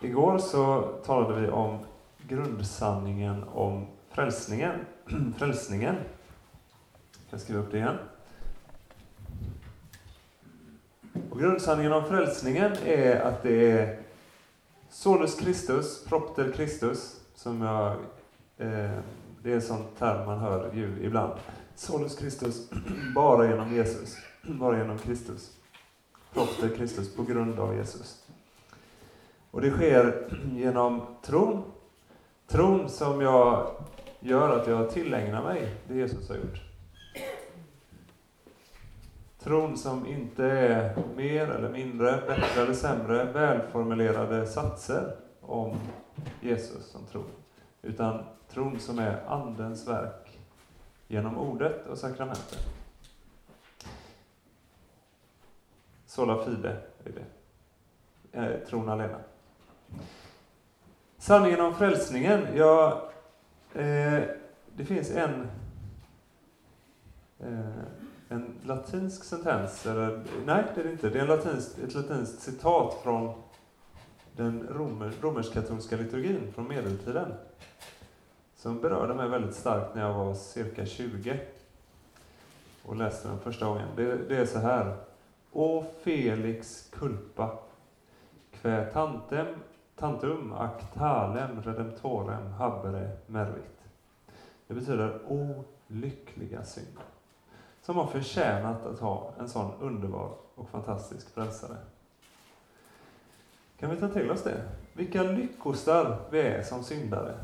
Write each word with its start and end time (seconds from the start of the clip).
Igår 0.00 0.38
så 0.38 0.82
talade 0.82 1.40
vi 1.40 1.48
om 1.48 1.78
grundsanningen 2.28 3.44
om 3.54 3.86
frälsningen. 4.10 4.74
frälsningen. 5.38 5.94
Jag 5.94 7.30
kan 7.30 7.40
skriva 7.40 7.60
upp 7.60 7.70
det 7.70 7.78
igen. 7.78 7.96
Och 11.30 11.40
grundsanningen 11.40 11.92
om 11.92 12.04
frälsningen 12.04 12.72
är 12.84 13.20
att 13.20 13.42
det 13.42 13.70
är 13.70 13.98
Solus 14.90 15.38
Christus, 15.38 16.04
propter 16.04 16.52
Christus, 16.52 17.20
som 17.34 17.62
jag, 17.62 17.92
eh, 18.56 18.98
det 19.42 19.50
är 19.50 19.54
en 19.54 19.62
sån 19.62 19.84
term 19.98 20.26
man 20.26 20.38
hör 20.38 20.72
ju 20.74 21.02
ibland. 21.02 21.32
Solus 21.74 22.18
Christus, 22.18 22.70
bara 23.14 23.50
genom 23.50 23.74
Jesus, 23.74 24.16
bara 24.42 24.78
genom 24.78 24.98
Kristus. 24.98 25.50
Propter 26.32 26.68
Kristus, 26.76 27.16
på 27.16 27.22
grund 27.22 27.58
av 27.58 27.76
Jesus. 27.76 28.28
Och 29.50 29.60
det 29.60 29.70
sker 29.70 30.28
genom 30.52 31.02
tron. 31.22 31.62
Tron 32.46 32.88
som 32.88 33.20
jag 33.20 33.70
gör 34.20 34.60
att 34.60 34.68
jag 34.68 34.90
tillägnar 34.90 35.42
mig 35.42 35.74
det 35.88 35.94
Jesus 35.94 36.28
har 36.28 36.36
gjort. 36.36 36.62
Tron 39.38 39.76
som 39.76 40.06
inte 40.06 40.44
är 40.44 41.02
mer 41.16 41.48
eller 41.48 41.68
mindre, 41.68 42.22
bättre 42.26 42.62
eller 42.62 42.74
sämre, 42.74 43.24
välformulerade 43.24 44.46
satser 44.46 45.16
om 45.40 45.76
Jesus 46.40 46.86
som 46.86 47.06
tro. 47.06 47.24
Utan 47.82 48.24
tron 48.48 48.80
som 48.80 48.98
är 48.98 49.24
Andens 49.26 49.88
verk 49.88 50.38
genom 51.08 51.38
ordet 51.38 51.86
och 51.86 51.98
sakramenten. 51.98 52.58
Sola 56.06 56.44
fide 56.44 56.76
är 57.04 57.12
det. 57.12 57.24
Eh, 58.38 58.68
tron 58.68 58.88
alena. 58.88 59.18
Sanningen 61.18 61.60
om 61.60 61.74
frälsningen, 61.74 62.46
ja, 62.54 63.10
eh, 63.74 64.22
det 64.76 64.84
finns 64.84 65.10
en 65.10 65.50
eh, 67.40 67.82
en 68.28 68.54
latinsk 68.64 69.24
sentens, 69.24 69.86
eller 69.86 70.24
nej 70.46 70.64
det 70.74 70.80
är 70.80 70.84
det 70.84 70.92
inte, 70.92 71.08
det 71.10 71.18
är 71.18 71.22
en 71.22 71.28
latinsk, 71.28 71.78
ett 71.78 71.94
latinskt 71.94 72.42
citat 72.42 73.00
från 73.02 73.42
den 74.36 74.68
romer, 74.70 75.12
romersk-katolska 75.20 75.96
liturgin 75.96 76.52
från 76.54 76.68
medeltiden. 76.68 77.34
Som 78.56 78.80
berörde 78.80 79.14
mig 79.14 79.28
väldigt 79.28 79.54
starkt 79.54 79.94
när 79.94 80.02
jag 80.02 80.14
var 80.14 80.34
cirka 80.34 80.86
20 80.86 81.40
och 82.84 82.96
läste 82.96 83.28
den 83.28 83.40
första 83.40 83.66
gången. 83.66 83.88
Det, 83.96 84.28
det 84.28 84.36
är 84.36 84.46
så 84.46 84.58
här. 84.58 84.96
Å 85.52 85.84
Felix 86.02 86.90
culpa, 86.92 87.58
quae 88.60 88.84
tantem, 88.84 89.46
tantum 89.98 90.52
act 90.52 90.94
talem 90.94 91.62
redemptorem 91.62 92.52
habere 92.52 93.10
mervit. 93.26 93.84
Det 94.66 94.74
betyder 94.74 95.20
O 95.28 95.64
lyckliga 95.86 96.64
synd 96.64 96.98
som 97.82 97.96
har 97.96 98.06
förtjänat 98.06 98.86
att 98.86 98.98
ha 98.98 99.32
en 99.38 99.48
sån 99.48 99.72
underbar 99.80 100.30
och 100.54 100.68
fantastisk 100.68 101.34
frälsare. 101.34 101.76
Kan 103.78 103.90
vi 103.90 103.96
ta 103.96 104.08
till 104.08 104.30
oss 104.30 104.42
det? 104.42 104.62
Vilka 104.92 105.22
lyckostar 105.22 106.18
vi 106.30 106.40
är 106.40 106.62
som 106.62 106.84
syndare. 106.84 107.34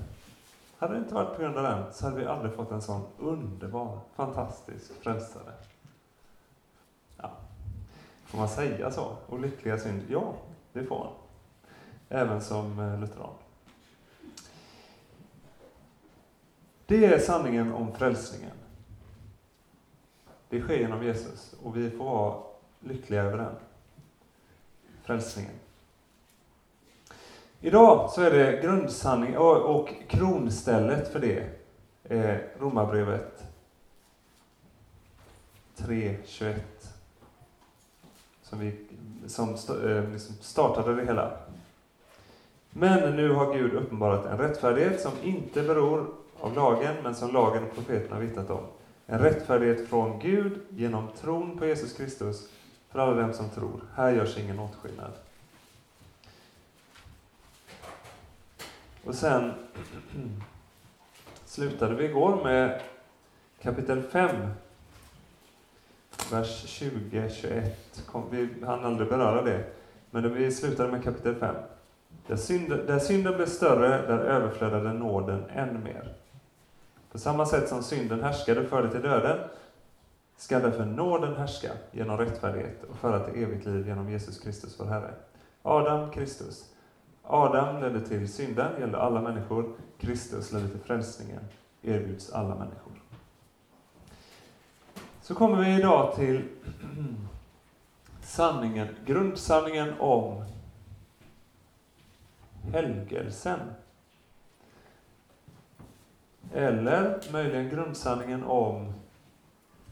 Hade 0.79 0.95
det 0.95 0.99
inte 0.99 1.15
varit 1.15 1.37
på 1.37 1.43
grund 1.43 1.57
av 1.57 1.63
den 1.63 1.93
så 1.93 2.05
hade 2.05 2.17
vi 2.17 2.27
aldrig 2.27 2.55
fått 2.55 2.71
en 2.71 2.83
sån 2.83 3.03
underbar, 3.19 3.99
fantastisk 4.15 5.03
frälsare. 5.03 5.53
Ja. 7.17 7.31
Får 8.25 8.39
man 8.39 8.49
säga 8.49 8.91
så? 8.91 9.17
Och 9.27 9.41
lyckliga 9.41 9.79
synd? 9.79 10.03
Ja, 10.09 10.33
det 10.73 10.85
får 10.85 10.99
man. 10.99 11.24
Även 12.15 12.41
som 12.41 12.79
eh, 12.79 13.01
lutheran. 13.01 13.35
Det 16.87 17.05
är 17.05 17.19
sanningen 17.19 17.73
om 17.73 17.93
frälsningen. 17.93 18.57
Det 20.49 20.61
sker 20.61 20.79
genom 20.79 21.05
Jesus 21.05 21.55
och 21.63 21.77
vi 21.77 21.91
får 21.91 22.05
vara 22.05 22.43
lyckliga 22.81 23.23
över 23.23 23.39
den. 23.39 23.55
Frälsningen. 25.03 25.53
Idag 27.61 28.11
så 28.11 28.23
är 28.23 28.31
det 28.31 28.63
grundsanning 28.63 29.39
och, 29.39 29.89
kronstället 30.09 31.13
för 31.13 31.21
det 31.21 31.49
är 32.05 32.49
Romarbrevet 32.59 33.45
3.21 35.77 36.55
som, 38.43 38.59
vi, 38.59 38.87
som 39.27 39.49
eh, 39.85 40.11
liksom 40.11 40.35
startade 40.41 40.95
det 40.95 41.07
hela. 41.07 41.44
Men 42.77 43.17
nu 43.17 43.31
har 43.31 43.55
Gud 43.55 43.75
uppenbarat 43.75 44.27
en 44.27 44.39
rättfärdighet 44.39 45.01
som 45.01 45.13
inte 45.23 45.63
beror 45.63 46.07
av 46.41 46.55
lagen, 46.55 46.97
men 47.03 47.15
som 47.15 47.33
lagen 47.33 47.65
och 47.65 47.75
profeterna 47.75 48.21
vittnat 48.21 48.51
om. 48.51 48.67
En 49.07 49.19
rättfärdighet 49.19 49.89
från 49.89 50.19
Gud 50.19 50.61
genom 50.69 51.09
tron 51.21 51.59
på 51.59 51.67
Jesus 51.67 51.93
Kristus 51.93 52.49
för 52.91 52.99
alla 52.99 53.23
dem 53.23 53.33
som 53.33 53.51
tror. 53.51 53.81
Här 53.95 54.13
görs 54.13 54.39
ingen 54.39 54.59
åtskillnad. 54.59 55.13
Och 59.05 59.15
sen 59.15 59.53
slutade 61.45 61.95
vi 61.95 62.05
igår 62.05 62.45
med 62.45 62.81
kapitel 63.63 64.03
5, 64.03 64.37
vers 66.31 66.81
20-21. 66.83 67.71
Vi 68.31 68.49
hann 68.67 68.85
aldrig 68.85 69.09
beröra 69.09 69.43
det, 69.43 69.65
men 70.11 70.35
vi 70.35 70.53
slutade 70.53 70.93
med 70.93 71.05
kapitel 71.05 71.35
5. 71.35 71.55
Där 72.27 72.37
synden, 72.37 72.87
där 72.87 72.99
synden 72.99 73.37
blev 73.37 73.47
större, 73.47 73.89
där 73.89 74.19
överflödade 74.19 74.93
nåden 74.93 75.45
än 75.51 75.83
mer. 75.83 76.15
På 77.13 77.19
samma 77.19 77.47
sätt 77.47 77.69
som 77.69 77.83
synden 77.83 78.23
härskade 78.23 78.61
och 78.61 78.67
förde 78.67 78.91
till 78.91 79.03
döden, 79.03 79.39
skall 80.37 80.63
därför 80.63 80.85
nåden 80.85 81.37
härska 81.37 81.71
genom 81.93 82.19
rättfärdighet 82.19 82.85
och 82.91 82.97
föra 82.97 83.21
till 83.21 83.43
evigt 83.43 83.67
liv 83.67 83.89
genom 83.89 84.11
Jesus 84.11 84.39
Kristus, 84.39 84.81
vår 84.81 84.87
Herre. 84.87 85.15
Adam, 85.63 86.11
Kristus. 86.11 86.65
Adam 87.23 87.83
ledde 87.83 88.01
till 88.01 88.33
synden, 88.33 88.81
gällde 88.81 88.99
alla 88.99 89.21
människor. 89.21 89.73
Kristus 89.99 90.53
ledde 90.53 90.69
till 90.69 90.81
frälsningen, 90.81 91.41
erbjuds 91.83 92.33
alla 92.33 92.55
människor. 92.55 92.93
Så 95.23 95.35
kommer 95.35 95.65
vi 95.65 95.77
idag 95.77 96.15
till 96.15 96.43
sanningen, 98.23 98.89
grundsanningen 99.07 99.95
om 99.99 100.45
helgelsen. 102.73 103.61
Eller 106.53 107.21
möjligen 107.33 107.69
grundsanningen 107.69 108.45
om 108.45 108.93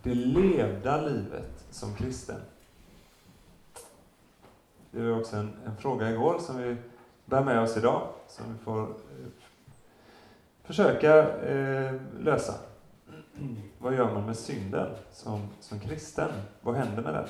det 0.03 0.15
levda 0.15 1.01
livet 1.01 1.65
som 1.71 1.95
kristen. 1.95 2.41
Det 4.91 5.01
var 5.01 5.21
också 5.21 5.37
en, 5.37 5.53
en 5.67 5.77
fråga 5.77 6.11
igår 6.11 6.39
som 6.39 6.59
vi 6.59 6.77
bär 7.25 7.45
med 7.45 7.61
oss 7.61 7.77
idag, 7.77 8.09
som 8.29 8.53
vi 8.53 8.65
får 8.65 8.83
eh, 8.83 9.27
försöka 10.63 11.39
eh, 11.39 11.95
lösa. 12.21 12.55
Vad 13.79 13.95
gör 13.95 14.15
man 14.15 14.27
med 14.27 14.37
synden 14.37 14.91
som, 15.13 15.49
som 15.61 15.81
kristen? 15.81 16.31
Vad 16.61 16.75
händer 16.75 17.03
med 17.03 17.15
den? 17.15 17.29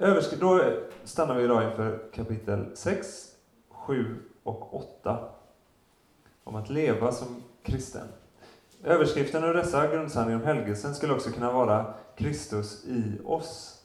Då 0.00 0.62
stannar 1.04 1.34
vi 1.34 1.44
idag 1.44 1.70
inför 1.70 1.98
kapitel 2.12 2.66
6, 2.74 3.26
7 3.68 4.18
och 4.42 4.74
8 4.74 5.28
om 6.44 6.54
att 6.54 6.70
leva 6.70 7.12
som 7.12 7.42
kristen. 7.62 8.08
Överskriften 8.84 9.44
av 9.44 9.54
dessa 9.54 9.88
grundsanningar 9.88 10.38
om 10.40 10.44
helgelsen 10.46 10.94
skulle 10.94 11.12
också 11.12 11.30
kunna 11.30 11.52
vara 11.52 11.94
Kristus 12.16 12.84
i 12.84 13.18
oss. 13.24 13.82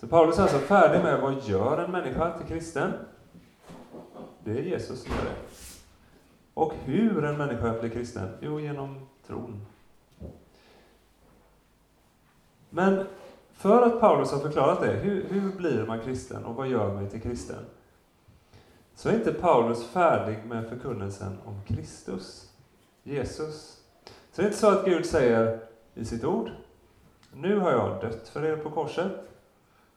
Så 0.00 0.06
Paulus 0.06 0.38
är 0.38 0.42
alltså 0.42 0.58
färdig 0.58 1.04
med 1.04 1.20
vad 1.20 1.42
gör 1.42 1.78
en 1.78 1.90
människa 1.90 2.38
till 2.38 2.46
kristen? 2.46 2.92
Det 4.44 4.50
är 4.50 4.62
Jesus 4.62 5.02
som 5.02 5.12
gör 5.12 5.24
det. 5.24 5.36
Och 6.54 6.74
hur 6.84 7.24
en 7.24 7.36
människa 7.36 7.80
blir 7.80 7.90
kristen? 7.90 8.28
Jo, 8.40 8.60
genom 8.60 9.06
tron. 9.26 9.66
Men 12.70 13.06
för 13.64 13.82
att 13.82 14.00
Paulus 14.00 14.32
har 14.32 14.38
förklarat 14.38 14.80
det, 14.80 14.92
hur, 14.92 15.24
hur 15.28 15.52
blir 15.52 15.86
man 15.86 16.00
kristen 16.00 16.44
och 16.44 16.54
vad 16.54 16.68
gör 16.68 16.94
mig 16.94 17.10
till 17.10 17.20
kristen? 17.20 17.64
så 18.94 19.08
är 19.08 19.14
inte 19.14 19.32
Paulus 19.32 19.86
färdig 19.86 20.38
med 20.44 20.68
förkunnelsen 20.68 21.38
om 21.44 21.60
Kristus, 21.66 22.52
Jesus. 23.02 23.82
Så 24.32 24.42
det 24.42 24.42
är 24.42 24.46
inte 24.46 24.58
så 24.58 24.70
att 24.70 24.84
Gud 24.84 25.06
säger 25.06 25.60
i 25.94 26.04
sitt 26.04 26.24
ord, 26.24 26.50
nu 27.32 27.58
har 27.58 27.70
jag 27.70 28.00
dött 28.00 28.28
för 28.28 28.44
er 28.44 28.56
på 28.56 28.70
korset, 28.70 29.12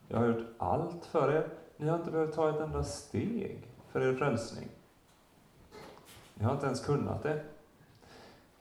jag 0.07 0.17
har 0.17 0.27
gjort 0.27 0.47
allt 0.57 1.05
för 1.05 1.31
er, 1.31 1.47
ni 1.77 1.87
har 1.87 1.97
inte 1.97 2.11
behövt 2.11 2.35
ta 2.35 2.49
ett 2.49 2.59
enda 2.59 2.83
steg 2.83 3.67
för 3.91 4.01
er 4.01 4.13
frälsning. 4.13 4.67
Ni 6.33 6.45
har 6.45 6.53
inte 6.53 6.65
ens 6.65 6.85
kunnat 6.85 7.23
det. 7.23 7.43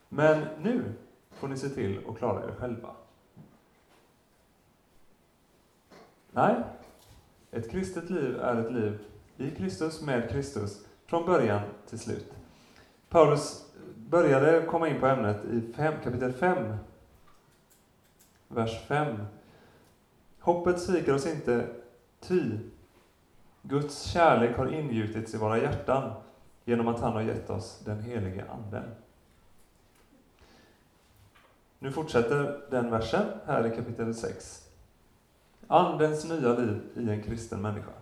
Men 0.09 0.47
nu 0.63 0.85
får 1.31 1.49
ni 1.49 1.57
se 1.57 1.69
till 1.69 2.01
att 2.09 2.19
klara 2.19 2.45
er 2.45 2.55
själva. 2.59 2.89
Nej, 6.37 6.55
Ett 7.51 7.71
kristet 7.71 8.11
liv 8.11 8.41
är 8.41 8.57
ett 8.57 8.73
liv 8.73 8.99
i 9.37 9.51
Kristus, 9.51 10.03
med 10.03 10.31
Kristus, 10.31 10.85
från 11.07 11.27
början 11.27 11.61
till 11.89 11.99
slut. 11.99 12.33
Paulus 13.09 13.65
började 13.97 14.67
komma 14.67 14.89
in 14.89 15.01
på 15.01 15.07
ämnet 15.07 15.45
i 15.45 15.73
fem, 15.73 15.95
kapitel 16.05 16.33
5, 16.33 16.77
vers 18.49 18.87
5. 18.87 19.17
Hoppet 20.41 20.81
sviker 20.81 21.15
oss 21.15 21.27
inte, 21.27 21.67
ty 22.21 22.59
Guds 23.63 24.03
kärlek 24.03 24.57
har 24.57 24.75
ingjutits 24.75 25.35
i 25.35 25.39
våra 25.39 25.59
hjärtan 25.59 26.13
genom 26.65 26.89
att 26.89 27.01
han 27.01 27.13
har 27.13 27.23
gett 27.23 27.51
oss 27.51 27.81
den 27.85 28.01
helige 28.01 28.45
Anden. 28.51 28.95
Nu 31.79 31.93
fortsätter 31.93 32.61
den 32.71 32.91
versen 32.91 33.27
här 33.47 33.73
i 33.73 33.77
kapitel 33.77 34.15
6. 34.15 34.66
Andens 35.69 36.25
nya 36.25 36.53
liv 36.53 36.81
i 36.95 37.11
en 37.11 37.23
kristen 37.23 37.63
människa. 37.63 37.93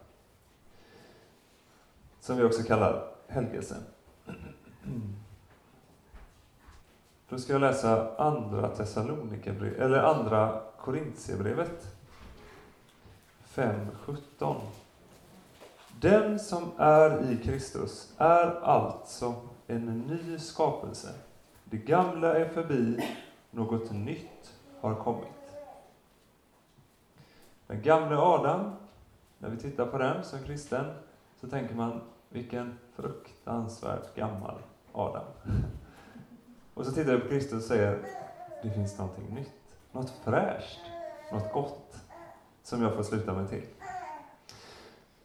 Som 2.20 2.36
vi 2.36 2.44
också 2.44 2.62
kallar 2.62 3.06
helgelsen. 3.28 3.82
Då 7.28 7.38
ska 7.38 7.52
jag 7.52 7.60
läsa 7.60 8.16
andra 8.16 8.68
Thessalonikerbrevet, 8.68 9.80
eller 9.80 9.98
andra 9.98 10.60
Korintierbrevet 10.78 11.96
5.17. 13.54 14.56
Den 16.00 16.38
som 16.38 16.70
är 16.78 17.32
i 17.32 17.36
Kristus 17.36 18.12
är 18.18 18.60
alltså 18.60 19.34
en 19.66 20.00
ny 20.00 20.38
skapelse. 20.38 21.08
Det 21.64 21.76
gamla 21.76 22.34
är 22.38 22.48
förbi, 22.48 23.08
något 23.50 23.92
nytt 23.92 24.54
har 24.80 24.94
kommit. 24.94 25.33
Den 27.66 27.82
gamle 27.82 28.16
Adam, 28.16 28.70
när 29.38 29.48
vi 29.48 29.56
tittar 29.56 29.86
på 29.86 29.98
den 29.98 30.24
som 30.24 30.38
kristen, 30.38 30.84
så 31.40 31.48
tänker 31.48 31.74
man 31.74 32.00
vilken 32.28 32.78
fruktansvärt 32.96 34.14
gammal 34.14 34.54
Adam. 34.92 35.24
Och 36.74 36.86
så 36.86 36.92
tittar 36.92 37.12
vi 37.12 37.20
på 37.20 37.28
Kristus 37.28 37.52
och 37.52 37.68
säger, 37.68 37.98
det 38.62 38.70
finns 38.70 38.98
någonting 38.98 39.34
nytt, 39.34 39.76
något 39.92 40.10
fräscht, 40.24 40.80
något 41.32 41.52
gott, 41.52 41.96
som 42.62 42.82
jag 42.82 42.94
får 42.94 43.02
sluta 43.02 43.34
mig 43.34 43.48
till. 43.48 43.62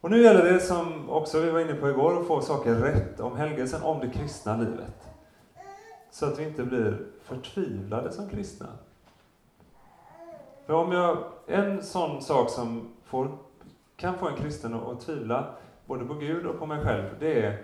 Och 0.02 0.12
nu 0.12 0.22
gäller 0.22 0.54
det, 0.54 0.60
som 0.60 1.10
också 1.10 1.40
vi 1.42 1.52
var 1.52 1.60
inne 1.60 1.74
på 1.74 1.90
igår, 1.90 2.22
att 2.22 2.28
få 2.28 2.42
saker 2.42 2.76
rätt 2.76 3.20
om 3.20 3.38
helgelsen, 3.38 3.84
om 3.84 4.00
det 4.00 4.10
kristna 4.10 4.58
livet. 4.58 5.10
Så 6.12 6.26
att 6.26 6.40
vi 6.40 6.44
inte 6.44 6.64
blir 6.64 7.06
förtvivlade 7.24 8.12
som 8.12 8.30
kristna. 8.30 8.68
För 10.70 10.76
om 10.76 10.92
jag, 10.92 11.18
en 11.48 11.84
sån 11.84 12.22
sak 12.22 12.50
som 12.50 12.90
får, 13.06 13.38
kan 13.96 14.18
få 14.18 14.28
en 14.28 14.36
kristen 14.36 14.74
att 14.74 15.02
tvivla, 15.02 15.56
både 15.86 16.06
på 16.06 16.14
Gud 16.14 16.46
och 16.46 16.60
på 16.60 16.66
mig 16.66 16.84
själv, 16.84 17.16
det 17.20 17.46
är 17.46 17.64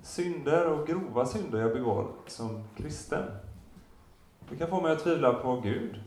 synder 0.00 0.72
och 0.72 0.86
grova 0.86 1.26
synder 1.26 1.60
jag 1.60 1.72
begår 1.72 2.08
som 2.26 2.64
kristen. 2.76 3.22
Det 4.48 4.56
kan 4.56 4.68
få 4.68 4.80
mig 4.80 4.92
att 4.92 5.02
tvivla 5.02 5.32
på 5.32 5.60
Gud. 5.60 6.00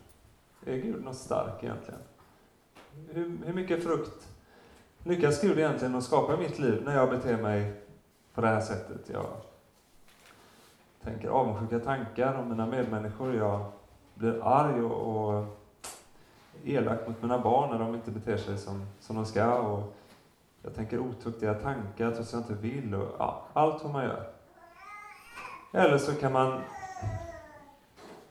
Är 0.65 0.77
Gud 0.77 1.03
något 1.03 1.15
stark 1.15 1.63
egentligen? 1.63 2.01
Hur, 3.09 3.37
hur 3.45 3.53
mycket 3.53 3.83
frukt 3.83 4.27
lyckas 5.03 5.41
Gud 5.41 5.59
egentligen 5.59 5.95
att 5.95 6.03
skapa 6.03 6.33
i 6.33 6.37
mitt 6.37 6.59
liv 6.59 6.81
när 6.85 6.95
jag 6.95 7.09
beter 7.09 7.37
mig 7.37 7.73
på 8.33 8.41
det 8.41 8.47
här 8.47 8.61
sättet? 8.61 9.09
Jag 9.13 9.27
tänker 11.03 11.29
avundsjuka 11.29 11.85
tankar 11.85 12.33
om 12.35 12.49
mina 12.49 12.65
medmänniskor. 12.65 13.35
Jag 13.35 13.65
blir 14.13 14.47
arg 14.47 14.81
och, 14.81 15.37
och 15.37 15.58
elak 16.65 17.07
mot 17.07 17.21
mina 17.21 17.39
barn 17.39 17.69
när 17.69 17.79
de 17.79 17.95
inte 17.95 18.11
beter 18.11 18.37
sig 18.37 18.57
som, 18.57 18.85
som 18.99 19.15
de 19.15 19.25
ska. 19.25 19.53
Och 19.55 19.95
jag 20.61 20.75
tänker 20.75 20.99
otuktiga 20.99 21.53
tankar 21.53 22.11
trots 22.11 22.19
att 22.19 22.33
jag 22.33 22.41
inte 22.41 22.53
vill. 22.53 22.95
Och, 22.95 23.15
ja, 23.19 23.41
allt 23.53 23.83
vad 23.83 23.93
man 23.93 24.03
gör. 24.03 24.29
Eller 25.73 25.97
så 25.97 26.13
kan 26.13 26.31
man 26.31 26.61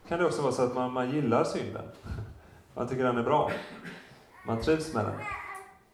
kan 0.08 0.18
det 0.18 0.26
också 0.26 0.42
vara 0.42 0.52
så 0.52 0.62
att 0.62 0.74
man, 0.74 0.92
man 0.92 1.10
gillar 1.10 1.44
synden. 1.44 1.84
Man 2.74 2.88
tycker 2.88 3.04
den 3.04 3.16
är 3.16 3.22
bra. 3.22 3.50
Man 4.46 4.60
trivs 4.60 4.94
med 4.94 5.04
den. 5.04 5.14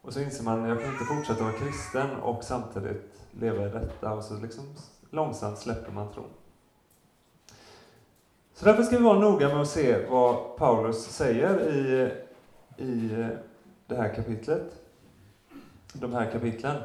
Och 0.02 0.12
så 0.12 0.20
inser 0.20 0.44
man, 0.44 0.64
jag 0.64 0.80
kan 0.80 0.92
inte 0.92 1.04
fortsätta 1.04 1.44
vara 1.44 1.52
kristen 1.52 2.16
och 2.16 2.44
samtidigt 2.44 3.20
leva 3.30 3.66
i 3.66 3.68
detta. 3.68 4.12
Och 4.12 4.24
så 4.24 4.34
liksom 4.36 4.64
långsamt 5.10 5.58
släpper 5.58 5.92
man 5.92 6.12
tron. 6.12 6.30
Så 8.54 8.64
därför 8.64 8.82
ska 8.82 8.98
vi 8.98 9.04
vara 9.04 9.18
noga 9.18 9.48
med 9.48 9.60
att 9.60 9.68
se 9.68 10.06
vad 10.08 10.56
Paulus 10.56 11.04
säger 11.04 11.72
i, 11.72 12.12
i 12.76 13.20
eh, 13.20 13.28
det 13.86 13.96
här 13.96 14.14
kapitlet. 14.14 14.80
De 15.92 16.12
här 16.12 16.30
kapitlen. 16.30 16.82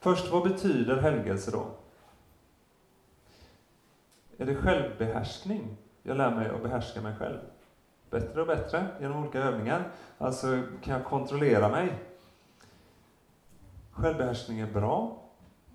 Först, 0.00 0.32
vad 0.32 0.42
betyder 0.42 0.96
helgelse 0.96 1.50
då? 1.50 1.66
Är 4.38 4.46
det 4.46 4.54
självbehärskning? 4.54 5.76
Jag 6.02 6.16
lär 6.16 6.34
mig 6.34 6.48
att 6.48 6.62
behärska 6.62 7.00
mig 7.00 7.14
själv. 7.18 7.38
Bättre 8.10 8.40
och 8.40 8.46
bättre 8.46 8.86
genom 9.00 9.22
olika 9.22 9.38
övningar. 9.38 9.90
Alltså, 10.18 10.62
kan 10.82 10.94
jag 10.94 11.04
kontrollera 11.04 11.68
mig? 11.68 11.98
Självbehärskning 13.90 14.60
är 14.60 14.72
bra, 14.72 15.22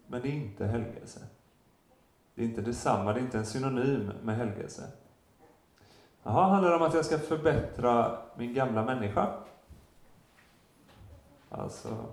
men 0.08 0.22
det 0.22 0.28
är 0.28 0.34
inte 0.34 0.66
helgelse. 0.66 1.20
Det 2.36 2.42
är 2.42 2.46
inte 2.46 2.62
detsamma, 2.62 3.14
det 3.14 3.20
är 3.20 3.24
inte 3.24 3.38
en 3.38 3.46
synonym 3.46 4.12
med 4.24 4.36
helgelse. 4.36 4.84
Jaha, 6.24 6.50
handlar 6.50 6.70
det 6.70 6.76
om 6.76 6.82
att 6.82 6.94
jag 6.94 7.06
ska 7.06 7.20
förbättra 7.20 8.18
min 8.36 8.54
gamla 8.54 8.84
människa? 8.86 9.34
Alltså, 11.50 12.06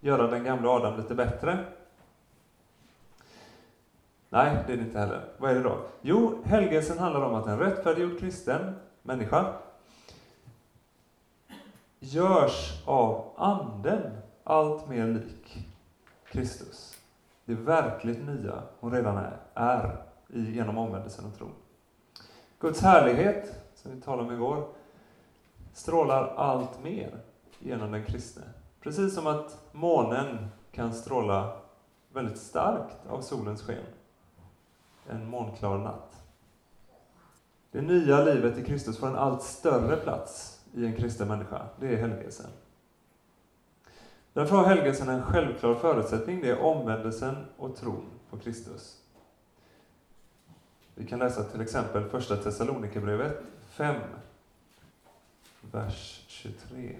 göra 0.00 0.26
den 0.26 0.44
gamla 0.44 0.70
Adam 0.70 0.96
lite 0.96 1.14
bättre? 1.14 1.64
Nej, 4.28 4.64
det 4.66 4.72
är 4.72 4.76
det 4.76 4.82
inte 4.82 4.98
heller. 4.98 5.24
Vad 5.38 5.50
är 5.50 5.54
det 5.54 5.62
då? 5.62 5.78
Jo, 6.00 6.42
helgelsen 6.44 6.98
handlar 6.98 7.22
om 7.22 7.34
att 7.34 7.46
en 7.46 7.58
rättfärdiggjord 7.58 8.20
kristen 8.20 8.74
människa 9.02 9.52
görs 11.98 12.82
av 12.86 13.32
Anden 13.36 14.18
allt 14.44 14.88
mer 14.88 15.06
lik 15.06 15.68
Kristus. 16.24 16.96
Det 17.44 17.54
verkligt 17.54 18.26
nya 18.26 18.62
hon 18.80 18.92
redan 18.92 19.16
är, 19.16 19.36
är 19.54 20.02
genom 20.28 20.78
omvändelsen 20.78 21.24
och 21.24 21.38
tron. 21.38 21.52
Guds 22.58 22.80
härlighet, 22.80 23.64
som 23.74 23.94
vi 23.94 24.00
talade 24.00 24.28
om 24.28 24.34
igår, 24.34 24.68
strålar 25.72 26.34
allt 26.36 26.82
mer 26.82 27.20
genom 27.60 27.92
den 27.92 28.04
kristne. 28.04 28.42
Precis 28.80 29.14
som 29.14 29.26
att 29.26 29.58
månen 29.72 30.48
kan 30.72 30.94
stråla 30.94 31.56
väldigt 32.12 32.38
starkt 32.38 33.06
av 33.08 33.20
solens 33.20 33.62
sken 33.62 33.84
en 35.10 35.30
månklar 35.30 35.78
natt. 35.78 36.22
Det 37.70 37.80
nya 37.80 38.24
livet 38.24 38.58
i 38.58 38.64
Kristus 38.64 38.98
får 38.98 39.06
en 39.06 39.16
allt 39.16 39.42
större 39.42 39.96
plats 39.96 40.60
i 40.74 40.86
en 40.86 40.96
kristen 40.96 41.28
människa. 41.28 41.66
Det 41.80 41.94
är 41.94 41.96
helgelsen. 41.96 42.50
Därför 44.32 44.56
har 44.56 44.64
helgelsen 44.64 45.08
en 45.08 45.22
självklar 45.22 45.74
förutsättning. 45.74 46.40
Det 46.40 46.50
är 46.50 46.60
omvändelsen 46.60 47.36
och 47.56 47.76
tron 47.76 48.06
på 48.30 48.38
Kristus. 48.38 48.96
Vi 50.94 51.06
kan 51.06 51.18
läsa 51.18 51.44
till 51.44 51.60
exempel 51.60 52.04
första 52.04 52.36
Thessalonikerbrevet 52.36 53.42
5, 53.68 53.96
vers 55.72 56.24
23. 56.28 56.96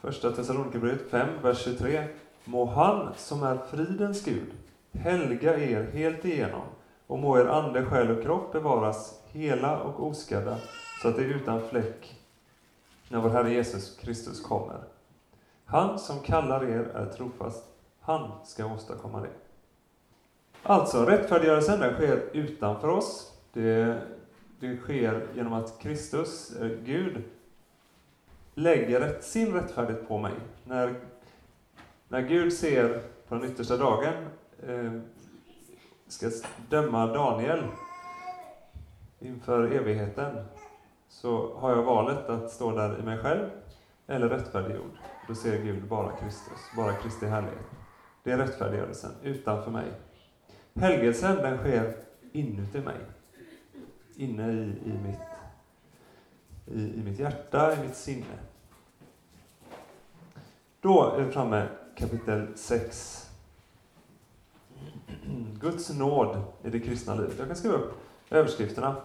Första 0.00 0.32
Thessalonikerbrevet 0.32 1.10
5, 1.10 1.28
vers 1.42 1.64
23. 1.64 2.04
Må 2.44 2.64
han 2.64 3.14
som 3.16 3.42
är 3.42 3.58
fridens 3.70 4.24
Gud 4.24 4.52
helga 4.92 5.58
er 5.58 5.90
helt 5.92 6.24
igenom 6.24 6.62
och 7.06 7.18
må 7.18 7.38
er 7.38 7.46
ande, 7.46 7.84
själ 7.84 8.10
och 8.10 8.22
kropp 8.22 8.52
bevaras 8.52 9.20
hela 9.32 9.80
och 9.80 10.06
oskadda 10.06 10.58
så 11.02 11.08
att 11.08 11.16
det 11.16 11.22
är 11.22 11.26
utan 11.26 11.68
fläck 11.68 12.16
när 13.08 13.20
vår 13.20 13.30
Herre 13.30 13.52
Jesus 13.52 13.96
Kristus 13.96 14.40
kommer. 14.40 14.80
Han 15.64 15.98
som 15.98 16.20
kallar 16.20 16.64
er 16.64 16.90
är 16.94 17.06
trofast. 17.06 17.64
Han 18.00 18.30
ska 18.44 18.66
åstadkomma 18.66 19.20
det. 19.20 19.30
Alltså, 20.62 21.04
rättfärdiggörelsen 21.04 21.80
den 21.80 21.94
sker 21.94 22.22
utanför 22.32 22.88
oss. 22.88 23.32
Det, 23.52 24.00
det 24.60 24.76
sker 24.76 25.26
genom 25.34 25.52
att 25.52 25.78
Kristus, 25.78 26.56
eh, 26.56 26.68
Gud, 26.84 27.22
lägger 28.58 29.20
sin 29.20 29.52
rättfärdighet 29.52 30.08
på 30.08 30.18
mig. 30.18 30.32
När, 30.64 30.94
när 32.08 32.20
Gud 32.20 32.52
ser 32.52 33.02
på 33.28 33.34
den 33.34 33.44
yttersta 33.44 33.76
dagen, 33.76 34.14
eh, 34.66 35.00
ska 36.08 36.30
döma 36.68 37.06
Daniel 37.06 37.64
inför 39.18 39.72
evigheten, 39.72 40.44
så 41.08 41.58
har 41.58 41.70
jag 41.70 41.82
valet 41.82 42.28
att 42.28 42.50
stå 42.50 42.76
där 42.76 42.98
i 43.00 43.02
mig 43.02 43.18
själv 43.18 43.50
eller 44.06 44.28
rättfärdiggjord. 44.28 44.98
Då 45.28 45.34
ser 45.34 45.62
Gud 45.62 45.88
bara 45.88 46.16
Kristus, 46.16 46.58
bara 46.76 46.92
Kristi 46.92 47.26
härlighet. 47.26 47.66
Det 48.22 48.30
är 48.30 48.38
rättfärdiggörelsen, 48.38 49.10
utanför 49.22 49.70
mig. 49.70 49.92
Helgelsen, 50.74 51.36
den 51.36 51.58
sker 51.58 51.96
inuti 52.32 52.80
mig. 52.80 52.96
Inne 54.16 54.52
i, 54.52 54.72
i, 54.84 54.98
mitt, 55.06 55.20
i, 56.66 57.00
i 57.00 57.02
mitt 57.04 57.18
hjärta, 57.18 57.74
i 57.74 57.86
mitt 57.86 57.96
sinne. 57.96 58.47
Då 60.88 61.14
är 61.16 61.24
vi 61.24 61.32
framme 61.32 61.68
kapitel 61.96 62.46
6. 62.54 63.30
Guds 65.60 65.90
nåd 65.90 66.42
i 66.64 66.70
det 66.70 66.80
kristna 66.80 67.14
livet. 67.14 67.34
Jag 67.38 67.46
kan 67.46 67.56
skriva 67.56 67.74
upp 67.74 67.92
överskrifterna. 68.30 68.96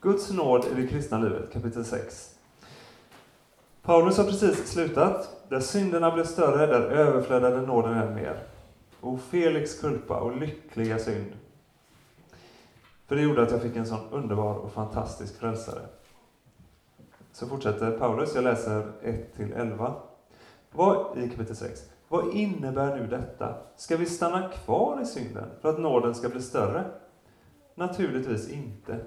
Guds 0.00 0.30
nåd 0.30 0.64
i 0.64 0.80
det 0.80 0.86
kristna 0.86 1.18
livet, 1.18 1.52
kapitel 1.52 1.84
6. 1.84 2.34
Paulus 3.82 4.16
har 4.16 4.24
precis 4.24 4.68
slutat. 4.68 5.44
Där 5.48 5.60
synderna 5.60 6.10
blev 6.10 6.24
större, 6.24 6.66
där 6.66 6.80
överflödade 6.80 7.62
nåden 7.62 7.94
än 7.94 8.14
mer. 8.14 8.42
O 9.00 9.18
Felix 9.30 9.80
kulpa 9.80 10.20
och 10.20 10.36
lyckliga 10.36 10.98
synd. 10.98 11.32
För 13.06 13.16
det 13.16 13.22
gjorde 13.22 13.42
att 13.42 13.50
jag 13.50 13.62
fick 13.62 13.76
en 13.76 13.86
sån 13.86 14.08
underbar 14.10 14.54
och 14.54 14.72
fantastisk 14.72 15.38
frälsare. 15.38 15.82
Så 17.32 17.46
fortsätter 17.46 17.98
Paulus, 17.98 18.34
jag 18.34 18.44
läser 18.44 18.92
1-11. 19.36 19.94
Vad, 20.70 21.18
I 21.18 21.28
kapitel 21.28 21.56
6. 21.56 21.80
Vad 22.08 22.34
innebär 22.34 22.96
nu 22.96 23.06
detta? 23.06 23.54
Ska 23.76 23.96
vi 23.96 24.06
stanna 24.06 24.48
kvar 24.48 25.00
i 25.02 25.06
synden 25.06 25.44
för 25.60 25.68
att 25.68 25.78
nåden 25.78 26.14
ska 26.14 26.28
bli 26.28 26.42
större? 26.42 26.84
Naturligtvis 27.74 28.48
inte. 28.48 28.98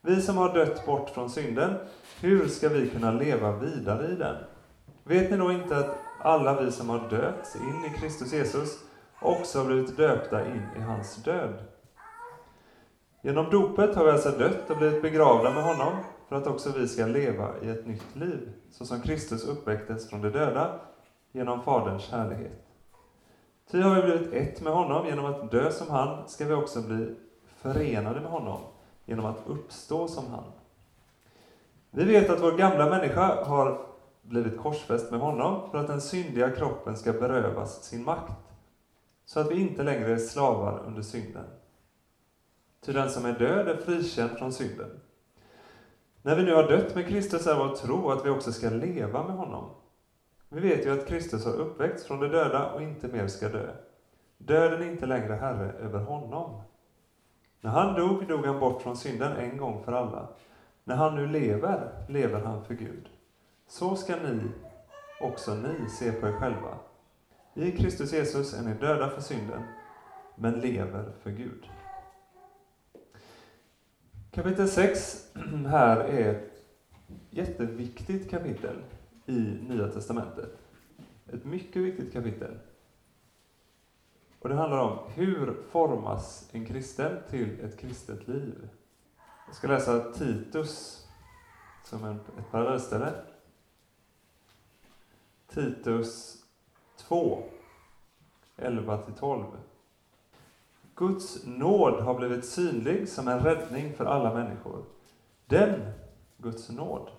Vi 0.00 0.22
som 0.22 0.36
har 0.36 0.54
dött 0.54 0.86
bort 0.86 1.10
från 1.10 1.30
synden, 1.30 1.74
hur 2.20 2.48
ska 2.48 2.68
vi 2.68 2.88
kunna 2.88 3.12
leva 3.12 3.56
vidare 3.56 4.12
i 4.12 4.14
den? 4.14 4.36
Vet 5.04 5.30
ni 5.30 5.36
då 5.36 5.52
inte 5.52 5.76
att 5.76 5.98
alla 6.20 6.62
vi 6.62 6.72
som 6.72 6.88
har 6.88 7.10
döpts 7.10 7.56
in 7.56 7.84
i 7.84 7.98
Kristus 7.98 8.32
Jesus 8.32 8.78
också 9.20 9.58
har 9.58 9.66
blivit 9.66 9.96
döpta 9.96 10.46
in 10.46 10.62
i 10.76 10.80
hans 10.80 11.16
död? 11.16 11.54
Genom 13.22 13.50
dopet 13.50 13.94
har 13.94 14.04
vi 14.04 14.10
alltså 14.10 14.30
dött 14.30 14.70
och 14.70 14.76
blivit 14.76 15.02
begravda 15.02 15.50
med 15.50 15.64
honom 15.64 15.92
för 16.32 16.38
att 16.38 16.46
också 16.46 16.72
vi 16.76 16.88
ska 16.88 17.06
leva 17.06 17.50
i 17.62 17.68
ett 17.68 17.86
nytt 17.86 18.16
liv, 18.16 18.52
så 18.70 18.86
som 18.86 19.00
Kristus 19.00 19.44
uppväcktes 19.44 20.10
från 20.10 20.22
de 20.22 20.28
döda 20.28 20.80
genom 21.32 21.62
Faderns 21.62 22.10
härlighet. 22.10 22.66
Ty 23.70 23.80
har 23.80 23.94
vi 23.94 24.02
blivit 24.02 24.32
ett 24.32 24.60
med 24.60 24.72
honom 24.72 25.06
genom 25.06 25.24
att 25.24 25.50
dö 25.50 25.72
som 25.72 25.90
han, 25.90 26.28
ska 26.28 26.44
vi 26.44 26.54
också 26.54 26.82
bli 26.82 27.14
förenade 27.56 28.20
med 28.20 28.30
honom 28.30 28.60
genom 29.04 29.24
att 29.24 29.46
uppstå 29.46 30.08
som 30.08 30.26
han. 30.26 30.44
Vi 31.90 32.04
vet 32.04 32.30
att 32.30 32.42
vår 32.42 32.52
gamla 32.52 32.90
människa 32.90 33.44
har 33.44 33.86
blivit 34.22 34.58
korsfäst 34.58 35.10
med 35.10 35.20
honom 35.20 35.70
för 35.70 35.78
att 35.78 35.86
den 35.86 36.00
syndiga 36.00 36.50
kroppen 36.50 36.96
ska 36.96 37.12
berövas 37.12 37.84
sin 37.84 38.04
makt, 38.04 38.32
så 39.24 39.40
att 39.40 39.50
vi 39.50 39.60
inte 39.60 39.82
längre 39.82 40.12
är 40.12 40.18
slavar 40.18 40.82
under 40.86 41.02
synden. 41.02 41.44
Ty 42.80 42.92
den 42.92 43.10
som 43.10 43.24
är 43.24 43.38
död 43.38 43.68
är 43.68 43.76
frikänd 43.76 44.30
från 44.30 44.52
synden. 44.52 45.01
När 46.22 46.36
vi 46.36 46.42
nu 46.42 46.54
har 46.54 46.68
dött 46.68 46.94
med 46.94 47.08
Kristus 47.08 47.46
är 47.46 47.58
vår 47.58 47.74
tro 47.74 48.10
att 48.10 48.26
vi 48.26 48.30
också 48.30 48.52
ska 48.52 48.70
leva 48.70 49.26
med 49.26 49.36
honom. 49.36 49.70
Vi 50.48 50.60
vet 50.60 50.86
ju 50.86 50.90
att 50.90 51.06
Kristus 51.06 51.44
har 51.44 51.52
uppväckts 51.52 52.04
från 52.06 52.20
de 52.20 52.28
döda 52.28 52.72
och 52.72 52.82
inte 52.82 53.08
mer 53.08 53.26
ska 53.26 53.48
dö. 53.48 53.70
Döden 54.38 54.82
är 54.82 54.92
inte 54.92 55.06
längre 55.06 55.34
herre 55.34 55.72
över 55.72 55.98
honom. 55.98 56.62
När 57.60 57.70
han 57.70 57.94
dog, 57.94 58.28
dog 58.28 58.46
han 58.46 58.60
bort 58.60 58.82
från 58.82 58.96
synden 58.96 59.36
en 59.36 59.56
gång 59.56 59.84
för 59.84 59.92
alla. 59.92 60.28
När 60.84 60.96
han 60.96 61.14
nu 61.14 61.26
lever, 61.26 62.04
lever 62.08 62.40
han 62.40 62.64
för 62.64 62.74
Gud. 62.74 63.08
Så 63.68 63.96
ska 63.96 64.16
ni, 64.16 64.40
också 65.20 65.54
ni, 65.54 65.88
se 65.88 66.12
på 66.12 66.28
er 66.28 66.32
själva. 66.32 66.78
I 67.54 67.72
Kristus 67.72 68.12
Jesus 68.12 68.54
är 68.54 68.62
ni 68.62 68.74
döda 68.74 69.10
för 69.10 69.20
synden, 69.20 69.62
men 70.34 70.60
lever 70.60 71.12
för 71.22 71.30
Gud. 71.30 71.68
Kapitel 74.34 74.68
6 74.68 75.30
här 75.66 75.96
är 75.96 76.34
ett 76.34 76.64
jätteviktigt 77.30 78.30
kapitel 78.30 78.82
i 79.26 79.40
Nya 79.68 79.88
Testamentet. 79.88 80.58
Ett 81.32 81.44
mycket 81.44 81.82
viktigt 81.82 82.12
kapitel. 82.12 82.58
Och 84.38 84.48
det 84.48 84.54
handlar 84.54 84.78
om 84.78 84.98
hur 85.14 85.62
formas 85.70 86.48
en 86.52 86.66
kristen 86.66 87.18
till 87.30 87.60
ett 87.60 87.78
kristet 87.78 88.28
liv? 88.28 88.68
Jag 89.46 89.54
ska 89.56 89.68
läsa 89.68 90.12
Titus 90.12 91.04
som 91.84 92.04
en, 92.04 92.16
ett 92.16 92.50
parallellställe. 92.50 93.12
Titus 95.46 96.42
2, 96.96 97.42
11-12. 98.56 99.46
Guds 100.94 101.46
nåd 101.46 102.00
har 102.00 102.14
blivit 102.14 102.44
synlig 102.44 103.08
som 103.08 103.28
en 103.28 103.40
räddning 103.40 103.94
för 103.94 104.04
alla 104.04 104.34
människor. 104.34 104.84
Den, 105.46 105.80
Guds 106.38 106.70
nåd, 106.70 107.10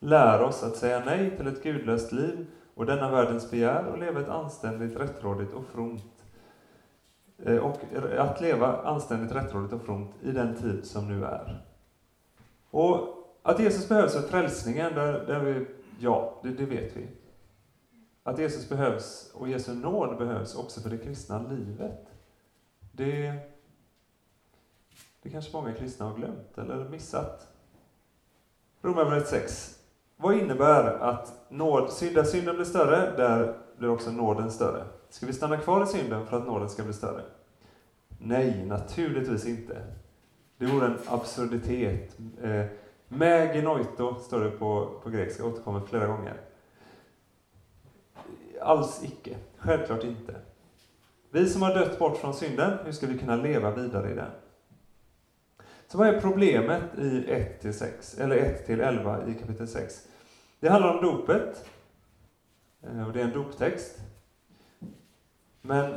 lär 0.00 0.42
oss 0.42 0.62
att 0.62 0.76
säga 0.76 1.02
nej 1.04 1.36
till 1.36 1.46
ett 1.46 1.62
gudlöst 1.62 2.12
liv 2.12 2.46
och 2.74 2.86
denna 2.86 3.10
världens 3.10 3.50
begär 3.50 3.86
och 3.86 3.98
leva 3.98 4.20
ett 4.20 4.28
anständigt, 4.28 5.00
rättrådigt 5.00 5.52
och 5.52 5.64
fromt 5.66 6.24
eh, 7.38 7.56
och 7.56 7.78
att 8.18 8.40
leva 8.40 8.82
anständigt, 8.82 9.34
rättrådigt 9.34 9.72
och 9.72 9.82
fromt 9.82 10.10
i 10.22 10.32
den 10.32 10.56
tid 10.56 10.84
som 10.84 11.08
nu 11.08 11.24
är. 11.24 11.62
Och 12.70 13.08
att 13.42 13.60
Jesus 13.60 13.88
behövs 13.88 14.12
för 14.12 14.28
frälsningen, 14.28 14.94
där, 14.94 15.26
där 15.26 15.40
vi, 15.40 15.66
ja, 15.98 16.40
det, 16.42 16.48
det 16.48 16.64
vet 16.64 16.96
vi. 16.96 17.08
Att 18.22 18.38
Jesus 18.38 18.68
behövs 18.68 19.30
och 19.34 19.48
Jesu 19.48 19.74
nåd 19.74 20.18
behövs 20.18 20.54
också 20.54 20.80
för 20.80 20.90
det 20.90 20.98
kristna 20.98 21.42
livet. 21.48 22.13
Det, 22.96 23.34
det 25.22 25.30
kanske 25.30 25.56
många 25.56 25.72
kristna 25.72 26.06
har 26.06 26.16
glömt 26.16 26.58
eller 26.58 26.88
missat. 26.88 27.48
Romarbrevet 28.82 29.28
6. 29.28 29.78
Vad 30.16 30.38
innebär 30.38 30.84
att 30.84 31.32
nåd, 31.48 31.90
där 32.14 32.24
synden 32.24 32.54
blir 32.54 32.64
större, 32.64 33.16
där 33.16 33.56
blir 33.78 33.88
också 33.88 34.10
nåden 34.10 34.50
större? 34.50 34.84
Ska 35.08 35.26
vi 35.26 35.32
stanna 35.32 35.56
kvar 35.56 35.82
i 35.82 35.86
synden 35.86 36.26
för 36.26 36.36
att 36.36 36.46
nåden 36.46 36.68
ska 36.68 36.82
bli 36.82 36.92
större? 36.92 37.22
Nej, 38.18 38.66
naturligtvis 38.66 39.46
inte. 39.46 39.82
Det 40.58 40.66
vore 40.66 40.86
en 40.86 40.98
absurditet. 41.06 42.18
Eh, 42.42 42.64
Megenoito 43.08 44.14
står 44.14 44.40
det 44.40 44.50
på, 44.50 45.00
på 45.02 45.10
grekiska, 45.10 45.46
återkommer 45.46 45.80
flera 45.80 46.06
gånger. 46.06 46.40
Alls 48.62 49.00
icke. 49.04 49.36
Självklart 49.58 50.04
inte. 50.04 50.34
Vi 51.34 51.48
som 51.48 51.62
har 51.62 51.74
dött 51.74 51.98
bort 51.98 52.16
från 52.16 52.34
synden, 52.34 52.78
hur 52.84 52.92
ska 52.92 53.06
vi 53.06 53.18
kunna 53.18 53.36
leva 53.36 53.70
vidare 53.70 54.10
i 54.10 54.14
den? 54.14 54.30
Så 55.86 55.98
vad 55.98 56.08
är 56.08 56.20
problemet 56.20 56.82
i 56.98 57.24
1-6, 57.60 58.20
eller 58.20 58.36
1-11 58.66 59.30
i 59.30 59.34
kapitel 59.34 59.68
6? 59.68 60.08
Det 60.60 60.68
handlar 60.68 60.94
om 60.94 61.04
dopet, 61.04 61.70
eh, 62.82 63.06
och 63.06 63.12
det 63.12 63.20
är 63.20 63.24
en 63.24 63.32
doptext. 63.32 64.00
Men 65.60 65.94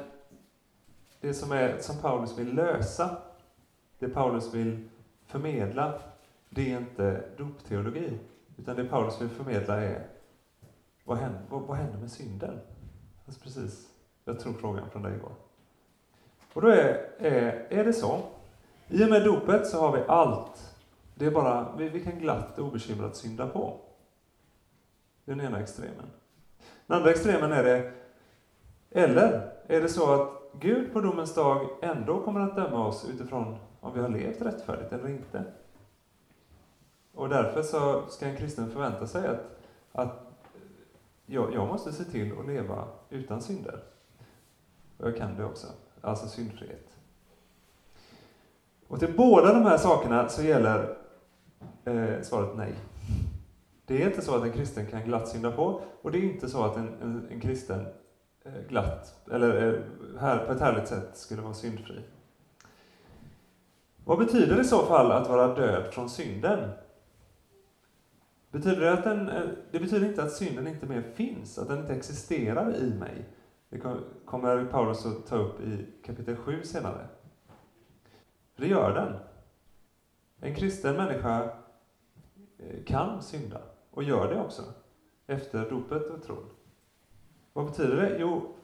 det 1.22 1.34
som, 1.34 1.51
är, 1.51 1.79
som 1.79 1.98
Paulus 1.98 2.38
vill 2.38 2.56
lösa, 2.56 3.17
det 4.00 4.10
Paulus 4.10 4.53
vill 4.53 4.89
förmedla, 5.25 6.00
det 6.50 6.74
är 6.74 6.77
inte 6.77 7.24
dopteologi, 7.38 8.20
utan 8.58 8.75
det 8.75 8.86
Paulus 8.86 9.22
vill 9.22 9.29
förmedla 9.29 9.82
är 9.82 10.08
vad 11.03 11.17
händer, 11.17 11.41
vad, 11.50 11.62
vad 11.62 11.77
händer 11.77 12.00
med 12.00 12.12
synden? 12.12 12.60
Alltså 13.25 13.41
precis 13.41 13.96
jag 14.27 14.39
tror 14.39 14.53
frågan 14.53 14.89
från 14.89 15.01
dig 15.01 15.17
var. 15.17 15.31
Och 16.53 16.62
då 16.62 16.67
är, 16.67 17.10
är, 17.17 17.67
är 17.69 17.86
det 17.86 17.93
så. 17.93 18.22
I 18.88 19.05
och 19.05 19.10
med 19.10 19.25
dopet 19.25 19.67
så 19.67 19.79
har 19.79 19.98
vi 19.98 20.03
allt. 20.07 20.75
Det 21.15 21.25
är 21.25 21.31
bara, 21.31 21.75
vi, 21.77 21.89
vi 21.89 22.03
kan 22.03 22.19
glatt 22.19 22.60
och 22.60 22.65
obekymrat 22.65 23.15
synda 23.15 23.48
på. 23.48 23.79
Det 25.25 25.31
är 25.31 25.36
den 25.36 25.46
ena 25.46 25.60
extremen. 25.60 26.05
Den 26.88 26.98
andra 26.98 27.12
extremen 27.12 27.51
är 27.51 27.63
det, 27.63 27.91
eller 28.91 29.51
är 29.67 29.81
det 29.81 29.89
så 29.89 30.13
att 30.13 30.29
Gud 30.60 30.93
på 30.93 31.01
domens 31.01 31.34
dag 31.34 31.69
ändå 31.81 32.22
kommer 32.22 32.39
att 32.39 32.55
döma 32.55 32.88
oss 32.88 33.10
utifrån 33.13 33.55
om 33.79 33.93
vi 33.93 34.00
har 34.00 34.10
levt 34.10 34.41
rättfärdigt 34.41 34.93
eller 34.93 35.10
inte? 35.10 35.43
Och 37.13 37.29
därför 37.29 37.63
så 37.63 38.03
ska 38.10 38.25
en 38.25 38.38
kristen 38.38 38.72
förvänta 38.72 39.07
sig 39.07 39.27
att, 39.27 39.60
att 39.91 40.27
jag, 41.25 41.53
jag 41.53 41.67
måste 41.67 41.91
se 41.91 42.03
till 42.03 42.39
att 42.39 42.48
leva 42.48 42.88
utan 43.10 43.41
synder. 43.41 43.84
Och 44.97 45.07
jag 45.07 45.17
kan 45.17 45.37
det 45.37 45.45
också. 45.45 45.67
Alltså 46.01 46.27
syndfrihet. 46.27 46.97
Och 48.87 48.99
till 48.99 49.13
båda 49.17 49.53
de 49.53 49.63
här 49.63 49.77
sakerna 49.77 50.29
så 50.29 50.43
gäller 50.43 50.97
eh, 51.85 52.21
svaret 52.21 52.57
nej. 52.57 52.75
Det 53.85 54.03
är 54.03 54.07
inte 54.07 54.21
så 54.21 54.35
att 54.35 54.43
en 54.43 54.51
kristen 54.51 54.85
kan 54.87 55.03
glatt 55.03 55.27
synda 55.27 55.51
på, 55.51 55.81
och 56.01 56.11
det 56.11 56.17
är 56.17 56.21
inte 56.21 56.49
så 56.49 56.63
att 56.63 56.77
en, 56.77 56.87
en, 57.01 57.27
en 57.31 57.39
kristen 57.39 57.85
eh, 58.45 58.61
glatt, 58.69 59.27
eller 59.31 59.67
eh, 59.67 59.79
här, 60.19 60.45
på 60.45 60.51
ett 60.51 60.59
härligt 60.59 60.87
sätt, 60.87 61.09
skulle 61.13 61.41
vara 61.41 61.53
syndfri. 61.53 62.01
Vad 64.05 64.19
betyder 64.19 64.55
det 64.55 64.61
i 64.61 64.65
så 64.65 64.85
fall 64.85 65.11
att 65.11 65.29
vara 65.29 65.55
död 65.55 65.93
från 65.93 66.09
synden? 66.09 66.69
Betyder 68.51 68.81
det, 68.81 68.93
att 68.93 69.03
den, 69.03 69.29
eh, 69.29 69.43
det 69.71 69.79
betyder 69.79 70.07
inte 70.07 70.23
att 70.23 70.31
synden 70.31 70.67
inte 70.67 70.85
mer 70.85 71.01
finns, 71.01 71.57
att 71.57 71.67
den 71.67 71.79
inte 71.79 71.93
existerar 71.93 72.75
i 72.75 72.93
mig. 72.93 73.25
Det 73.69 73.79
kommer 74.25 74.65
Paulus 74.65 75.05
att 75.05 75.27
ta 75.27 75.36
upp 75.36 75.62
i 75.62 75.86
kapitel 76.03 76.36
7 76.36 76.63
senare. 76.63 77.07
Det 78.55 78.67
gör 78.67 78.93
den. 78.93 79.19
En 80.39 80.55
kristen 80.55 80.95
människa 80.95 81.43
eh, 82.57 82.83
kan 82.86 83.24
synda, 83.24 83.62
och 83.91 84.03
gör 84.03 84.33
det 84.33 84.41
också, 84.41 84.62
efter 85.27 85.69
dopet 85.69 86.09
och 86.09 86.24
tron. 86.24 86.50
Vad 87.53 87.65
betyder 87.65 87.95
det? 87.95 88.17
Jo, 88.19 88.55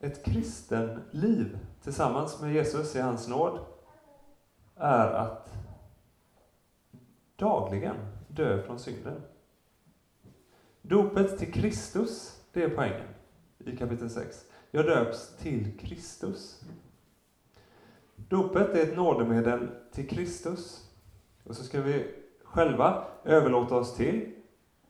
ett 0.00 0.24
kristen 0.24 1.02
liv 1.10 1.58
tillsammans 1.82 2.40
med 2.40 2.52
Jesus 2.52 2.96
i 2.96 3.00
hans 3.00 3.28
nåd 3.28 3.58
är 4.76 5.08
att 5.08 5.54
dagligen 7.36 7.96
dö 8.28 8.62
från 8.62 8.78
synden. 8.78 9.22
Dopet 10.82 11.38
till 11.38 11.52
Kristus, 11.52 12.42
det 12.52 12.62
är 12.62 12.68
poängen 12.68 13.08
i 13.58 13.76
kapitel 13.76 14.10
6. 14.10 14.51
Jag 14.74 14.86
döps 14.86 15.36
till 15.36 15.78
Kristus. 15.78 16.60
Dopet 18.16 18.68
är 18.68 18.82
ett 18.82 18.96
nådemedel 18.96 19.68
till 19.92 20.08
Kristus. 20.08 20.88
Och 21.44 21.56
så 21.56 21.64
ska 21.64 21.82
vi 21.82 22.06
själva 22.44 23.04
överlåta 23.24 23.76
oss 23.76 23.94
till 23.94 24.32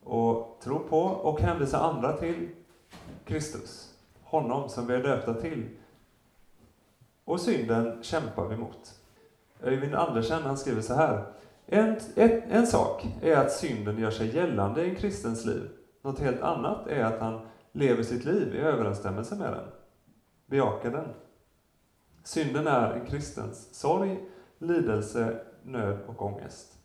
och 0.03 0.59
tro 0.63 0.79
på 0.79 1.01
och 1.01 1.41
hänvisa 1.41 1.79
andra 1.79 2.17
till 2.17 2.49
Kristus. 3.25 3.93
Honom 4.23 4.69
som 4.69 4.87
vi 4.87 4.93
är 4.93 5.03
döpta 5.03 5.33
till. 5.33 5.69
Och 7.25 7.41
synden 7.41 8.03
kämpar 8.03 8.47
vi 8.47 8.57
mot. 8.57 8.99
Öyvind 9.63 9.95
Andersen 9.95 10.43
han 10.43 10.57
skriver 10.57 10.81
så 10.81 10.93
här. 10.93 11.25
En, 11.65 11.97
ett, 12.15 12.43
en 12.49 12.67
sak 12.67 13.07
är 13.21 13.37
att 13.37 13.51
synden 13.51 13.99
gör 13.99 14.11
sig 14.11 14.35
gällande 14.35 14.85
i 14.85 14.89
en 14.89 14.95
kristens 14.95 15.45
liv. 15.45 15.69
Något 16.01 16.19
helt 16.19 16.41
annat 16.41 16.87
är 16.87 17.03
att 17.03 17.19
han 17.19 17.47
lever 17.73 18.03
sitt 18.03 18.25
liv 18.25 18.55
i 18.55 18.59
överensstämmelse 18.59 19.35
med 19.35 19.53
den. 19.53 19.65
Bejakar 20.45 20.91
den. 20.91 21.07
Synden 22.23 22.67
är 22.67 22.91
en 22.93 23.05
kristens 23.05 23.73
sorg, 23.73 24.19
lidelse, 24.57 25.39
nöd 25.63 25.99
och 26.07 26.21
ångest. 26.21 26.77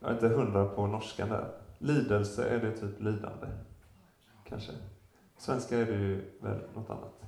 Jag 0.00 0.10
är 0.10 0.14
inte 0.14 0.28
hundra 0.28 0.64
på 0.64 0.86
norskan 0.86 1.28
där. 1.28 1.50
Lidelse, 1.78 2.48
är 2.48 2.60
det 2.60 2.72
typ 2.72 3.00
lidande? 3.00 3.46
Kanske. 4.44 4.72
Svenska 5.38 5.78
är 5.78 5.86
det 5.86 5.92
ju 5.92 6.24
väl 6.40 6.58
något 6.74 6.90
annat. 6.90 7.22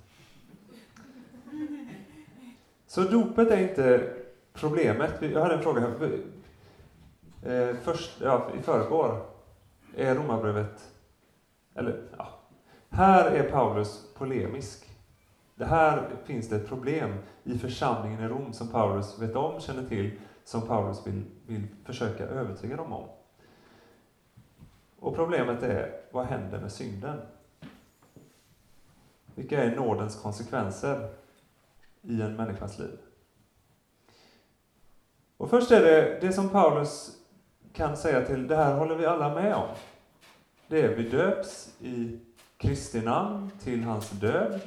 Så 2.87 3.01
dopet 3.01 3.51
är 3.51 3.69
inte 3.69 4.15
problemet. 4.53 5.23
Jag 5.23 5.41
hade 5.41 5.55
en 5.55 5.63
fråga 5.63 5.81
här. 5.81 6.21
Eh, 7.43 7.77
först, 7.83 8.21
ja, 8.21 8.51
i 8.59 8.63
förrgår 8.63 9.27
är 9.97 10.15
Romarbrevet, 10.15 10.93
eller 11.75 12.03
ja, 12.17 12.40
här 12.91 13.31
är 13.31 13.51
Paulus 13.51 14.15
polemisk. 14.15 14.91
Det 15.55 15.65
här 15.65 16.11
finns 16.25 16.49
det 16.49 16.57
ett 16.57 16.69
problem 16.69 17.15
i 17.45 17.59
församlingen 17.59 18.21
i 18.21 18.29
Rom 18.29 18.53
som 18.53 18.69
Paulus 18.69 19.19
vet 19.19 19.37
om, 19.37 19.61
känner 19.61 19.89
till, 19.89 20.19
som 20.45 20.63
Paulus 20.63 21.07
vill, 21.07 21.25
vill 21.47 21.67
försöka 21.85 22.25
övertyga 22.25 22.77
dem 22.77 22.93
om. 22.93 23.09
Och 24.99 25.15
problemet 25.15 25.63
är, 25.63 26.01
vad 26.11 26.27
händer 26.27 26.61
med 26.61 26.73
synden? 26.73 27.21
Vilka 29.35 29.65
är 29.65 29.77
nådens 29.77 30.17
konsekvenser 30.17 31.11
i 32.03 32.23
en 32.23 32.37
människas 32.37 32.79
liv? 32.79 32.99
Och 35.37 35.51
först 35.51 35.71
är 35.71 35.81
det 35.81 36.19
det 36.21 36.33
som 36.33 36.49
Paulus 36.49 37.17
kan 37.73 37.97
säga 37.97 38.27
till, 38.27 38.47
det 38.47 38.57
här 38.57 38.79
håller 38.79 38.95
vi 38.95 39.07
alla 39.07 39.35
med 39.35 39.55
om. 39.55 39.69
Det 40.69 40.83
är, 40.83 40.97
vi 40.97 41.09
döps 41.09 41.75
i 41.81 42.19
Kristi 42.61 43.01
namn 43.01 43.51
till 43.61 43.85
hans 43.85 44.11
död. 44.11 44.61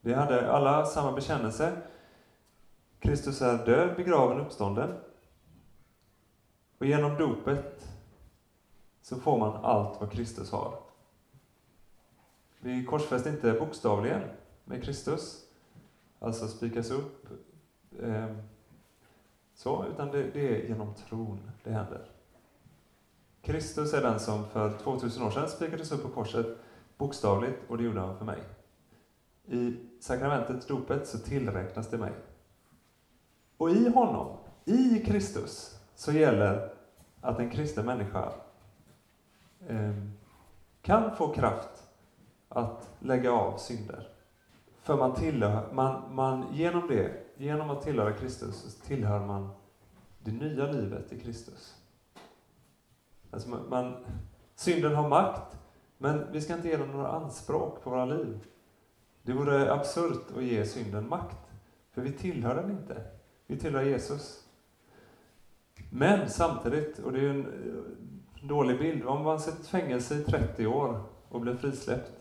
Vi 0.00 0.14
hade 0.14 0.52
alla 0.52 0.86
samma 0.86 1.12
bekännelse. 1.12 1.82
Kristus 2.98 3.42
är 3.42 3.66
död, 3.66 3.96
begraven, 3.96 4.40
uppstånden. 4.40 4.98
Och 6.78 6.86
genom 6.86 7.18
dopet 7.18 7.88
så 9.02 9.16
får 9.16 9.38
man 9.38 9.64
allt 9.64 10.00
vad 10.00 10.12
Kristus 10.12 10.52
har. 10.52 10.78
Vi 12.60 12.84
korsfästs 12.84 13.26
inte 13.26 13.52
bokstavligen 13.52 14.22
med 14.64 14.84
Kristus, 14.84 15.44
alltså 16.18 16.48
spikas 16.48 16.90
upp, 16.90 17.28
eh, 18.02 18.36
så, 19.54 19.86
utan 19.86 20.10
det, 20.10 20.30
det 20.30 20.56
är 20.56 20.68
genom 20.68 20.94
tron 20.94 21.50
det 21.64 21.70
händer. 21.70 22.13
Kristus 23.44 23.94
är 23.94 24.02
den 24.02 24.20
som 24.20 24.44
för 24.44 24.78
2000 24.78 25.22
år 25.22 25.30
sedan 25.30 25.48
spikades 25.48 25.92
upp 25.92 26.02
på 26.02 26.08
korset 26.08 26.46
bokstavligt 26.96 27.58
och 27.68 27.78
det 27.78 27.84
gjorde 27.84 28.00
han 28.00 28.18
för 28.18 28.24
mig. 28.24 28.38
I 29.46 29.76
sakramentet, 30.00 30.68
dopet, 30.68 31.08
så 31.08 31.18
tillräknas 31.18 31.90
det 31.90 31.98
mig. 31.98 32.12
Och 33.56 33.70
i 33.70 33.88
honom, 33.88 34.36
i 34.64 35.02
Kristus, 35.06 35.78
så 35.94 36.12
gäller 36.12 36.72
att 37.20 37.38
en 37.38 37.50
kristen 37.50 37.86
människa 37.86 38.32
eh, 39.68 39.94
kan 40.82 41.16
få 41.16 41.28
kraft 41.28 41.82
att 42.48 42.90
lägga 42.98 43.32
av 43.32 43.58
synder. 43.58 44.08
För 44.82 44.96
man 44.96 45.14
tillhör, 45.14 45.72
man, 45.72 46.14
man, 46.14 46.44
genom 46.52 46.88
det, 46.88 47.12
genom 47.36 47.70
att 47.70 47.82
tillhöra 47.82 48.12
Kristus, 48.12 48.56
så 48.56 48.86
tillhör 48.86 49.26
man 49.26 49.48
det 50.22 50.32
nya 50.32 50.72
livet 50.72 51.12
i 51.12 51.20
Kristus. 51.20 51.83
Alltså 53.34 53.48
man, 53.48 53.68
man, 53.68 54.04
synden 54.54 54.94
har 54.94 55.08
makt, 55.08 55.56
men 55.98 56.32
vi 56.32 56.40
ska 56.40 56.54
inte 56.54 56.68
ge 56.68 56.76
den 56.76 56.90
några 56.90 57.08
anspråk 57.08 57.82
på 57.82 57.90
våra 57.90 58.04
liv. 58.04 58.38
Det 59.22 59.32
vore 59.32 59.72
absurt 59.72 60.36
att 60.36 60.42
ge 60.44 60.64
synden 60.64 61.08
makt, 61.08 61.50
för 61.92 62.02
vi 62.02 62.12
tillhör 62.12 62.54
den 62.54 62.70
inte. 62.70 63.02
Vi 63.46 63.58
tillhör 63.58 63.82
Jesus. 63.82 64.44
Men 65.90 66.30
samtidigt, 66.30 66.98
och 66.98 67.12
det 67.12 67.18
är 67.18 67.22
ju 67.22 67.30
en 67.30 67.46
eh, 67.46 68.48
dålig 68.48 68.78
bild, 68.78 69.04
om 69.04 69.22
man 69.22 69.40
sitter 69.40 69.60
i 69.60 69.64
fängelse 69.64 70.14
i 70.14 70.24
30 70.24 70.66
år 70.66 71.00
och 71.28 71.40
blir 71.40 71.54
frisläppt, 71.54 72.12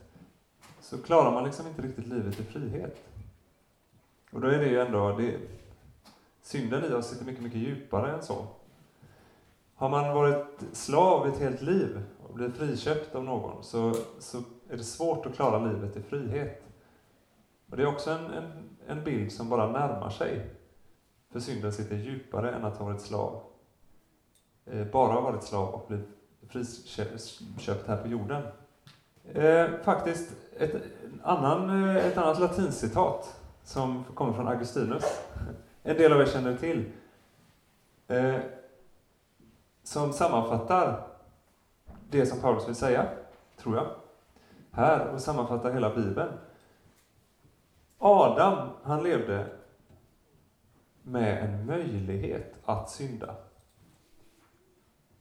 så 0.82 0.98
klarar 0.98 1.32
man 1.32 1.44
liksom 1.44 1.68
inte 1.68 1.82
riktigt 1.82 2.08
livet 2.08 2.40
i 2.40 2.44
frihet. 2.44 3.04
Och 4.32 4.42
då 4.42 4.48
är 4.48 4.58
det 4.58 4.68
ju 4.68 4.80
ändå, 4.80 5.18
det, 5.18 5.38
synden 6.42 6.92
i 6.92 6.94
oss 6.94 7.10
sitter 7.10 7.26
mycket, 7.26 7.44
mycket 7.44 7.60
djupare 7.60 8.12
än 8.12 8.24
så. 8.24 8.48
Har 9.84 9.90
man 9.90 10.14
varit 10.14 10.64
slav 10.74 11.28
ett 11.28 11.40
helt 11.40 11.62
liv 11.62 12.02
och 12.28 12.36
blir 12.36 12.50
friköpt 12.50 13.16
av 13.16 13.24
någon 13.24 13.64
så, 13.64 13.94
så 14.20 14.38
är 14.70 14.78
det 14.78 14.84
svårt 14.84 15.26
att 15.26 15.36
klara 15.36 15.66
livet 15.66 15.98
i 15.98 16.02
frihet. 16.02 16.64
Och 17.70 17.78
Det 17.78 17.84
är 17.84 17.88
också 17.88 18.12
en, 18.12 18.26
en, 18.26 18.70
en 18.88 19.04
bild 19.04 19.32
som 19.32 19.50
bara 19.50 19.72
närmar 19.72 20.10
sig. 20.10 20.50
För 21.32 21.40
synden 21.40 21.74
sitter 21.74 21.96
djupare 21.96 22.52
än 22.52 22.66
att 22.66 22.78
ha 22.78 22.86
varit 22.86 23.02
slav. 23.02 23.42
Eh, 24.66 24.88
bara 24.88 25.14
ha 25.14 25.22
varit 25.22 25.44
slav 25.44 25.74
och 25.74 25.88
blivit 25.88 26.08
friköpt 26.50 27.88
här 27.88 27.98
på 27.98 28.08
jorden. 28.08 28.44
Eh, 29.34 29.68
faktiskt 29.84 30.32
ett, 30.58 30.76
annan, 31.24 31.88
eh, 31.88 32.06
ett 32.06 32.18
annat 32.18 32.40
latincitat 32.40 33.42
som 33.64 34.04
kommer 34.04 34.34
från 34.34 34.48
Augustinus. 34.48 35.22
En 35.84 35.98
del 35.98 36.14
av 36.14 36.22
er 36.22 36.26
känner 36.26 36.58
till. 36.58 36.92
Eh, 38.08 38.36
som 39.84 40.14
sammanfattar 40.14 41.08
det 42.10 42.26
som 42.26 42.40
Paulus 42.40 42.68
vill 42.68 42.76
säga, 42.76 43.10
tror 43.58 43.76
jag. 43.76 43.88
Här, 44.72 45.08
och 45.08 45.22
sammanfattar 45.22 45.72
hela 45.74 45.96
Bibeln. 45.96 46.32
Adam, 47.98 48.70
han 48.84 49.04
levde 49.04 49.48
med 51.04 51.44
en 51.44 51.66
möjlighet 51.66 52.56
att 52.66 52.90
synda. 52.90 53.36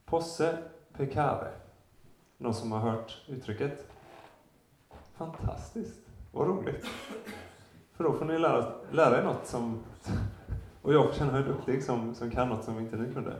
Posse 0.04 0.58
pecare. 0.92 1.48
Någon 2.38 2.54
som 2.54 2.72
har 2.72 2.78
hört 2.78 3.22
uttrycket? 3.28 3.86
Fantastiskt, 5.14 6.00
vad 6.32 6.48
roligt. 6.48 6.86
För 7.92 8.04
då 8.04 8.12
får 8.12 8.24
ni 8.24 8.38
lära, 8.38 8.72
lära 8.90 9.18
er 9.18 9.24
något 9.24 9.46
som 9.46 9.82
och 10.82 10.94
jag 10.94 11.06
får 11.06 11.14
känna 11.14 11.32
mig 11.32 11.42
duktig 11.42 11.84
som, 11.84 12.14
som 12.14 12.30
kan 12.30 12.48
något 12.48 12.64
som 12.64 12.78
inte 12.78 12.96
ni 12.96 13.14
kunde. 13.14 13.36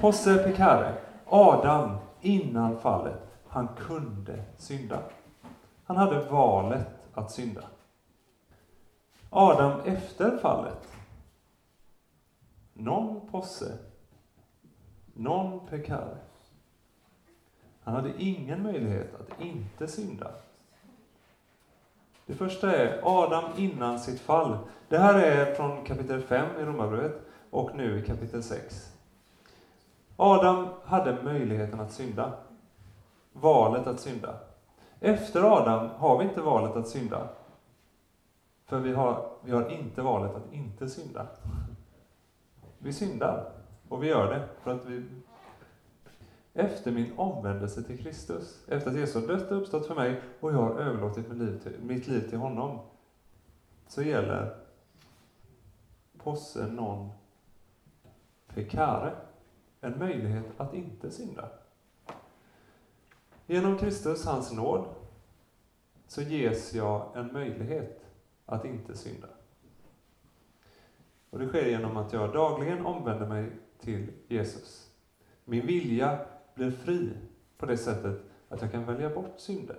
Posse 0.00 0.38
Picare. 0.38 0.94
Adam, 1.26 1.96
innan 2.20 2.78
fallet, 2.78 3.20
han 3.48 3.68
kunde 3.76 4.44
synda. 4.56 5.02
Han 5.84 5.96
hade 5.96 6.20
valet 6.20 6.86
att 7.14 7.30
synda. 7.30 7.62
Adam 9.30 9.80
efter 9.84 10.38
fallet. 10.38 10.92
Non 12.72 13.28
posse. 13.30 13.78
Non 15.14 15.66
pecare. 15.66 16.16
Han 17.82 17.94
hade 17.94 18.22
ingen 18.22 18.62
möjlighet 18.62 19.14
att 19.14 19.40
inte 19.40 19.88
synda. 19.88 20.30
Det 22.26 22.34
första 22.34 22.76
är 22.76 23.00
Adam 23.02 23.44
innan 23.56 24.00
sitt 24.00 24.20
fall. 24.20 24.58
Det 24.88 24.98
här 24.98 25.14
är 25.14 25.54
från 25.54 25.84
kapitel 25.84 26.22
5 26.22 26.60
i 26.60 26.64
Romarbrevet 26.64 27.20
och 27.50 27.76
nu 27.76 27.98
i 27.98 28.06
kapitel 28.06 28.42
6. 28.42 28.89
Adam 30.22 30.68
hade 30.84 31.22
möjligheten 31.22 31.80
att 31.80 31.92
synda. 31.92 32.32
Valet 33.32 33.86
att 33.86 34.00
synda. 34.00 34.34
Efter 35.00 35.42
Adam 35.42 35.88
har 35.96 36.18
vi 36.18 36.24
inte 36.24 36.40
valet 36.40 36.76
att 36.76 36.88
synda. 36.88 37.28
För 38.64 38.78
vi 38.78 38.92
har, 38.92 39.32
vi 39.44 39.52
har 39.52 39.70
inte 39.70 40.02
valet 40.02 40.34
att 40.34 40.52
inte 40.52 40.88
synda. 40.88 41.26
Vi 42.78 42.92
syndar. 42.92 43.52
Och 43.88 44.02
vi 44.02 44.08
gör 44.08 44.34
det 44.34 44.48
för 44.62 44.70
att 44.70 44.84
vi... 44.84 45.04
efter 46.54 46.92
min 46.92 47.12
omvändelse 47.18 47.82
till 47.82 47.98
Kristus, 47.98 48.64
efter 48.68 48.90
att 48.90 48.96
Jesus 48.96 49.14
har 49.14 49.36
dött 49.36 49.50
och 49.50 49.58
uppstått 49.58 49.86
för 49.86 49.94
mig 49.94 50.20
och 50.40 50.52
jag 50.52 50.58
har 50.58 50.80
överlåtit 50.80 51.28
mitt 51.28 51.38
liv 51.38 51.60
till, 51.62 51.76
mitt 51.82 52.06
liv 52.06 52.28
till 52.28 52.38
honom, 52.38 52.78
så 53.86 54.02
gäller 54.02 54.56
posse 56.18 56.66
non 56.66 57.10
pecare, 58.54 59.12
en 59.80 59.98
möjlighet 59.98 60.44
att 60.56 60.74
inte 60.74 61.10
synda. 61.10 61.48
Genom 63.46 63.78
Kristus, 63.78 64.26
hans 64.26 64.52
nåd, 64.52 64.88
så 66.06 66.22
ges 66.22 66.74
jag 66.74 67.16
en 67.16 67.32
möjlighet 67.32 68.04
att 68.46 68.64
inte 68.64 68.96
synda. 68.96 69.28
Och 71.30 71.38
det 71.38 71.48
sker 71.48 71.66
genom 71.66 71.96
att 71.96 72.12
jag 72.12 72.32
dagligen 72.32 72.86
omvänder 72.86 73.26
mig 73.26 73.50
till 73.80 74.12
Jesus. 74.28 74.90
Min 75.44 75.66
vilja 75.66 76.18
blir 76.54 76.70
fri 76.70 77.12
på 77.58 77.66
det 77.66 77.76
sättet 77.76 78.22
att 78.48 78.62
jag 78.62 78.72
kan 78.72 78.84
välja 78.84 79.10
bort 79.10 79.34
synder. 79.36 79.76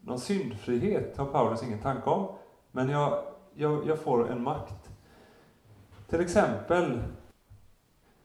Någon 0.00 0.18
syndfrihet 0.18 1.16
har 1.16 1.26
Paulus 1.26 1.62
ingen 1.62 1.80
tanke 1.80 2.10
om, 2.10 2.36
men 2.72 2.88
jag, 2.88 3.24
jag, 3.54 3.86
jag 3.86 3.98
får 3.98 4.30
en 4.30 4.42
makt. 4.42 4.90
Till 6.08 6.20
exempel 6.20 7.02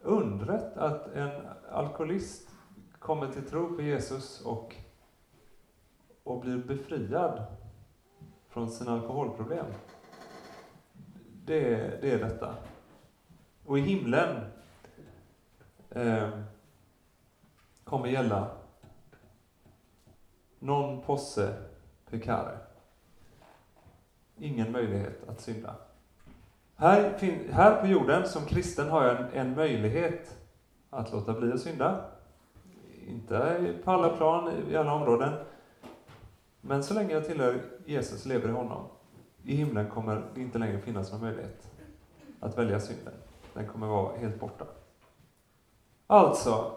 undret 0.03 0.77
att 0.77 1.07
en 1.07 1.47
alkoholist 1.71 2.49
kommer 2.99 3.31
till 3.31 3.49
tro 3.49 3.75
på 3.75 3.81
Jesus 3.81 4.41
och, 4.41 4.75
och 6.23 6.39
blir 6.39 6.57
befriad 6.57 7.45
från 8.49 8.69
sina 8.69 8.91
alkoholproblem. 8.93 9.65
Det, 11.45 11.77
det 12.01 12.11
är 12.11 12.19
detta. 12.19 12.55
Och 13.65 13.79
i 13.79 13.81
himlen 13.81 14.45
eh, 15.89 16.29
kommer 17.83 18.07
gälla 18.07 18.51
non 20.59 21.01
posse 21.01 21.53
pecare. 22.09 22.57
Ingen 24.37 24.71
möjlighet 24.71 25.29
att 25.29 25.41
synda. 25.41 25.75
Här, 26.83 27.13
här 27.51 27.81
på 27.81 27.87
jorden, 27.87 28.27
som 28.27 28.45
kristen, 28.45 28.89
har 28.89 29.05
jag 29.05 29.17
en, 29.17 29.27
en 29.33 29.55
möjlighet 29.55 30.37
att 30.89 31.11
låta 31.11 31.33
bli 31.33 31.51
att 31.51 31.59
synda. 31.59 32.05
Inte 33.07 33.73
på 33.83 33.91
alla 33.91 34.09
plan, 34.09 34.51
i 34.69 34.75
alla 34.75 34.93
områden. 34.93 35.33
Men 36.61 36.83
så 36.83 36.93
länge 36.93 37.13
jag 37.13 37.25
tillhör 37.25 37.61
Jesus, 37.85 38.25
lever 38.25 38.49
i 38.49 38.51
honom, 38.51 38.85
i 39.43 39.55
himlen 39.55 39.89
kommer 39.89 40.23
det 40.35 40.41
inte 40.41 40.57
längre 40.57 40.79
finnas 40.79 41.11
någon 41.11 41.21
möjlighet 41.21 41.67
att 42.39 42.57
välja 42.57 42.79
synden. 42.79 43.13
Den 43.53 43.67
kommer 43.67 43.87
vara 43.87 44.17
helt 44.17 44.39
borta. 44.39 44.65
Alltså, 46.07 46.71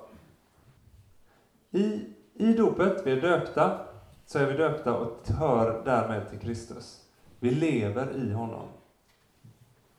i, 1.71 2.07
i 2.35 2.53
dopet, 2.53 3.07
vi 3.07 3.13
är 3.13 3.21
döpta, 3.21 3.79
så 4.27 4.39
är 4.39 4.47
vi 4.47 4.57
döpta 4.57 4.97
och 4.97 5.29
hör 5.29 5.83
därmed 5.85 6.31
till 6.31 6.39
Kristus. 6.39 7.05
Vi 7.41 7.51
lever 7.51 8.17
i 8.17 8.33
honom. 8.33 8.69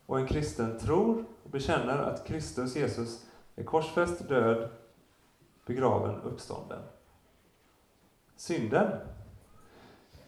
Och 0.07 0.19
en 0.19 0.27
kristen 0.27 0.79
tror 0.79 1.25
och 1.43 1.49
bekänner 1.49 1.97
att 1.97 2.27
Kristus, 2.27 2.75
Jesus, 2.75 3.25
är 3.55 3.63
korsfäst, 3.63 4.27
död, 4.27 4.69
begraven, 5.65 6.21
uppstånden. 6.21 6.79
Synden 8.35 8.91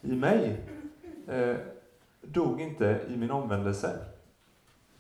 i 0.02 0.16
mig 0.16 0.66
eh, 1.28 1.56
dog 2.22 2.62
inte 2.62 3.06
i 3.10 3.18
min 3.18 3.32
omvändelse, 3.32 4.00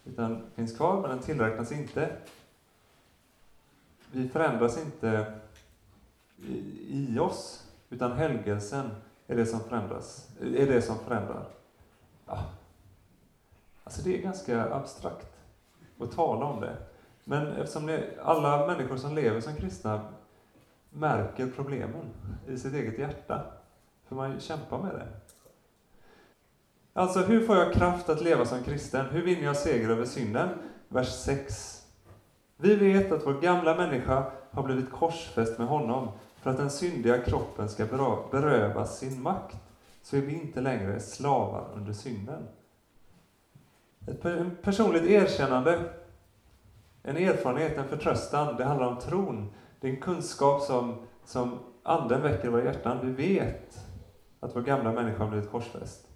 utan 0.06 0.52
finns 0.56 0.78
kvar, 0.78 1.02
men 1.02 1.10
den 1.10 1.20
tillräknas 1.20 1.72
inte. 1.72 2.18
Vi 4.12 4.30
förändras 4.30 4.86
inte 4.86 5.40
i, 6.38 7.16
i 7.16 7.20
oss, 7.20 7.68
utan 7.90 8.12
helgelsen 8.12 8.90
är 9.28 9.36
det 9.36 9.46
som 9.46 9.60
förändras, 9.60 10.30
är 10.42 10.68
det 10.68 10.82
som 10.82 11.00
förändrar. 11.00 11.59
Alltså 13.90 14.02
det 14.02 14.18
är 14.18 14.22
ganska 14.22 14.74
abstrakt 14.74 15.28
att 16.00 16.12
tala 16.12 16.46
om 16.46 16.62
det. 16.62 16.78
Men 17.24 17.48
eftersom 17.48 17.86
det, 17.86 18.04
alla 18.24 18.68
människor 18.68 18.98
som 18.98 19.16
lever 19.16 19.42
som 19.42 19.56
kristna 19.56 20.02
märker 20.90 21.52
problemen 21.56 22.06
i 22.48 22.58
sitt 22.58 22.74
eget 22.74 23.00
hjärta, 23.00 23.44
för 24.08 24.16
man 24.16 24.40
kämpar 24.40 24.78
med 24.78 24.96
det. 24.96 25.08
Alltså, 26.94 27.20
hur 27.20 27.46
får 27.46 27.56
jag 27.56 27.74
kraft 27.74 28.10
att 28.10 28.22
leva 28.22 28.46
som 28.46 28.64
kristen? 28.64 29.06
Hur 29.06 29.22
vinner 29.22 29.44
jag 29.44 29.58
seger 29.58 29.90
över 29.90 30.06
synden? 30.06 30.50
Vers 30.88 31.10
6. 31.10 31.86
Vi 32.58 32.76
vet 32.76 33.12
att 33.12 33.26
vår 33.26 33.42
gamla 33.42 33.76
människa 33.76 34.32
har 34.52 34.64
blivit 34.64 34.92
korsfäst 34.92 35.58
med 35.58 35.68
honom 35.68 36.12
för 36.42 36.50
att 36.52 36.58
den 36.58 36.70
syndiga 36.70 37.22
kroppen 37.22 37.70
ska 37.70 37.86
berövas 38.32 39.00
sin 39.00 39.22
makt, 39.22 39.58
så 40.02 40.18
är 40.18 40.22
vi 40.22 40.34
inte 40.34 40.62
längre 40.62 41.00
slavar 41.00 41.68
under 41.76 41.94
synden. 41.94 42.48
Ett 44.10 44.62
personligt 44.62 45.04
erkännande, 45.04 45.80
en 47.04 47.18
erfarenhet, 47.18 47.78
en 47.78 47.88
förtröstan, 47.88 48.56
det 48.56 48.64
handlar 48.64 48.88
om 48.88 49.00
tron. 49.00 49.54
Det 49.80 49.88
är 49.88 49.92
en 49.92 50.02
kunskap 50.02 50.62
som, 50.62 50.96
som 51.26 51.60
Anden 51.84 52.22
väcker 52.22 52.48
i 52.48 52.52
våra 52.52 52.64
hjärtan. 52.64 53.00
Vi 53.04 53.12
vet 53.12 53.86
att 54.40 54.56
vår 54.56 54.62
gamla 54.62 54.92
människa 54.92 55.24
har 55.24 55.32
blivit 55.32 55.52
korsfäst. 55.52 56.08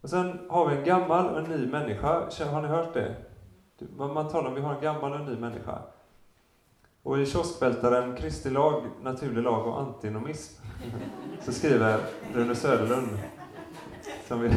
Och 0.00 0.10
sen 0.10 0.38
har 0.48 0.68
vi 0.68 0.76
en 0.76 0.84
gammal 0.84 1.26
och 1.26 1.38
en 1.38 1.44
ny 1.44 1.66
människa. 1.66 2.28
Har 2.50 2.62
ni 2.62 2.68
hört 2.68 2.94
det? 2.94 3.16
Man 3.96 4.28
talar 4.28 4.48
om 4.48 4.52
att 4.52 4.58
vi 4.58 4.62
har 4.62 4.74
en 4.74 4.82
gammal 4.82 5.12
och 5.12 5.18
en 5.18 5.26
ny 5.26 5.36
människa. 5.36 5.78
Och 7.02 7.18
i 7.18 7.26
kioskvältaren 7.26 8.16
Kristi 8.16 8.50
lag, 8.50 8.82
naturlig 9.02 9.42
lag 9.42 9.66
och 9.66 9.80
antinomism 9.80 10.62
så 11.40 11.52
skriver 11.52 12.00
Rune 12.34 12.54
Söderlund, 12.54 13.08
som 14.28 14.40
vi, 14.40 14.50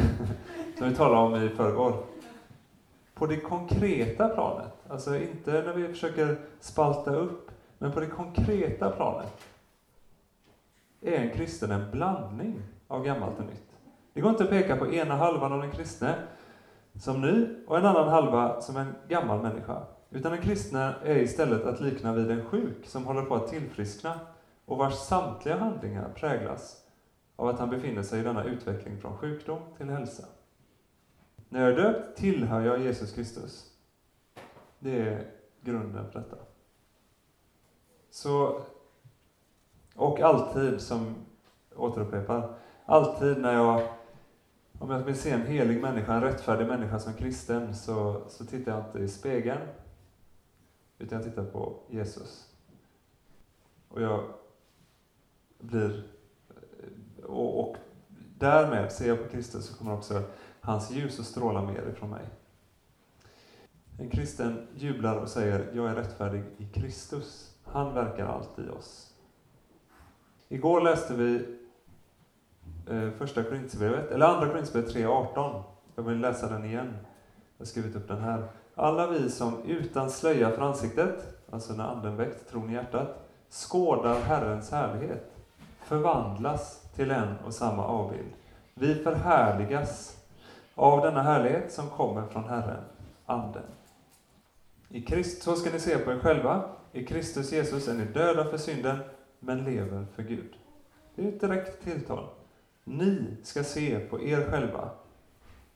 som 0.78 0.88
vi 0.88 0.94
talade 0.94 1.28
om 1.28 1.46
i 1.46 1.48
förrgår. 1.48 2.04
På 3.14 3.26
det 3.26 3.36
konkreta 3.36 4.28
planet, 4.28 4.72
alltså 4.90 5.16
inte 5.16 5.50
när 5.50 5.72
vi 5.72 5.88
försöker 5.88 6.36
spalta 6.60 7.14
upp, 7.14 7.50
men 7.78 7.92
på 7.92 8.00
det 8.00 8.06
konkreta 8.06 8.90
planet 8.90 9.46
är 11.00 11.20
en 11.20 11.30
kristen 11.30 11.70
en 11.70 11.90
blandning 11.90 12.62
av 12.88 13.04
gammalt 13.04 13.38
och 13.38 13.44
nytt. 13.44 13.76
Det 14.12 14.20
går 14.20 14.30
inte 14.30 14.44
att 14.44 14.50
peka 14.50 14.76
på 14.76 14.92
ena 14.92 15.16
halvan 15.16 15.52
av 15.52 15.60
den 15.60 15.70
kristne 15.70 16.18
som 17.00 17.22
ny 17.22 17.46
och 17.66 17.78
en 17.78 17.84
annan 17.84 18.08
halva 18.08 18.60
som 18.60 18.76
en 18.76 18.94
gammal 19.08 19.42
människa. 19.42 19.82
Utan 20.10 20.32
den 20.32 20.40
kristne 20.40 20.94
är 21.04 21.16
istället 21.16 21.66
att 21.66 21.80
likna 21.80 22.12
vid 22.12 22.30
en 22.30 22.44
sjuk 22.44 22.86
som 22.86 23.06
håller 23.06 23.22
på 23.22 23.34
att 23.34 23.48
tillfriskna 23.48 24.20
och 24.64 24.78
vars 24.78 24.94
samtliga 24.94 25.56
handlingar 25.56 26.08
präglas 26.14 26.76
av 27.36 27.48
att 27.48 27.58
han 27.58 27.70
befinner 27.70 28.02
sig 28.02 28.20
i 28.20 28.22
denna 28.22 28.44
utveckling 28.44 28.98
från 28.98 29.16
sjukdom 29.16 29.60
till 29.76 29.88
hälsa. 29.88 30.24
När 31.48 31.60
jag 31.60 31.72
är 31.72 31.76
döpt 31.76 32.18
tillhör 32.18 32.60
jag 32.60 32.80
Jesus 32.80 33.12
Kristus. 33.12 33.72
Det 34.78 35.00
är 35.00 35.30
grunden 35.60 36.10
för 36.10 36.18
detta. 36.18 36.36
Så, 38.10 38.62
och 39.94 40.20
alltid, 40.20 40.80
som 40.80 41.14
återupprepar, 41.76 42.54
alltid 42.86 43.38
när 43.38 43.54
jag 43.54 43.96
om 44.78 44.90
jag 44.90 44.98
vill 44.98 45.16
se 45.16 45.30
en 45.30 45.46
helig 45.46 45.80
människa, 45.80 46.14
en 46.14 46.22
rättfärdig 46.22 46.66
människa 46.66 46.98
som 46.98 47.14
kristen, 47.14 47.74
så, 47.74 48.22
så 48.28 48.44
tittar 48.44 48.72
jag 48.72 48.84
inte 48.86 48.98
i 48.98 49.08
spegeln, 49.08 49.60
utan 50.98 51.18
jag 51.18 51.28
tittar 51.28 51.44
på 51.44 51.78
Jesus. 51.90 52.54
Och 53.88 54.02
jag 54.02 54.24
blir... 55.58 56.04
Och, 57.22 57.60
och 57.60 57.76
därmed 58.38 58.92
ser 58.92 59.08
jag 59.08 59.22
på 59.22 59.28
Kristus 59.28 59.66
så 59.66 59.76
kommer 59.76 59.94
också 59.94 60.22
hans 60.60 60.90
ljus 60.90 61.20
att 61.20 61.26
stråla 61.26 61.62
mer 61.62 61.92
ifrån 61.94 62.10
mig. 62.10 62.24
En 63.98 64.10
kristen 64.10 64.66
jublar 64.74 65.16
och 65.16 65.28
säger, 65.28 65.70
jag 65.74 65.90
är 65.90 65.94
rättfärdig 65.94 66.44
i 66.58 66.66
Kristus. 66.66 67.54
Han 67.64 67.94
verkar 67.94 68.26
allt 68.26 68.58
i 68.58 68.68
oss. 68.68 69.12
Igår 70.48 70.80
läste 70.80 71.14
vi 71.14 71.56
eh, 72.90 73.10
första 73.10 73.42
Korinthierbrevet, 73.42 74.10
eller 74.10 74.26
andra 74.26 74.48
Korinthierbrevet 74.48 74.94
3.18. 74.94 75.62
Jag 75.94 76.02
vill 76.02 76.20
läsa 76.20 76.48
den 76.48 76.64
igen. 76.64 76.96
Jag 77.56 77.64
har 77.64 77.66
skrivit 77.66 77.96
upp 77.96 78.08
den 78.08 78.20
här. 78.20 78.48
Alla 78.74 79.10
vi 79.10 79.30
som 79.30 79.62
utan 79.62 80.10
slöja 80.10 80.50
för 80.50 80.62
ansiktet, 80.62 81.44
alltså 81.50 81.72
när 81.72 81.84
anden 81.84 82.16
väckt 82.16 82.50
tron 82.50 82.70
i 82.70 82.72
hjärtat, 82.72 83.28
skådar 83.50 84.20
Herrens 84.20 84.70
härlighet, 84.70 85.32
förvandlas 85.84 86.85
till 86.96 87.10
en 87.10 87.36
och 87.46 87.54
samma 87.54 87.84
avbild. 87.84 88.32
Vi 88.74 88.94
förhärligas 88.94 90.16
av 90.74 91.02
denna 91.02 91.22
härlighet 91.22 91.72
som 91.72 91.90
kommer 91.90 92.26
från 92.26 92.44
Herren, 92.44 92.84
Anden. 93.26 93.62
I 94.88 95.02
Krist, 95.02 95.42
så 95.42 95.56
ska 95.56 95.70
ni 95.70 95.80
se 95.80 95.98
på 95.98 96.12
er 96.12 96.18
själva. 96.18 96.64
I 96.92 97.06
Kristus 97.06 97.52
Jesus 97.52 97.88
är 97.88 97.94
ni 97.94 98.04
döda 98.04 98.44
för 98.44 98.58
synden, 98.58 98.98
men 99.40 99.64
lever 99.64 100.06
för 100.14 100.22
Gud. 100.22 100.56
Det 101.14 101.24
är 101.24 101.28
ett 101.28 101.40
direkt 101.40 101.84
tilltal. 101.84 102.28
Ni 102.84 103.36
ska 103.42 103.64
se 103.64 103.98
på 103.98 104.22
er 104.22 104.50
själva. 104.50 104.90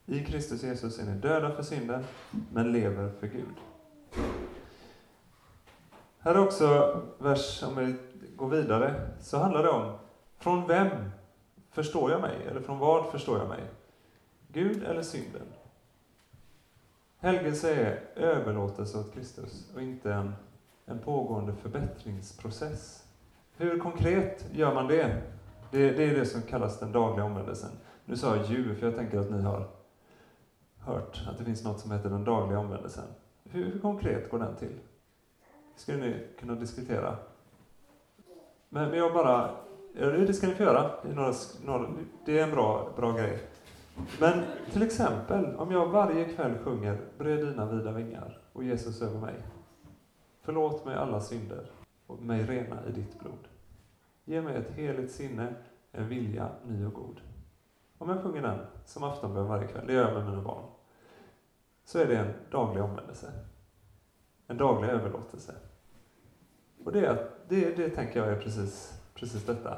I 0.06 0.24
Kristus 0.24 0.62
Jesus 0.62 0.98
är 0.98 1.04
ni 1.04 1.18
döda 1.18 1.50
för 1.50 1.62
synden, 1.62 2.04
men 2.52 2.72
lever 2.72 3.12
för 3.20 3.26
Gud. 3.26 3.54
Här 6.18 6.34
är 6.34 6.38
också 6.38 7.00
vers, 7.18 7.62
om 7.62 7.76
vi 7.76 7.94
går 8.36 8.48
vidare, 8.48 9.08
så 9.20 9.38
handlar 9.38 9.62
det 9.62 9.68
om 9.68 9.98
från 10.40 10.66
vem 10.66 10.90
förstår 11.70 12.10
jag 12.10 12.20
mig? 12.20 12.46
Eller 12.50 12.60
från 12.60 12.78
vad 12.78 13.10
förstår 13.10 13.38
jag 13.38 13.48
mig? 13.48 13.60
Gud 14.48 14.84
eller 14.84 15.02
synden? 15.02 15.46
Helgelse 17.18 17.74
är 17.74 18.02
överlåtelse 18.16 18.98
åt 18.98 19.14
Kristus 19.14 19.70
och 19.74 19.82
inte 19.82 20.12
en, 20.12 20.32
en 20.86 20.98
pågående 20.98 21.54
förbättringsprocess. 21.54 23.04
Hur 23.56 23.78
konkret 23.78 24.46
gör 24.52 24.74
man 24.74 24.86
det? 24.86 25.22
det? 25.70 25.90
Det 25.90 26.04
är 26.04 26.14
det 26.14 26.26
som 26.26 26.42
kallas 26.42 26.78
den 26.78 26.92
dagliga 26.92 27.24
omvändelsen. 27.24 27.70
Nu 28.04 28.16
sa 28.16 28.36
jag 28.36 28.46
ju, 28.46 28.74
för 28.74 28.86
jag 28.86 28.96
tänker 28.96 29.18
att 29.18 29.30
ni 29.30 29.42
har 29.42 29.68
hört 30.78 31.22
att 31.30 31.38
det 31.38 31.44
finns 31.44 31.64
något 31.64 31.80
som 31.80 31.90
heter 31.90 32.10
den 32.10 32.24
dagliga 32.24 32.58
omvändelsen. 32.58 33.04
Hur, 33.44 33.64
hur 33.64 33.80
konkret 33.80 34.30
går 34.30 34.38
den 34.38 34.56
till? 34.56 34.78
Det 35.74 35.80
skulle 35.80 35.98
ni 35.98 36.26
kunna 36.38 36.54
diskutera. 36.54 37.16
Men 38.68 38.94
jag 38.94 39.12
bara, 39.12 39.50
det 39.92 40.34
ska 40.34 40.46
ni 40.46 40.54
få 40.54 40.62
göra. 40.62 40.90
I 41.04 41.14
några, 41.14 41.32
några, 41.64 41.90
det 42.24 42.38
är 42.38 42.44
en 42.44 42.50
bra, 42.50 42.92
bra 42.96 43.12
grej. 43.12 43.38
Men 44.20 44.44
till 44.72 44.82
exempel, 44.82 45.56
om 45.56 45.70
jag 45.70 45.88
varje 45.88 46.24
kväll 46.24 46.58
sjunger 46.58 46.98
Bred 47.18 47.46
dina 47.46 47.66
vida 47.66 47.92
vingar 47.92 48.38
och 48.52 48.64
Jesus 48.64 49.02
över 49.02 49.20
mig. 49.20 49.34
Förlåt 50.42 50.84
mig 50.84 50.96
alla 50.96 51.20
synder 51.20 51.70
och 52.06 52.22
mig 52.22 52.42
rena 52.42 52.86
i 52.86 52.92
ditt 52.92 53.18
blod. 53.20 53.48
Ge 54.24 54.42
mig 54.42 54.56
ett 54.56 54.70
heligt 54.70 55.12
sinne, 55.12 55.54
en 55.92 56.08
vilja 56.08 56.48
ny 56.66 56.86
och 56.86 56.92
god. 56.92 57.20
Om 57.98 58.08
jag 58.08 58.22
sjunger 58.22 58.42
den 58.42 58.58
som 58.84 59.04
aftonbön 59.04 59.48
varje 59.48 59.68
kväll, 59.68 59.86
det 59.86 59.92
gör 59.92 60.08
jag 60.08 60.14
med 60.14 60.30
mina 60.30 60.42
barn, 60.42 60.64
så 61.84 61.98
är 61.98 62.06
det 62.06 62.16
en 62.16 62.32
daglig 62.50 62.84
omvändelse. 62.84 63.32
En 64.46 64.56
daglig 64.56 64.88
överlåtelse. 64.88 65.54
Och 66.84 66.92
det, 66.92 67.30
det, 67.48 67.76
det 67.76 67.90
tänker 67.90 68.20
jag 68.20 68.28
är 68.28 68.40
precis, 68.40 68.99
precis 69.20 69.44
detta. 69.44 69.76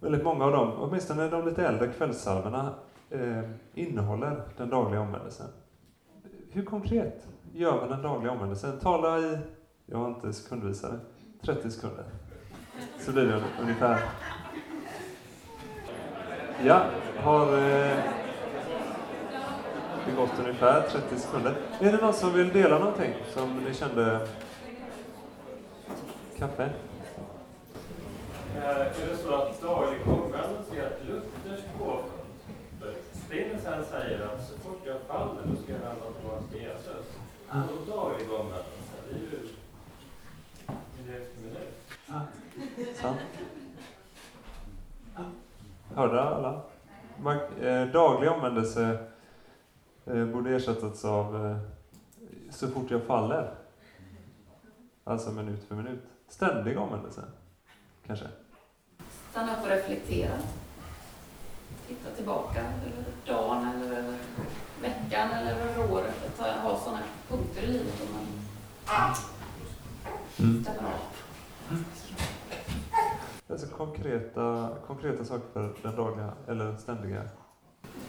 Väldigt 0.00 0.24
många 0.24 0.44
av 0.44 0.52
dem, 0.52 0.72
åtminstone 0.78 1.28
de 1.28 1.48
lite 1.48 1.66
äldre 1.66 1.88
kvällssalmerna, 1.88 2.74
eh, 3.10 3.42
innehåller 3.74 4.42
den 4.56 4.70
dagliga 4.70 5.00
omvändelsen. 5.00 5.46
Hur 6.50 6.64
konkret 6.64 7.26
gör 7.52 7.80
man 7.80 7.88
den 7.88 8.02
dagliga 8.02 8.32
omvändelsen? 8.32 8.78
Tala 8.78 9.18
i, 9.18 9.38
jag 9.86 9.98
har 9.98 10.08
inte 10.08 10.32
sekundvisare, 10.32 10.98
30 11.44 11.70
sekunder. 11.70 12.04
Så 12.98 13.12
blir 13.12 13.26
det 13.26 13.42
ungefär. 13.62 14.00
Ja, 16.64 16.82
har 17.16 17.58
eh, 17.58 17.96
det 20.06 20.16
gått 20.16 20.38
ungefär 20.38 20.82
30 20.82 21.16
sekunder. 21.16 21.56
Är 21.80 21.92
det 21.92 21.98
någon 21.98 22.14
som 22.14 22.32
vill 22.32 22.48
dela 22.48 22.78
någonting 22.78 23.14
som 23.34 23.56
ni 23.56 23.74
kände? 23.74 24.28
Kaffe? 26.38 26.70
Är 28.64 28.92
det 29.10 29.16
så 29.16 29.34
att 29.34 29.62
daglig 29.62 30.08
omvändelse 30.08 30.76
är 30.76 30.86
ett 30.86 31.04
lutherskt 31.06 31.78
påfund? 31.78 32.12
Stinsen 33.12 33.84
säger 33.84 34.26
att 34.26 34.48
så 34.48 34.58
fort 34.58 34.82
jag 34.84 35.00
faller 35.00 35.42
då 35.44 35.56
ska 35.62 35.72
jag 35.72 35.78
vända 35.78 36.04
tillbaka 36.18 36.42
till 36.52 36.60
Jesus. 36.60 37.06
Och 37.50 37.86
daglig 37.86 38.32
omvändelse, 38.32 38.94
det 39.08 39.14
är 39.14 39.20
ju 39.20 39.48
minut 40.98 41.34
för 41.34 41.42
minut. 41.42 42.96
Sant. 42.96 43.18
Hörde 45.94 46.22
alla? 46.22 46.60
Man, 47.22 47.36
eh, 47.60 47.86
daglig 47.86 48.30
omvändelse 48.30 48.98
eh, 50.04 50.24
borde 50.24 50.56
ersättas 50.56 51.04
av 51.04 51.46
eh, 51.46 51.56
så 52.50 52.68
fort 52.68 52.90
jag 52.90 53.02
faller. 53.02 53.54
Alltså 55.04 55.30
minut 55.30 55.64
för 55.64 55.74
minut. 55.74 56.02
Ständig 56.28 56.78
omvändelse, 56.78 57.24
kanske. 58.06 58.26
Stanna 59.38 59.52
upp 59.56 59.62
och 59.62 59.68
reflektera. 59.68 60.32
Titta 61.88 62.10
tillbaka 62.16 62.60
över 62.60 63.04
dagen 63.26 63.68
eller 63.68 63.96
över 63.98 64.14
veckan 64.82 65.30
eller 65.30 65.50
över 65.50 65.92
året. 65.92 66.14
Att 66.38 66.46
ha 66.46 66.78
sådana 66.80 67.00
punkter 67.28 67.62
i 67.62 67.66
livet 67.66 67.94
som 67.98 68.06
man 68.14 68.26
Mm. 70.38 70.64
stämmer 70.64 70.80
av. 70.88 70.98
Alltså 73.50 73.66
konkreta, 73.66 74.68
konkreta 74.86 75.24
saker 75.24 75.46
för 75.52 75.74
den 75.82 75.96
dagliga, 75.96 76.32
eller 76.48 76.76
ständiga. 76.76 77.22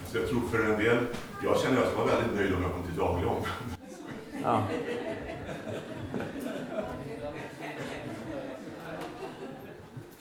Så 0.08 0.18
jag 0.18 0.28
tror 0.30 0.42
för 0.42 0.72
en 0.74 0.80
del, 0.80 1.08
jag 1.44 1.60
känner 1.60 1.78
att 1.78 1.84
jag 1.84 1.94
ska 1.94 2.04
vara 2.06 2.16
väldigt 2.16 2.36
nöjd 2.36 2.54
om 2.56 2.62
jag 2.64 2.72
kom 2.72 2.84
till 2.84 2.96
daglig 2.96 3.28
om. 3.28 3.44
Ja. 4.44 4.64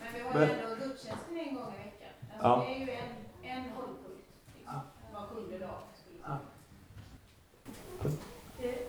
Men 0.00 0.14
vi 0.14 0.20
har 0.20 0.34
Men- 0.34 0.48
ju 0.48 0.54
ändå 0.54 0.74
gudstjänsten 0.84 1.36
en 1.48 1.54
gång 1.54 1.72
i 1.74 1.84
veckan. 1.84 2.12
Alltså 2.40 2.48
Ja. 2.48 2.64
Det 2.68 2.74
är 2.74 2.78
ju 2.86 2.90
en, 3.02 3.10
en 3.42 3.64
hållpunkt. 3.76 4.28
Liksom. 4.56 4.80
Var 5.14 5.26
sjunde 5.26 5.58
dag. 5.58 5.78
Skulle 5.98 6.18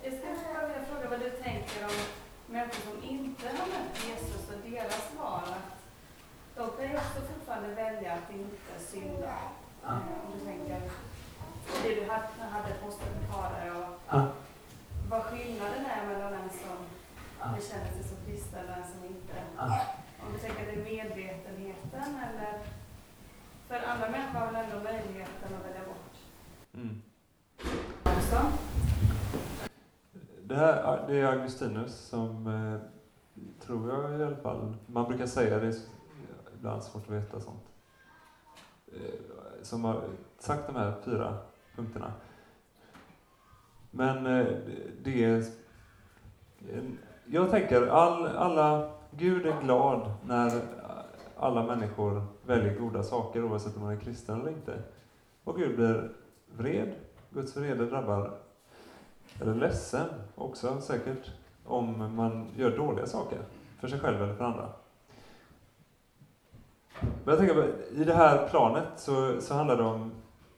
jag 0.03 0.13
skulle 0.13 0.53
bara 0.53 0.67
vilja 0.67 0.85
fråga 0.85 1.09
vad 1.09 1.19
du 1.19 1.29
tänker 1.29 1.83
om 1.85 1.97
människor 2.47 2.81
som 2.91 3.09
inte 3.09 3.47
har 3.47 3.67
mött 3.67 3.95
Jesus 4.07 4.49
och 4.49 4.69
deras 4.71 5.09
val. 5.19 5.43
Att 5.59 5.77
de 6.55 6.69
kan 6.77 6.89
ju 6.91 6.97
också 6.97 7.19
fortfarande 7.33 7.69
välja 7.75 8.13
att 8.13 8.31
inte 8.33 8.73
synda. 8.79 9.35
Eh, 9.85 9.91
Om 10.25 10.33
du 10.39 10.45
tänker 10.45 10.81
det 11.83 11.95
du 11.95 12.01
hade, 12.11 12.27
hade 12.51 12.73
apostelkarlar 12.75 13.75
och 13.75 13.99
Ja. 14.09 14.27
vad 15.09 15.23
skillnaden 15.23 15.85
är 15.85 16.05
mellan 16.07 16.33
en 16.33 16.49
som 16.49 16.77
bekänner 17.55 17.91
sig 17.91 18.03
som 18.03 18.17
kristen 18.25 18.69
och 18.69 18.75
en 18.77 18.91
som 18.93 19.05
inte. 19.05 19.33
Om 20.23 20.33
du 20.33 20.39
tänker 20.39 20.59
att 20.61 20.75
det 20.75 20.81
är 20.81 20.83
medvetenheten 21.03 22.19
eller 22.29 22.59
för 23.69 23.75
andra 23.91 24.09
människor 24.09 24.39
har 24.39 24.51
väl 24.51 24.55
ändå 24.65 24.83
möjligheten 24.83 25.55
att 25.59 25.65
välja 25.65 25.85
bort 25.87 26.15
Mm. 26.73 27.01
också. 28.03 28.51
Det 30.43 30.55
här 30.55 31.03
det 31.07 31.19
är 31.19 31.25
Augustinus 31.25 31.95
som, 31.95 32.47
eh, 32.47 32.79
tror 33.65 33.89
jag 33.89 34.19
i 34.19 34.23
alla 34.23 34.35
fall, 34.35 34.75
man 34.85 35.05
brukar 35.05 35.25
säga 35.25 35.59
det, 35.59 35.67
är 35.67 35.75
ibland 36.59 36.83
svårt 36.83 37.03
att 37.03 37.09
veta 37.09 37.39
sånt, 37.39 37.63
eh, 38.87 39.19
som 39.63 39.83
har 39.83 40.01
sagt 40.39 40.67
de 40.67 40.75
här 40.75 40.93
fyra 41.03 41.37
punkterna. 41.75 42.11
Men 43.91 44.25
eh, 44.25 44.47
det 45.03 45.23
är, 45.23 45.43
jag 47.25 47.49
tänker, 47.49 47.87
all, 47.87 48.27
alla, 48.27 48.91
Gud 49.11 49.45
är 49.45 49.61
glad 49.61 50.11
när 50.25 50.61
alla 51.39 51.63
människor 51.63 52.25
väljer 52.45 52.79
goda 52.79 53.03
saker 53.03 53.43
oavsett 53.43 53.75
om 53.75 53.81
man 53.83 53.93
är 53.93 53.99
kristen 53.99 54.41
eller 54.41 54.51
inte. 54.51 54.81
Och 55.43 55.57
Gud 55.57 55.75
blir 55.75 56.11
vred, 56.57 56.93
Guds 57.29 57.57
vrede 57.57 57.85
drabbar 57.85 58.31
eller 59.41 59.55
ledsen 59.55 60.07
också 60.35 60.81
säkert, 60.81 61.31
om 61.65 62.15
man 62.15 62.47
gör 62.55 62.77
dåliga 62.77 63.05
saker 63.05 63.39
för 63.79 63.87
sig 63.87 63.99
själv 63.99 64.23
eller 64.23 64.33
för 64.33 64.43
andra. 64.43 64.69
Men 66.99 67.09
jag 67.25 67.37
tänker, 67.37 67.55
på, 67.55 67.67
i 67.95 68.03
det 68.03 68.13
här 68.13 68.47
planet 68.47 68.87
så, 68.95 69.41
så 69.41 69.53
handlar 69.53 69.77
det 69.77 69.83
om, 69.83 70.11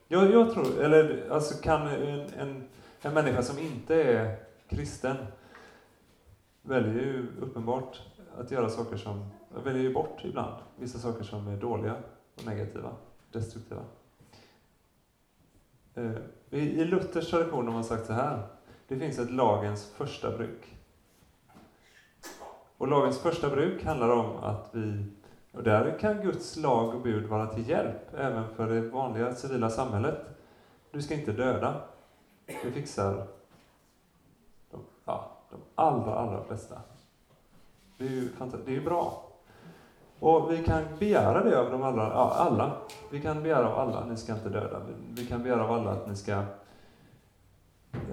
jag, 0.07 0.31
jag 0.31 0.53
tror, 0.53 0.81
eller 0.81 1.29
alltså 1.31 1.63
kan 1.63 1.87
en, 1.87 2.19
en, 2.37 2.63
en 3.01 3.13
människa 3.13 3.41
som 3.41 3.59
inte 3.59 4.03
är 4.03 4.37
kristen 4.69 5.15
väljer 6.61 6.93
ju 6.93 7.27
uppenbart 7.41 8.01
att 8.37 8.51
göra 8.51 8.69
saker 8.69 8.97
som, 8.97 9.29
väljer 9.63 9.83
ju 9.83 9.93
bort 9.93 10.25
ibland 10.25 10.55
vissa 10.75 10.99
saker 10.99 11.23
som 11.23 11.47
är 11.47 11.57
dåliga 11.57 11.95
och 12.35 12.45
negativa, 12.45 12.89
destruktiva. 13.31 13.81
Eh, 15.95 16.11
I, 16.49 16.85
Luthers 16.85 17.29
tradition 17.29 17.65
har 17.65 17.73
man 17.73 17.83
sagt 17.83 18.05
så 18.05 18.13
här, 18.13 18.47
det 18.87 18.99
finns 18.99 19.19
ett 19.19 19.31
lagens 19.31 19.85
första 19.91 20.37
bruk. 20.37 20.75
Och 22.77 22.87
lagens 22.87 23.19
första 23.19 23.49
bruk 23.49 23.83
handlar 23.85 24.09
om 24.09 24.37
att 24.37 24.69
vi, 24.71 25.05
och 25.51 25.63
där 25.63 25.99
kan 25.99 26.21
Guds 26.21 26.57
lag 26.57 26.95
och 26.95 27.01
bud 27.01 27.25
vara 27.29 27.47
till 27.47 27.69
hjälp 27.69 28.13
även 28.13 28.55
för 28.55 28.69
det 28.69 28.81
vanliga 28.81 29.35
civila 29.35 29.69
samhället. 29.69 30.19
Du 30.91 31.01
ska 31.01 31.13
inte 31.13 31.31
döda. 31.31 31.81
Det 32.45 32.71
fixar 32.71 33.27
de, 34.71 34.79
ja, 35.05 35.37
de 35.49 35.57
allra, 35.75 36.15
allra 36.15 36.43
flesta. 36.43 36.81
Det 37.97 38.05
är 38.05 38.09
ju 38.09 38.29
fanta- 38.29 38.65
det 38.65 38.71
är 38.71 38.75
ju 38.75 38.83
bra. 38.83 39.30
Och 40.21 40.51
vi 40.51 40.63
kan 40.63 40.83
begära 40.99 41.43
det 41.43 41.59
av 41.59 41.71
de 41.71 41.83
alla, 41.83 42.03
ja, 42.03 42.33
alla. 42.37 42.71
Vi 43.11 43.21
kan 43.21 43.43
begära 43.43 43.69
av 43.69 43.79
alla, 43.79 44.05
ni 44.05 44.17
ska 44.17 44.33
inte 44.33 44.49
döda. 44.49 44.81
Vi- 45.15 45.25
kan 45.25 45.43
begära 45.43 45.63
av 45.63 45.71
alla 45.71 45.91
att 45.91 46.07
ni 46.07 46.15
ska 46.15 46.31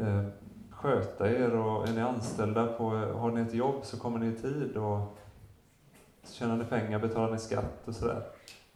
eh, 0.00 0.22
sköta 0.70 1.30
er 1.30 1.56
och 1.56 1.88
är 1.88 1.92
ni 1.92 2.00
anställda 2.00 2.66
på, 2.66 2.84
har 2.90 3.30
ni 3.30 3.40
ett 3.40 3.54
jobb 3.54 3.74
så 3.82 3.98
kommer 3.98 4.18
ni 4.18 4.26
i 4.26 4.32
tid 4.36 4.76
och 4.76 5.18
tjänar 6.24 6.56
ni 6.56 6.64
pengar 6.64 6.98
betalar 6.98 7.30
ni 7.30 7.38
skatt 7.38 7.82
och 7.84 7.94
sådär. 7.94 8.22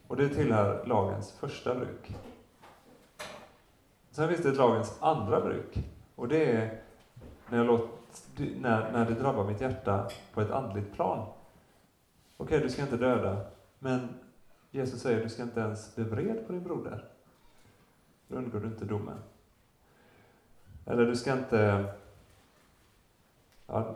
Och 0.07 0.15
det 0.17 0.29
tillhör 0.29 0.83
lagens 0.85 1.31
första 1.31 1.75
bruk. 1.75 2.15
Sen 4.11 4.27
finns 4.29 4.41
det 4.41 4.49
ett 4.49 4.57
lagens 4.57 4.97
andra 4.99 5.41
bruk 5.41 5.79
och 6.15 6.27
det 6.27 6.51
är 6.51 6.81
när 7.49 7.57
jag 7.57 7.67
låt, 7.67 7.89
när, 8.61 8.91
när 8.91 9.05
det 9.05 9.13
drabbar 9.13 9.43
mitt 9.43 9.61
hjärta 9.61 10.07
på 10.33 10.41
ett 10.41 10.51
andligt 10.51 10.93
plan. 10.93 11.25
Okej, 12.37 12.59
du 12.59 12.69
ska 12.69 12.81
inte 12.81 12.97
döda, 12.97 13.45
men 13.79 14.07
Jesus 14.71 15.01
säger 15.01 15.23
du 15.23 15.29
ska 15.29 15.43
inte 15.43 15.59
ens 15.59 15.95
bli 15.95 16.03
vred 16.03 16.47
på 16.47 16.53
din 16.53 16.63
broder. 16.63 17.05
Då 18.27 18.35
undgår 18.35 18.59
du 18.59 18.67
inte 18.67 18.85
domen. 18.85 19.17
Eller 20.85 21.05
du 21.05 21.15
ska 21.15 21.33
inte... 21.33 21.85
Ja, 23.67 23.95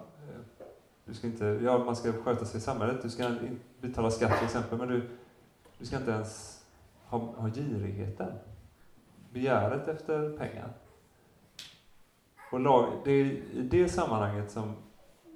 du 1.06 1.14
ska 1.14 1.28
inte 1.28 1.46
ja, 1.46 1.84
man 1.86 1.96
ska 1.96 2.14
sköta 2.14 2.46
sig 2.46 2.58
i 2.58 2.62
samhället. 2.62 3.02
Du 3.02 3.10
ska 3.10 3.36
betala 3.82 4.12
skatt 4.12 4.38
till 4.38 4.46
exempel, 4.46 4.78
men 4.78 4.88
du, 4.88 5.10
du 5.78 5.86
ska 5.86 5.98
inte 5.98 6.12
ens 6.12 6.64
ha, 7.06 7.18
ha 7.18 7.48
girigheten. 7.50 8.34
Begäret 9.34 9.88
efter 9.88 10.38
pengar. 10.38 10.74
Och 12.52 12.60
lag, 12.60 13.02
det 13.06 13.12
är 13.12 13.26
i 13.26 13.68
det 13.72 13.90
sammanhanget 13.90 14.52
som, 14.52 14.76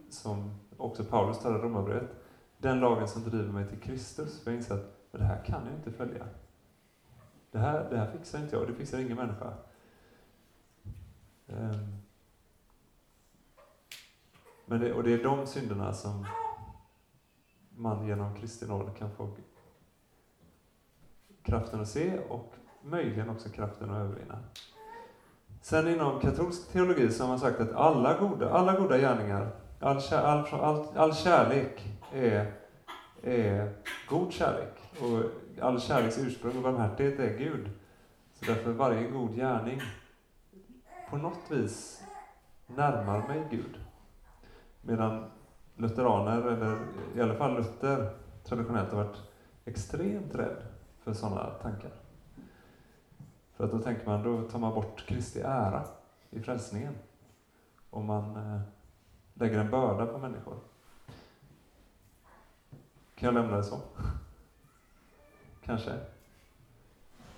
som 0.09 0.59
också 0.77 1.03
Paulus 1.03 1.39
talar 1.39 1.59
i 1.59 1.61
Romarbrevet. 1.61 2.20
Den 2.61 2.79
lagen 2.79 3.07
som 3.07 3.23
driver 3.23 3.51
mig 3.51 3.67
till 3.67 3.79
Kristus. 3.79 4.43
För 4.43 4.51
jag 4.51 4.57
inser 4.57 4.75
att 4.75 5.11
det 5.11 5.23
här 5.23 5.45
kan 5.45 5.65
jag 5.65 5.75
inte 5.75 5.91
följa. 5.91 6.27
Det 7.51 7.59
här, 7.59 7.89
det 7.89 7.97
här 7.97 8.11
fixar 8.11 8.39
inte 8.39 8.55
jag, 8.55 8.67
det 8.67 8.73
fixar 8.73 8.99
ingen 8.99 9.17
människa. 9.17 9.53
Ehm. 11.47 11.97
Men 14.65 14.79
det, 14.79 14.93
och 14.93 15.03
det 15.03 15.13
är 15.13 15.23
de 15.23 15.47
synderna 15.47 15.93
som 15.93 16.25
man 17.75 18.07
genom 18.07 18.35
Kristi 18.35 18.67
nåd 18.67 18.97
kan 18.97 19.11
få 19.11 19.29
kraften 21.41 21.81
att 21.81 21.89
se 21.89 22.19
och 22.19 22.53
möjligen 22.81 23.29
också 23.29 23.49
kraften 23.49 23.89
att 23.89 23.97
övervinna. 23.97 24.39
Sen 25.61 25.87
inom 25.87 26.19
katolsk 26.19 26.71
teologi 26.71 27.11
så 27.11 27.23
har 27.23 27.27
man 27.27 27.39
sagt 27.39 27.59
att 27.59 27.73
alla 27.73 28.19
goda, 28.19 28.49
alla 28.49 28.79
goda 28.79 28.97
gärningar, 28.97 29.51
all, 29.79 30.01
kär, 30.01 30.23
all, 30.23 30.45
all, 30.53 30.97
all 30.97 31.15
kärlek 31.15 31.91
är, 32.13 32.53
är 33.23 33.73
god 34.09 34.31
kärlek. 34.31 34.73
Och 35.01 35.23
all 35.63 35.81
kärleks 35.81 36.17
ursprung 36.17 36.57
och 36.57 36.63
barmhärtighet 36.63 37.19
är 37.19 37.37
Gud. 37.37 37.69
Så 38.33 38.45
därför 38.45 38.71
varje 38.71 39.07
god 39.07 39.35
gärning 39.35 39.81
på 41.09 41.17
något 41.17 41.51
vis 41.51 42.03
närmar 42.67 43.27
mig 43.27 43.47
Gud. 43.51 43.79
Medan 44.81 45.31
lutheraner, 45.75 46.41
eller 46.41 46.77
i 47.15 47.21
alla 47.21 47.35
fall 47.35 47.55
Luther, 47.55 48.09
traditionellt 48.43 48.91
har 48.91 49.03
varit 49.03 49.17
extremt 49.65 50.35
rädd 50.35 50.63
för 51.03 51.13
sådana 51.13 51.49
tankar. 51.49 51.91
För 53.55 53.65
att 53.65 53.71
då 53.71 53.79
tänker 53.79 54.05
man, 54.05 54.23
då 54.23 54.41
tar 54.41 54.59
man 54.59 54.73
bort 54.73 55.05
Kristi 55.07 55.41
ära 55.41 55.85
i 56.29 56.39
frälsningen. 56.39 56.93
Om 57.89 58.05
man 58.05 58.35
eh, 58.35 58.61
lägger 59.33 59.59
en 59.59 59.71
börda 59.71 60.05
på 60.05 60.17
människor. 60.17 60.59
Kan 63.21 63.35
jag 63.35 63.43
lämna 63.43 63.57
det 63.57 63.63
så? 63.63 63.79
Kanske. 65.65 65.91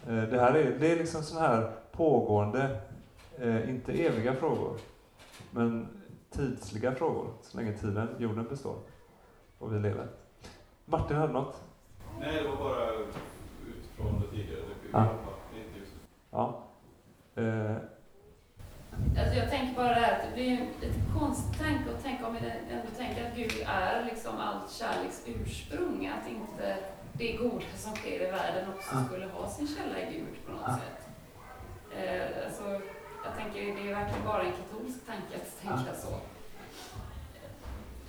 Eh, 0.07 0.23
det 0.23 0.39
här 0.39 0.53
är, 0.53 0.79
det 0.79 0.91
är 0.91 0.95
liksom 0.95 1.23
sådana 1.23 1.47
här 1.47 1.71
pågående, 1.91 2.81
eh, 3.37 3.69
inte 3.69 3.93
eviga 3.93 4.33
frågor, 4.33 4.77
men 5.51 5.87
tidsliga 6.29 6.95
frågor, 6.95 7.27
så 7.41 7.57
länge 7.57 7.77
tiden, 7.77 8.15
jorden 8.19 8.47
består 8.49 8.75
och 9.59 9.73
vi 9.73 9.79
lever. 9.79 10.07
Martin 10.85 11.17
hade 11.17 11.33
något? 11.33 11.63
Nej, 12.19 12.43
det 12.43 12.49
var 12.49 12.57
bara 12.57 12.93
utifrån 13.67 14.21
det 14.21 14.37
tidigare. 14.37 14.61
Det, 14.61 14.89
Ja. 14.91 15.09
Ja. 16.31 16.63
Alltså 19.19 19.35
jag 19.35 19.49
tänker 19.49 19.75
bara 19.75 19.89
det 19.89 19.99
här 20.01 20.11
att 20.15 20.23
det 20.29 20.33
blir 20.33 20.61
ett 20.81 21.19
konstigt 21.19 21.59
tanke 21.61 21.91
att 21.97 22.03
tänka 22.03 22.27
om 22.27 22.33
vi 22.33 22.39
ändå 22.71 22.87
tänker 22.97 23.27
att 23.29 23.35
Gud 23.35 23.51
är 23.67 24.05
liksom 24.05 24.37
allt 24.37 24.71
kärleks 24.71 25.21
ursprung. 25.25 26.07
Att 26.07 26.29
inte 26.29 26.77
det 27.13 27.31
goda 27.37 27.65
som 27.77 27.95
sker 27.95 28.27
i 28.27 28.31
världen 28.31 28.69
också 28.69 28.89
Ja. 28.95 29.05
skulle 29.05 29.25
ha 29.25 29.49
sin 29.49 29.67
källa 29.67 29.99
i 29.99 30.13
Gud 30.13 30.45
på 30.45 30.51
något 30.51 30.61
Ja. 30.67 30.77
sätt. 30.77 31.07
Eh, 31.97 32.45
alltså, 32.45 32.63
jag 33.25 33.35
tänker 33.37 33.59
det 33.61 33.89
är 33.89 33.95
verkligen 33.95 34.25
bara 34.25 34.43
en 34.43 34.51
katolsk 34.51 35.05
tanke 35.05 35.35
att 35.35 35.61
tänka 35.61 35.95
så. 36.01 36.13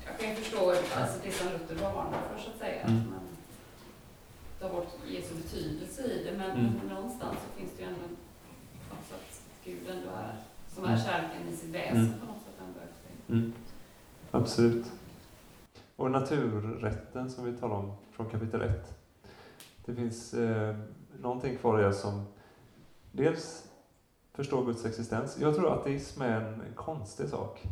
Jag 0.06 0.18
kan 0.18 0.28
ju 0.28 0.34
förstå 0.34 0.70
alltså, 0.70 1.18
det 1.24 1.30
som 1.32 1.48
Luther 1.52 1.74
varnar 1.84 2.18
för 2.32 2.38
så 2.44 2.50
att 2.50 2.58
säga. 2.58 2.82
Mm. 2.82 2.98
Att 3.00 3.10
man 3.10 3.26
tar 4.60 4.68
bort 4.76 4.92
Jesu 5.08 5.34
betydelse 5.34 6.02
i 6.02 6.24
det. 6.24 6.36
Men 6.38 6.50
Mm. 6.50 6.80
någonstans 6.88 7.36
så 7.44 7.58
finns 7.60 7.72
det 7.76 7.82
ju 7.82 7.88
ändå 7.88 8.00
också 8.90 9.14
att 9.14 9.40
Gud 9.64 9.90
ändå 9.90 10.08
är 10.10 10.34
som 10.74 10.84
är 10.84 10.88
Mm. 10.88 11.00
kärleken 11.00 11.48
i 11.52 11.56
sitt 11.56 11.70
väsen 11.74 11.96
Mm. 11.96 12.20
på 12.20 12.26
något 12.26 12.42
sätt 12.42 12.54
ändå 12.68 12.80
efter. 12.80 13.32
Mm. 13.34 13.52
Absolut. 14.30 14.92
Och 15.96 16.10
naturrätten 16.10 17.30
som 17.30 17.44
vi 17.44 17.56
talar 17.56 17.76
om 17.76 17.92
från 18.12 18.26
kapitel 18.30 18.62
1. 18.62 18.94
Det 19.84 19.94
finns 19.94 20.34
eh, 20.34 20.76
någonting 21.20 21.56
kvar 21.56 21.80
i 21.82 21.84
oss 21.84 22.00
som 22.00 22.24
dels 23.12 23.70
förstår 24.32 24.64
Guds 24.66 24.84
existens. 24.84 25.38
Jag 25.40 25.54
tror 25.54 25.72
att 25.72 25.80
ateism 25.80 26.22
är 26.22 26.40
en 26.40 26.62
konstig 26.74 27.28
sak. 27.28 27.62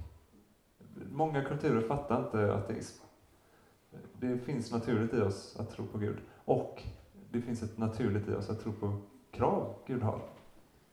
Många 1.12 1.44
kulturer 1.44 1.88
fattar 1.88 2.24
inte 2.26 2.54
ateism. 2.54 3.04
Det 4.20 4.38
finns 4.38 4.72
naturligt 4.72 5.14
i 5.14 5.20
oss 5.20 5.56
att 5.60 5.70
tro 5.70 5.86
på 5.86 5.98
Gud. 5.98 6.16
Och 6.44 6.82
det 7.30 7.40
finns 7.40 7.62
ett 7.62 7.78
naturligt 7.78 8.28
i 8.28 8.34
oss 8.34 8.50
att 8.50 8.60
tro 8.60 8.72
på 8.72 8.96
krav 9.30 9.74
Gud 9.86 10.02
har 10.02 10.20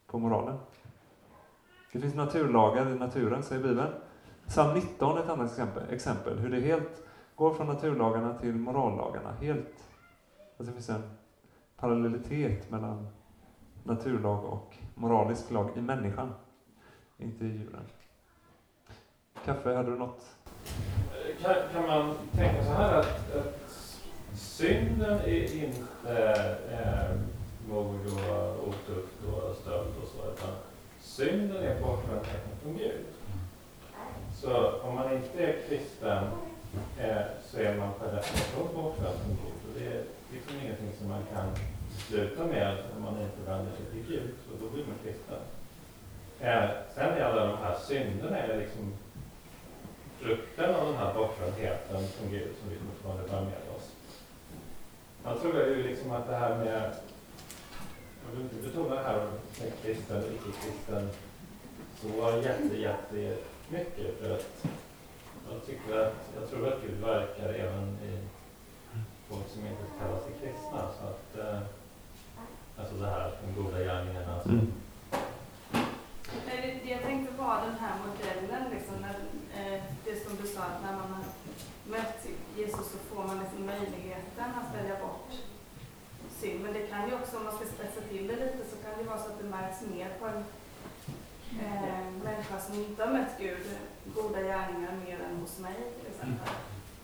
på 0.08 0.20
moralen. 0.20 0.58
Det 1.92 2.00
finns 2.00 2.16
naturlagar 2.16 2.90
i 2.90 2.96
naturen, 2.96 3.44
säger 3.44 3.64
Bibeln. 3.64 3.94
Psalm 4.48 4.74
19 4.74 5.18
är 5.18 5.22
ett 5.22 5.30
annat 5.30 5.52
exempel, 5.52 5.84
exempel. 5.94 6.40
Hur 6.40 6.50
det 6.50 6.60
helt 6.60 7.04
går 7.36 7.54
från 7.54 7.68
naturlagarna 7.68 8.34
till 8.34 8.56
morallagarna. 8.56 9.32
Helt. 9.42 9.68
Alltså 10.58 10.64
det 10.64 10.72
finns 10.72 10.90
en 10.90 11.10
parallellitet 11.78 12.72
mellan 12.72 13.08
naturlag 13.84 14.46
och 14.46 14.78
moralisk 14.96 15.52
lag 15.52 15.70
i 15.76 15.82
människan. 15.82 16.34
Inte 17.18 17.46
i 17.46 17.48
djuren. 17.48 17.86
Kaffe, 19.46 19.76
hade 19.76 19.92
du 19.92 19.98
något? 19.98 20.26
Kan, 21.42 21.56
kan 21.74 21.88
man 21.88 22.16
tänka 22.32 22.64
så 22.64 22.72
här 22.72 23.00
att, 23.00 23.36
att 23.36 23.72
synden 24.34 25.20
är 25.20 25.64
inte 25.64 26.46
eh, 26.72 27.20
mord 27.70 28.06
och 28.06 28.68
otukt 28.68 29.24
och 29.26 29.56
stöld 29.56 29.94
och 30.02 30.08
så, 30.08 30.32
utan 30.32 30.69
synden 31.20 31.64
är 31.64 31.82
bortvändheten 31.82 32.54
från 32.62 32.78
Gud. 32.78 33.06
Så 34.42 34.82
om 34.82 34.96
man 34.96 35.14
inte 35.14 35.44
är 35.44 35.56
kristen 35.68 36.24
eh, 37.00 37.26
så 37.46 37.60
är 37.60 37.78
man 37.78 37.94
per 38.00 38.12
definition 38.16 38.76
bortvänd 38.76 39.18
från 39.20 39.38
Gud. 39.42 39.60
Och 39.68 39.80
det 39.80 39.86
är 39.86 40.04
liksom 40.34 40.56
ingenting 40.64 40.92
som 41.00 41.10
man 41.10 41.24
kan 41.34 41.48
sluta 42.08 42.44
med 42.44 42.78
om 42.98 43.04
man 43.04 43.22
inte 43.22 43.52
vänder 43.52 43.72
sig 43.72 43.86
till 43.86 44.14
Gud, 44.14 44.32
så 44.46 44.66
då 44.66 44.70
blir 44.70 44.86
man 44.86 44.96
kristen. 45.04 45.42
Eh, 46.40 46.70
sen 46.96 47.14
är 47.18 47.22
alla 47.22 47.46
de 47.46 47.58
här 47.58 47.76
synderna 47.88 48.38
är 48.38 48.58
liksom 48.58 48.94
frukten 50.20 50.76
av 50.76 50.86
den 50.86 50.98
här 50.98 51.14
bortvändheten 51.14 52.08
från 52.08 52.30
Gud 52.32 52.52
som 52.60 52.70
vi 52.70 52.76
fortfarande 52.76 53.24
bär 53.32 53.42
med 53.42 53.76
oss. 53.76 53.92
Man 55.24 55.40
tror 55.40 55.68
ju 55.68 55.84
liksom 55.84 56.12
att 56.12 56.28
det 56.28 56.36
här 56.36 56.58
med, 56.58 56.94
jag 58.30 58.36
vill 58.36 58.44
inte 58.44 58.68
betona 58.68 58.96
det 58.96 59.02
här 59.02 59.28
med 59.60 59.72
kristen 59.82 60.24
och 60.24 60.32
icke-kristen 60.32 61.10
så 62.02 62.08
jätte, 62.44 62.78
jätte 62.78 63.38
mycket 63.70 64.20
för 64.20 64.36
att 64.36 64.66
jag 65.52 65.66
tycker 65.66 66.00
att, 66.00 66.16
jag 66.40 66.50
tror 66.50 66.68
att 66.68 66.82
Gud 66.82 67.00
verkar 67.02 67.50
även 67.54 67.88
i 67.90 68.18
folk 69.30 69.48
som 69.50 69.62
inte 69.66 69.84
kallar 70.00 70.20
sig 70.20 70.34
kristna. 70.42 70.82
Så 71.00 71.08
att, 71.08 71.48
eh, 71.48 71.62
alltså 72.80 72.96
det 72.96 73.10
här, 73.10 73.32
de 73.42 73.64
goda 73.64 73.80
gärningarna. 73.80 74.42
Mm. 74.42 74.74
Det, 76.46 76.80
det 76.84 76.90
jag 76.90 77.02
tänkte 77.02 77.34
var 77.38 77.62
den 77.62 77.76
här 77.80 77.96
modellen, 78.08 78.70
liksom, 78.72 78.96
när, 79.02 79.16
eh, 79.60 79.84
det 80.06 80.16
som 80.24 80.38
du 80.42 80.48
sa, 80.48 80.62
att 80.62 80.82
när 80.82 80.94
man 80.94 81.14
har 81.14 81.24
mött 81.86 82.28
Jesus 82.58 82.92
så 82.92 82.98
får 82.98 83.24
man 83.24 83.40
liksom 83.40 83.66
möjligheten 83.66 84.50
att 84.60 84.76
välja 84.76 85.00
bort 85.00 85.32
synd. 86.42 86.60
Men 86.64 86.74
det 86.74 86.88
kan 86.92 87.10
ju 87.10 87.16
också, 87.16 87.38
om 87.38 87.44
man 87.44 87.56
ska 87.56 87.66
spetsa 87.66 88.02
till 88.10 88.28
det 88.28 88.36
lite, 88.46 88.64
så 88.72 88.76
det 89.42 89.50
märks 89.50 89.82
mer 89.82 90.10
på 90.20 90.26
en 90.26 90.44
eh, 91.60 92.24
människa 92.24 92.60
som 92.60 92.76
inte 92.76 93.06
har 93.06 93.14
mött 93.14 93.38
Gud, 93.40 93.66
goda 94.16 94.42
gärningar 94.42 94.92
mer 95.06 95.18
än 95.30 95.36
hos 95.42 95.60
mig 95.60 95.76
till 96.00 96.08
exempel. 96.12 96.54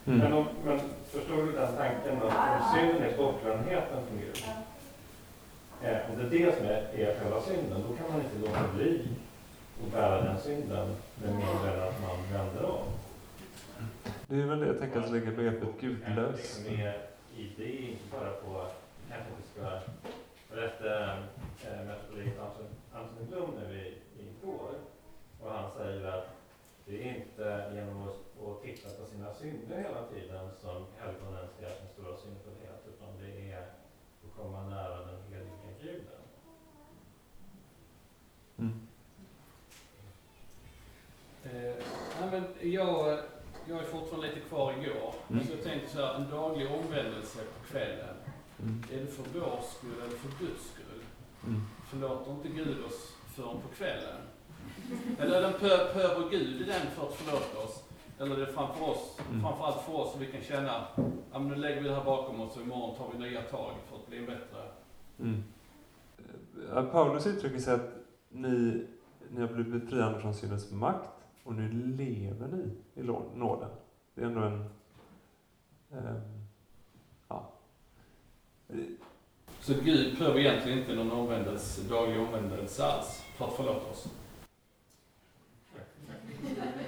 Mm. 0.06 0.18
Men, 0.18 0.32
om, 0.32 0.46
men 0.64 0.80
förstår 1.10 1.36
du 1.36 1.52
den 1.52 1.76
tanken 1.76 2.16
att 2.16 2.62
om 2.62 2.78
synden 2.78 3.02
är 3.02 3.16
bortvändheten 3.16 4.06
från 4.06 4.18
Gud, 4.18 4.44
Ja. 5.82 5.88
eh, 5.88 6.10
om 6.10 6.18
det 6.18 6.24
är 6.24 6.46
det 6.46 6.56
som 6.56 6.66
är, 6.66 6.70
är 6.94 7.20
själva 7.20 7.40
synden, 7.40 7.84
då 7.88 7.96
kan 7.96 8.12
man 8.12 8.20
inte 8.20 8.38
låta 8.46 8.72
bli 8.76 9.08
att 9.86 9.92
bära 9.92 10.22
den 10.22 10.40
synden 10.40 10.96
med 11.22 11.30
mindre 11.30 11.74
än 11.74 11.88
att 11.88 12.00
man 12.02 12.32
vänder 12.32 12.64
om. 12.64 12.84
Det 14.26 14.36
är 14.36 14.46
väl 14.46 14.60
det 14.60 14.66
jag 14.66 14.78
tänker 14.78 15.00
att 15.00 15.10
lägga 15.10 15.30
begreppet 15.30 15.80
gudlös. 15.80 16.54
Som 16.54 16.66
är 16.74 16.94
i 17.36 17.52
det, 17.56 17.76
inte 17.76 18.02
bara 18.12 18.30
på, 18.30 18.66
kanske 19.08 19.28
inte 19.36 19.48
ska 19.52 19.90
berätta 20.54 21.16
mötte 21.86 22.40
Anton 22.40 22.66
Andersson 22.92 23.26
Blom 23.30 23.50
nu 23.54 23.78
i, 23.78 23.88
i 24.22 24.28
går. 24.44 24.70
Och 25.40 25.50
han 25.50 25.70
säger 25.70 26.06
att 26.06 26.28
det 26.84 27.08
är 27.08 27.16
inte 27.16 27.72
genom 27.74 28.08
att, 28.08 28.62
titta 28.62 28.88
på 28.88 29.06
sina 29.06 29.34
synder 29.34 29.76
hela 29.76 30.06
tiden 30.06 30.50
som 30.60 30.86
helgonen 30.98 31.48
ser 31.58 31.68
sin 31.68 31.88
stora 31.88 32.16
syndfullhet, 32.16 32.82
utan 32.88 33.08
det 33.20 33.52
är 33.52 33.58
att 33.58 34.36
komma 34.36 34.68
nära 34.68 34.98
den 34.98 35.22
heliga 35.30 35.72
guden. 35.82 36.22
Mm. 38.58 38.86
Eh, 41.44 42.72
jag, 42.74 43.18
jag 43.68 43.78
är 43.78 43.84
fortfarande 43.84 44.26
lite 44.26 44.40
kvar 44.40 44.72
igår. 44.72 45.14
Mm. 45.30 45.46
Så 45.46 45.52
jag 45.52 45.62
tänkte 45.62 45.90
så 45.90 46.06
här, 46.06 46.14
en 46.14 46.30
daglig 46.30 46.70
omvändelse 46.70 47.38
på 47.38 47.72
kvällen. 47.72 48.16
Mm. 48.60 48.82
Är 48.92 49.00
det 49.00 49.06
för 49.06 49.40
vår 49.40 49.60
skull 49.62 50.00
eller 50.00 50.16
för 50.16 50.44
Guds 50.44 50.70
skull? 50.72 50.85
Mm. 51.46 51.60
Förlåter 51.90 52.30
inte 52.30 52.48
Gud 52.48 52.84
oss 52.84 53.12
förrän 53.34 53.60
på 53.60 53.68
kvällen? 53.76 54.20
Eller 55.18 55.36
är 55.36 55.42
den 55.42 55.52
pö- 55.52 55.94
behöver 55.94 56.30
Gud 56.30 56.60
i 56.60 56.64
den 56.64 56.86
för 56.86 57.06
att 57.08 57.14
förlåta 57.14 57.58
oss? 57.58 57.82
Eller 58.18 58.34
är 58.36 58.40
det 58.46 58.52
framför 58.52 58.84
oss, 58.90 59.18
Mm. 59.28 59.40
framförallt 59.42 59.82
för 59.84 59.94
oss, 59.94 60.12
så 60.12 60.18
vi 60.18 60.26
kan 60.32 60.42
känna, 60.42 60.86
men 61.32 61.48
nu 61.48 61.54
lägger 61.54 61.82
vi 61.82 61.88
det 61.88 61.94
här 61.94 62.04
bakom 62.04 62.40
oss 62.40 62.56
och 62.56 62.62
imorgon 62.62 62.96
tar 62.96 63.10
vi 63.12 63.18
nya 63.18 63.42
tag 63.42 63.70
för 63.90 63.96
att 63.96 64.06
bli 64.06 64.18
en 64.18 64.26
bättre. 64.26 64.62
Mm. 65.20 65.42
Paulus 66.92 67.26
uttrycker 67.26 67.58
sig 67.58 67.74
att 67.74 67.90
ni, 68.28 68.86
ni 69.30 69.40
har 69.40 69.48
blivit 69.48 69.82
befriade 69.82 70.20
från 70.20 70.34
syndens 70.34 70.70
makt 70.72 71.10
och 71.44 71.54
nu 71.54 71.68
lever 71.72 72.48
ni 72.48 72.70
i 72.94 73.02
nåden. 73.34 73.70
Det 74.14 74.22
är 74.22 74.26
ändå 74.26 74.40
en... 74.40 74.64
ehm, 75.92 76.20
ja. 77.28 77.52
Så 79.66 79.74
Gud 79.84 80.18
behöver 80.18 80.40
egentligen 80.40 80.78
inte 80.78 80.94
någon 80.94 81.12
omvändelse, 81.12 81.82
daglig 81.88 82.20
omvändelse 82.20 82.84
alls 82.84 83.24
för 83.36 83.44
att 83.44 83.52
förlåta 83.52 83.90
oss. 83.90 84.08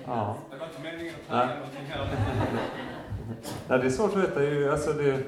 ja. 0.06 0.36
Det 0.50 0.58
var 0.58 0.66
inte 0.66 0.82
meningen 0.82 1.14
att 1.14 1.30
Nej. 1.30 1.46
säga 1.46 1.58
någonting 1.58 1.84
här. 1.84 2.18
Nej, 3.68 3.78
det 3.78 3.86
är 3.86 3.90
svårt 3.90 4.16
att 4.16 4.22
veta. 4.22 4.44
Ju, 4.44 4.70
alltså 4.70 4.92
det, 4.92 5.24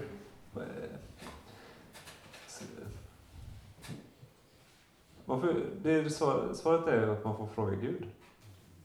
varför, 5.25 5.55
det 5.83 5.93
är 5.93 6.09
svaret 6.55 6.87
är 6.89 7.09
att 7.09 7.25
man 7.25 7.37
får 7.37 7.47
fråga 7.47 7.75
Gud. 7.75 8.07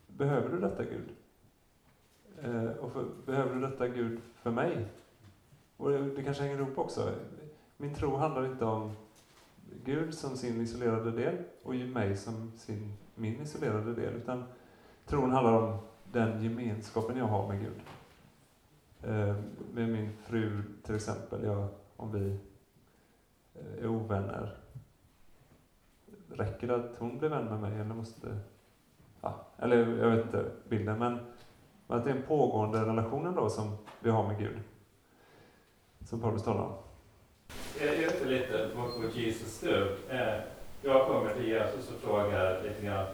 Behöver 0.07 0.49
du 0.49 0.59
detta 0.59 0.84
Gud? 0.84 1.09
Eh, 2.43 2.70
och 2.70 2.91
för, 2.93 3.05
behöver 3.26 3.55
du 3.55 3.61
detta 3.61 3.88
Gud 3.88 4.22
för 4.43 4.51
mig? 4.51 4.86
Och 5.78 5.89
det, 5.89 6.16
det 6.16 6.24
kanske 6.24 6.43
hänger 6.43 6.57
ihop 6.57 6.78
också. 6.78 7.13
Min 7.78 7.95
tro 7.95 8.15
handlar 8.15 8.45
inte 8.45 8.65
om 8.65 8.91
Gud 9.84 10.13
som 10.13 10.38
sin 10.38 10.61
isolerade 10.61 11.11
del 11.11 11.38
och 11.63 11.76
mig 11.76 12.17
som 12.17 12.51
sin, 12.55 12.93
min 13.15 13.41
isolerade 13.41 13.93
del. 13.95 14.13
Utan 14.13 14.43
tron 15.05 15.32
handlar 15.32 15.53
om 15.53 15.78
den 16.11 16.43
gemenskapen 16.43 17.17
jag 17.17 17.26
har 17.26 17.47
med 17.47 17.59
Gud. 17.59 17.82
Eh, 19.03 19.36
med 19.73 19.89
min 19.89 20.09
fru 20.23 20.63
till 20.84 20.95
exempel, 20.95 21.43
jag, 21.43 21.67
om 21.95 22.11
vi 22.11 22.39
eh, 23.55 23.84
är 23.84 23.88
ovänner. 23.88 24.57
Räcker 26.30 26.67
det 26.67 26.76
att 26.76 26.95
hon 26.99 27.17
blir 27.17 27.30
vän 27.30 27.45
med 27.45 27.59
mig 27.59 27.73
eller 27.73 27.95
måste... 27.95 28.39
Ja, 29.21 29.45
eller 29.57 29.97
jag 29.97 30.09
vet 30.09 30.26
inte 30.26 30.51
bilden, 30.69 30.99
men, 30.99 31.17
men 31.88 31.97
att 31.97 32.03
det 32.03 32.11
är 32.11 32.15
en 32.15 32.23
pågående 32.23 32.86
relation 32.86 33.26
ändå 33.26 33.49
som 33.49 33.78
vi 33.99 34.09
har 34.09 34.28
med 34.28 34.39
Gud. 34.39 34.59
Som 35.99 36.21
Paulus 36.21 36.43
talar 36.43 36.63
om. 36.63 36.85
Det 37.80 38.03
inte 38.03 38.26
lite 38.26 38.67
what 38.76 38.89
would 38.97 39.15
Jesus 39.15 39.59
do? 39.59 39.88
Eh, 40.09 40.39
Jag 40.82 41.07
kommer 41.07 41.34
till 41.34 41.47
Jesus 41.47 41.89
och 41.95 42.01
frågar 42.09 42.63
lite 42.63 42.86
grann 42.86 43.05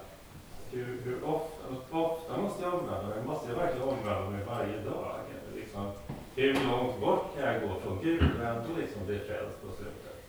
hur, 0.72 1.02
hur 1.04 1.24
ofta, 1.26 1.98
ofta 1.98 2.38
måste 2.42 2.64
jag 2.64 2.74
omvända 2.74 3.08
mig? 3.08 3.24
Måste 3.26 3.50
jag 3.50 3.56
verkligen 3.58 3.88
omvända 3.88 4.30
mig 4.30 4.46
varje 4.46 4.78
dag? 4.82 5.16
Liksom, 5.56 5.92
hur 6.36 6.54
långt 6.54 7.00
bort 7.00 7.36
kan 7.36 7.54
jag 7.54 7.62
gå 7.62 7.80
från 7.80 8.00
Gud 8.04 8.24
och 8.40 8.46
ändå 8.48 8.70
liksom 8.82 9.06
bli 9.06 9.20
frälst 9.20 9.62
på 9.62 9.68
slutet? 9.68 10.24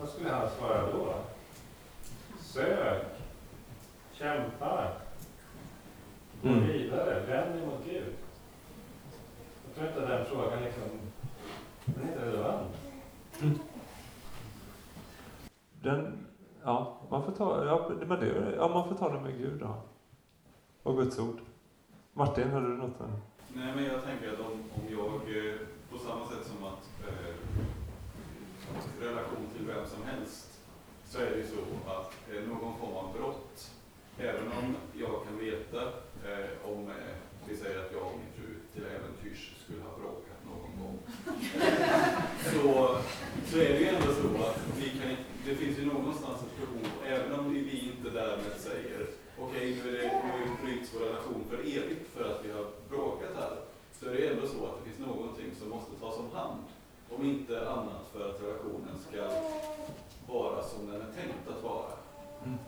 Vad 0.00 0.08
skulle 0.08 0.30
han 0.30 0.48
svara 0.58 0.82
då? 0.92 1.14
Sök, 2.40 3.02
kämpa, 4.12 4.88
gå 6.42 6.48
Mm. 6.48 6.66
vidare, 6.68 7.20
vänd 7.28 7.54
dig 7.54 7.66
mot 7.66 7.84
Gud. 7.84 8.14
Jag 9.66 9.74
tror 9.74 9.88
inte 9.88 10.14
den 10.16 10.26
frågan 10.26 10.62
liksom, 10.64 10.82
den 11.84 12.04
är 12.04 12.12
inte 12.12 12.26
relevant. 12.26 12.72
Den, 15.82 16.26
ja, 16.64 17.00
man 17.10 17.22
får 17.24 17.32
ta, 17.32 17.64
ja, 17.64 17.90
men 18.06 18.20
det, 18.20 18.54
ja, 18.56 18.68
man 18.68 18.88
får 18.88 18.94
ta 18.94 19.12
det 19.12 19.20
med 19.20 19.38
Gud 19.38 19.60
då. 19.60 19.74
Och 20.82 20.96
Guds 20.96 21.18
ord. 21.18 21.40
Martin, 22.12 22.50
hade 22.50 22.66
du 22.66 22.76
något? 22.76 22.98
Där? 22.98 23.08
Nej, 23.54 23.72
men 23.74 23.84
jag 23.84 24.04
tänker 24.04 24.32
att 24.32 24.40
om, 24.40 24.52
om 24.74 24.82
jag, 24.90 25.14
eh, 25.36 25.54
på 25.90 25.98
samma 25.98 26.26
sätt 26.26 26.46
som 26.46 26.64
att 26.64 26.90
eh, 27.08 27.34
relation 29.00 29.46
till 29.56 29.66
vem 29.66 29.86
som 29.86 30.02
helst, 30.04 30.60
så 31.08 31.18
är 31.18 31.30
det 31.30 31.36
ju 31.36 31.46
så 31.46 31.90
att 31.90 32.14
eh, 32.32 32.48
någon 32.48 32.78
form 32.78 32.94
av 32.96 33.12
brott, 33.12 33.70
även 34.18 34.46
om 34.58 34.76
jag 34.94 35.10
kan 35.24 35.38
veta 35.38 35.82
eh, 36.28 36.70
om, 36.72 36.88
eh, 36.88 37.16
vi 37.48 37.56
säger 37.56 37.78
att 37.80 37.92
jag 37.92 38.02
och 38.02 38.18
min 38.18 38.32
fru 38.36 38.54
till 38.74 38.84
äventyrs 38.84 39.54
skulle 39.64 39.82
ha 39.82 39.90
bråkat 39.98 40.40
någon 40.50 40.72
gång, 40.82 40.98
så, 42.52 42.96
så 43.46 43.58
är 43.58 43.68
det 43.72 43.78
ju 43.80 43.86
ändå 43.88 44.12
så 44.12 44.42
att 44.48 44.58
vi 44.78 44.90
kan, 44.98 45.10
inte- 45.10 45.29
det 45.44 45.54
finns 45.54 45.78
ju 45.78 45.86
någonstans 45.86 46.38
ett 46.42 46.60
behov, 46.60 46.86
även 47.06 47.40
om 47.40 47.54
vi 47.54 47.90
inte 47.90 48.10
därmed 48.10 48.56
säger 48.56 49.06
okej, 49.38 49.80
nu, 49.84 49.98
är 49.98 50.02
det, 50.02 50.12
bryts 50.64 50.94
vår 50.94 51.00
relation 51.00 51.44
för 51.50 51.58
evigt 51.58 52.08
för 52.14 52.24
att 52.30 52.44
vi 52.44 52.52
har 52.52 52.66
bråkat 52.88 53.30
här, 53.34 53.56
så 54.00 54.06
är 54.06 54.12
det 54.12 54.28
ändå 54.28 54.46
så 54.46 54.66
att 54.66 54.78
det 54.78 54.90
finns 54.90 55.06
någonting 55.08 55.50
som 55.58 55.68
måste 55.68 55.92
tas 56.00 56.18
om 56.18 56.30
hand. 56.32 56.62
Om 57.10 57.24
inte 57.24 57.70
annat 57.70 58.04
för 58.12 58.30
att 58.30 58.42
relationen 58.42 58.98
ska 59.08 59.22
vara 60.32 60.62
som 60.62 60.86
den 60.86 61.00
är 61.00 61.12
tänkt 61.12 61.48
att 61.48 61.62
vara. 61.62 61.92
Mm. 62.44 62.58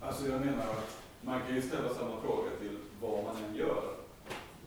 Alltså 0.00 0.28
jag 0.28 0.40
menar 0.40 0.62
att 0.62 1.02
man 1.20 1.40
kan 1.46 1.56
ju 1.56 1.62
ställa 1.62 1.94
samma 1.94 2.20
fråga 2.20 2.50
till 2.60 2.78
vad 3.00 3.24
man 3.24 3.36
än 3.36 3.56
gör. 3.56 3.94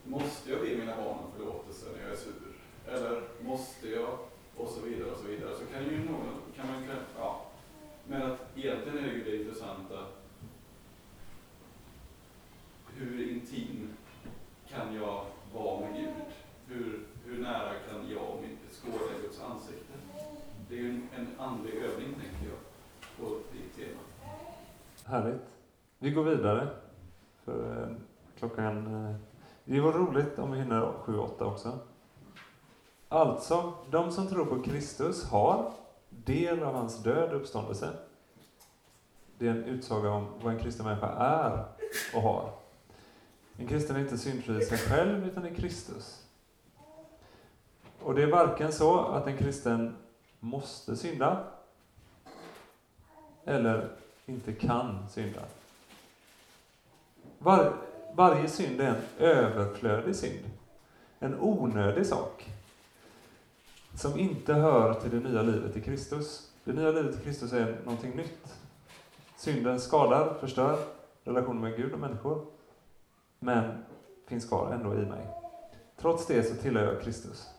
Måste 0.04 0.52
jag 0.52 0.60
be 0.62 0.78
mina 0.78 0.96
barn 0.96 1.18
om 1.26 1.32
förlåtelse 1.38 1.86
när 1.96 2.04
jag 2.04 2.12
är 2.12 2.18
sur? 2.18 2.48
Eller 2.88 3.22
måste 3.42 3.90
jag? 3.90 4.18
Och 4.58 4.70
så 4.70 4.82
vidare 4.82 5.12
och 5.12 5.18
så 5.18 5.28
vidare. 5.28 5.56
Så 5.56 5.66
kan 5.74 5.84
ju 5.84 5.98
någon, 5.98 6.28
kan 6.56 6.68
man 6.68 6.88
kan, 6.88 6.96
ja. 7.18 7.47
Men 8.10 8.22
att 8.22 8.40
egentligen 8.56 8.98
är 8.98 9.02
det 9.02 9.14
ju 9.14 9.24
det 9.24 9.38
intressanta. 9.38 10.06
Hur 12.96 13.32
intim 13.32 13.90
kan 14.68 14.96
jag 14.96 15.26
vara 15.54 15.80
med 15.80 15.96
Gud? 15.96 16.14
Hur, 16.68 17.00
hur 17.26 17.44
nära 17.44 17.74
kan 17.90 18.10
jag 18.10 18.30
och 18.30 18.42
mitt 18.42 18.74
skåda 18.76 19.22
Guds 19.22 19.42
ansikte? 19.42 19.94
Det 20.70 20.76
är 20.76 20.80
ju 20.80 20.90
en, 20.90 21.10
en 21.16 21.28
andlig 21.40 21.74
övning, 21.74 22.14
tänker 22.14 22.50
jag, 22.50 22.60
på 23.18 23.38
det 23.52 23.84
temat. 23.84 24.36
Härligt. 25.06 25.42
Vi 26.00 26.12
går 26.12 26.24
vidare. 26.24 26.68
För 27.46 27.84
eh, 27.84 27.96
klockan... 28.40 29.06
Eh, 29.06 29.16
det 29.66 29.80
var 29.80 29.94
roligt 29.94 30.40
om 30.40 30.52
vi 30.52 30.60
hinner 30.60 30.82
7-8 30.82 31.44
också. 31.44 31.80
Alltså, 33.10 33.74
de 33.92 34.12
som 34.12 34.28
tror 34.28 34.46
på 34.46 34.64
Kristus 34.64 35.30
har 35.30 35.72
del 36.28 36.64
av 36.64 36.74
hans 36.74 37.04
död 37.04 37.30
och 37.30 37.36
uppståndelse. 37.36 37.90
Det 39.38 39.48
är 39.48 39.52
en 39.52 39.64
utsaga 39.64 40.10
om 40.10 40.28
vad 40.42 40.54
en 40.54 40.60
kristen 40.60 40.86
människa 40.86 41.08
är 41.10 41.66
och 42.14 42.22
har. 42.22 42.50
En 43.58 43.68
kristen 43.68 43.96
är 43.96 44.00
inte 44.00 44.18
syndfri 44.18 44.58
i 44.58 44.66
sig 44.66 44.78
själv, 44.78 45.28
utan 45.28 45.46
i 45.46 45.56
Kristus. 45.56 46.24
Och 48.00 48.16
det 48.16 48.24
är 48.24 48.28
varken 48.28 48.72
så 48.74 49.00
att 49.00 49.28
en 49.28 49.38
kristen 49.38 49.96
måste 50.40 50.96
synda, 50.96 51.44
eller 53.46 53.90
inte 54.26 54.54
kan 54.54 55.10
synda. 55.10 55.42
Var, 57.40 57.74
varje 58.14 58.48
synd 58.48 58.82
är 58.82 58.88
en 58.88 59.02
överflödig 59.18 60.16
synd. 60.16 60.46
En 61.20 61.40
onödig 61.40 62.06
sak. 62.06 62.57
Som 63.98 64.20
inte 64.20 64.54
hör 64.54 64.94
till 64.94 65.10
det 65.10 65.30
nya 65.30 65.42
livet 65.42 65.78
i 65.78 65.82
Kristus. 65.82 66.52
Det 66.64 66.74
nya 66.74 66.92
livet 66.92 67.20
i 67.20 67.24
Kristus 67.24 67.54
är 67.54 67.82
någonting 67.84 68.16
nytt. 68.16 68.60
Synden 69.38 69.80
skadar, 69.80 70.34
förstör 70.40 70.80
relationen 71.24 71.62
med 71.62 71.78
Gud 71.78 71.94
och 71.94 72.00
människor. 72.00 72.46
Men 73.40 73.86
finns 74.28 74.46
kvar 74.46 74.72
ändå 74.72 74.94
i 74.94 75.06
mig. 75.06 75.28
Trots 75.98 76.28
det 76.28 76.44
så 76.44 76.56
tillhör 76.56 76.94
jag 76.94 77.02
Kristus. 77.02 77.50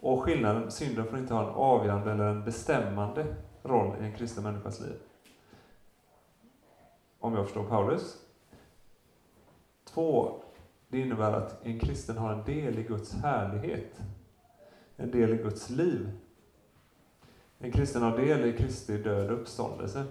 Och 0.00 0.22
skillnaden, 0.22 0.70
synden 0.70 1.06
får 1.06 1.18
inte 1.18 1.34
ha 1.34 1.42
en 1.42 1.54
avgörande 1.54 2.12
eller 2.12 2.28
en 2.28 2.44
bestämmande 2.44 3.26
roll 3.62 3.96
i 4.00 4.04
en 4.04 4.14
kristen 4.16 4.42
människas 4.42 4.80
liv. 4.80 4.96
Om 7.18 7.34
jag 7.34 7.44
förstår 7.44 7.64
Paulus. 7.64 8.16
Två, 9.84 10.42
det 10.88 10.98
innebär 10.98 11.32
att 11.32 11.66
en 11.66 11.80
kristen 11.80 12.18
har 12.18 12.32
en 12.32 12.44
del 12.44 12.78
i 12.78 12.82
Guds 12.82 13.14
härlighet. 13.14 14.00
En 14.96 15.10
del 15.10 15.34
i 15.34 15.36
Guds 15.36 15.70
liv. 15.70 16.10
En 17.58 17.72
kristen 17.72 18.02
har 18.02 18.18
del 18.18 18.44
i 18.44 18.52
Kristi 18.52 18.98
död 18.98 19.30
och 19.30 19.40
uppståndelse. 19.40 20.04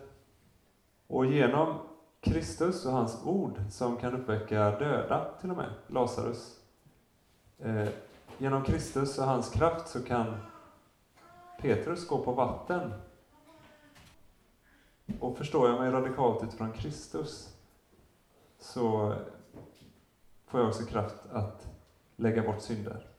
Och 1.07 1.25
genom 1.25 1.77
Kristus 2.21 2.85
och 2.85 2.91
hans 2.91 3.25
ord 3.25 3.61
som 3.69 3.97
kan 3.97 4.13
uppväcka 4.13 4.71
döda 4.79 5.33
till 5.41 5.51
och 5.51 5.57
med, 5.57 5.69
Lazarus. 5.87 6.59
Eh, 7.59 7.87
genom 8.37 8.63
Kristus 8.63 9.17
och 9.17 9.25
hans 9.25 9.49
kraft 9.49 9.87
så 9.87 10.03
kan 10.03 10.37
Petrus 11.61 12.07
gå 12.07 12.23
på 12.23 12.31
vatten. 12.31 12.93
Och 15.19 15.37
förstår 15.37 15.69
jag 15.69 15.79
mig 15.79 15.91
radikalt 15.91 16.43
utifrån 16.43 16.71
Kristus 16.71 17.55
så 18.59 19.15
får 20.45 20.59
jag 20.59 20.69
också 20.69 20.85
kraft 20.85 21.15
att 21.31 21.67
lägga 22.15 22.43
bort 22.43 22.61
synder. 22.61 23.14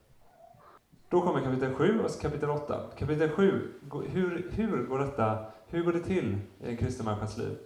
Då 1.09 1.21
kommer 1.21 1.41
kapitel 1.41 1.73
7 1.73 2.03
och 2.03 2.21
kapitel 2.21 2.49
8. 2.49 2.89
Kapitel 2.97 3.29
7, 3.29 3.73
hur, 4.07 4.51
hur, 4.51 4.83
går 4.87 4.99
detta, 4.99 5.45
hur 5.67 5.83
går 5.83 5.93
det 5.93 6.03
till 6.03 6.37
i 6.63 6.69
en 6.69 6.77
kristen 6.77 7.05
människas 7.05 7.37
liv? 7.37 7.57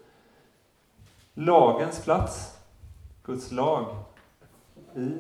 Lagens 1.34 2.04
plats, 2.04 2.58
Guds 3.24 3.52
lag, 3.52 3.96
i 4.96 5.18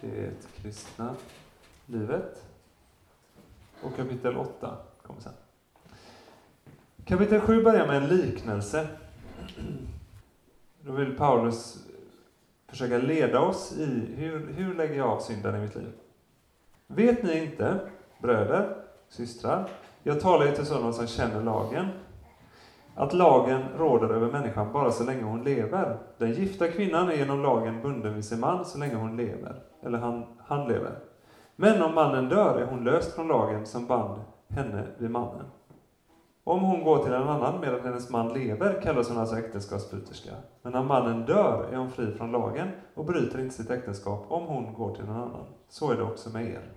det 0.00 0.32
kristna 0.56 1.14
livet. 1.86 2.44
Och 3.82 3.96
kapitel 3.96 4.36
8 4.36 4.76
kommer 5.02 5.20
sen. 5.20 5.32
Kapitel 7.04 7.40
7 7.40 7.62
börjar 7.62 7.86
med 7.86 7.96
en 7.96 8.08
liknelse. 8.08 8.88
Då 10.80 10.92
vill 10.92 11.16
Paulus 11.16 11.84
försöka 12.66 12.98
leda 12.98 13.40
oss 13.40 13.72
i 13.72 14.14
hur, 14.16 14.52
hur 14.52 14.74
lägger 14.74 14.94
jag 14.94 15.08
av 15.08 15.20
synden 15.20 15.54
i 15.54 15.58
mitt 15.58 15.74
liv? 15.74 15.92
Vet 16.86 17.22
ni 17.22 17.44
inte, 17.44 17.80
bröder, 18.22 18.76
systrar, 19.08 19.68
jag 20.02 20.20
talar 20.20 20.46
ju 20.46 20.52
till 20.52 20.66
sådana 20.66 20.92
som 20.92 21.06
känner 21.06 21.42
lagen, 21.42 21.86
att 22.94 23.12
lagen 23.12 23.62
råder 23.78 24.08
över 24.08 24.32
människan 24.32 24.72
bara 24.72 24.90
så 24.90 25.04
länge 25.04 25.22
hon 25.22 25.44
lever. 25.44 25.98
Den 26.18 26.32
gifta 26.32 26.68
kvinnan 26.68 27.08
är 27.08 27.14
genom 27.14 27.42
lagen 27.42 27.82
bunden 27.82 28.14
vid 28.14 28.24
sin 28.24 28.40
man 28.40 28.64
så 28.64 28.78
länge 28.78 28.94
hon 28.94 29.16
lever, 29.16 29.62
eller 29.82 29.98
han, 29.98 30.24
han 30.38 30.68
lever. 30.68 30.98
Men 31.56 31.82
om 31.82 31.94
mannen 31.94 32.28
dör 32.28 32.60
är 32.60 32.66
hon 32.66 32.84
löst 32.84 33.14
från 33.14 33.28
lagen 33.28 33.66
som 33.66 33.86
band 33.86 34.20
henne 34.48 34.84
vid 34.98 35.10
mannen. 35.10 35.46
Om 36.48 36.60
hon 36.60 36.84
går 36.84 36.98
till 36.98 37.12
en 37.12 37.28
annan 37.28 37.60
medan 37.60 37.80
hennes 37.80 38.10
man 38.10 38.32
lever 38.32 38.82
kallas 38.82 39.08
hon 39.08 39.18
alltså 39.18 39.38
äktenskapsbryterska. 39.38 40.30
Men 40.62 40.72
när 40.72 40.82
mannen 40.82 41.26
dör 41.26 41.68
är 41.72 41.76
hon 41.76 41.90
fri 41.90 42.12
från 42.12 42.32
lagen 42.32 42.68
och 42.94 43.04
bryter 43.04 43.40
inte 43.40 43.54
sitt 43.54 43.70
äktenskap 43.70 44.24
om 44.28 44.46
hon 44.46 44.74
går 44.74 44.94
till 44.94 45.04
en 45.04 45.10
annan. 45.10 45.44
Så 45.68 45.90
är 45.90 45.96
det 45.96 46.02
också 46.02 46.30
med 46.30 46.46
er. 46.46 46.72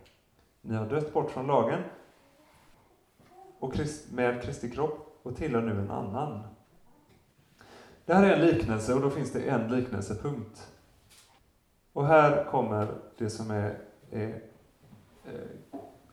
Ni 0.62 0.76
har 0.76 0.86
dött 0.86 1.14
bort 1.14 1.32
från 1.32 1.48
lagen 1.48 1.80
och 3.60 3.74
med 4.12 4.44
Kristi 4.44 4.72
kropp 4.72 5.20
och 5.24 5.36
tillhör 5.36 5.62
nu 5.62 5.72
en 5.72 5.92
annan. 5.92 6.44
Det 8.06 8.14
här 8.14 8.24
är 8.24 8.34
en 8.34 8.46
liknelse 8.46 8.94
och 8.94 9.02
då 9.02 9.10
finns 9.10 9.32
det 9.32 9.42
en 9.42 9.72
liknelsepunkt. 9.72 10.72
Och 11.94 12.06
här 12.06 12.44
kommer 12.44 12.88
det 13.18 13.30
som 13.30 13.52
är, 13.52 13.78
är 14.12 14.28
eh, 15.26 15.34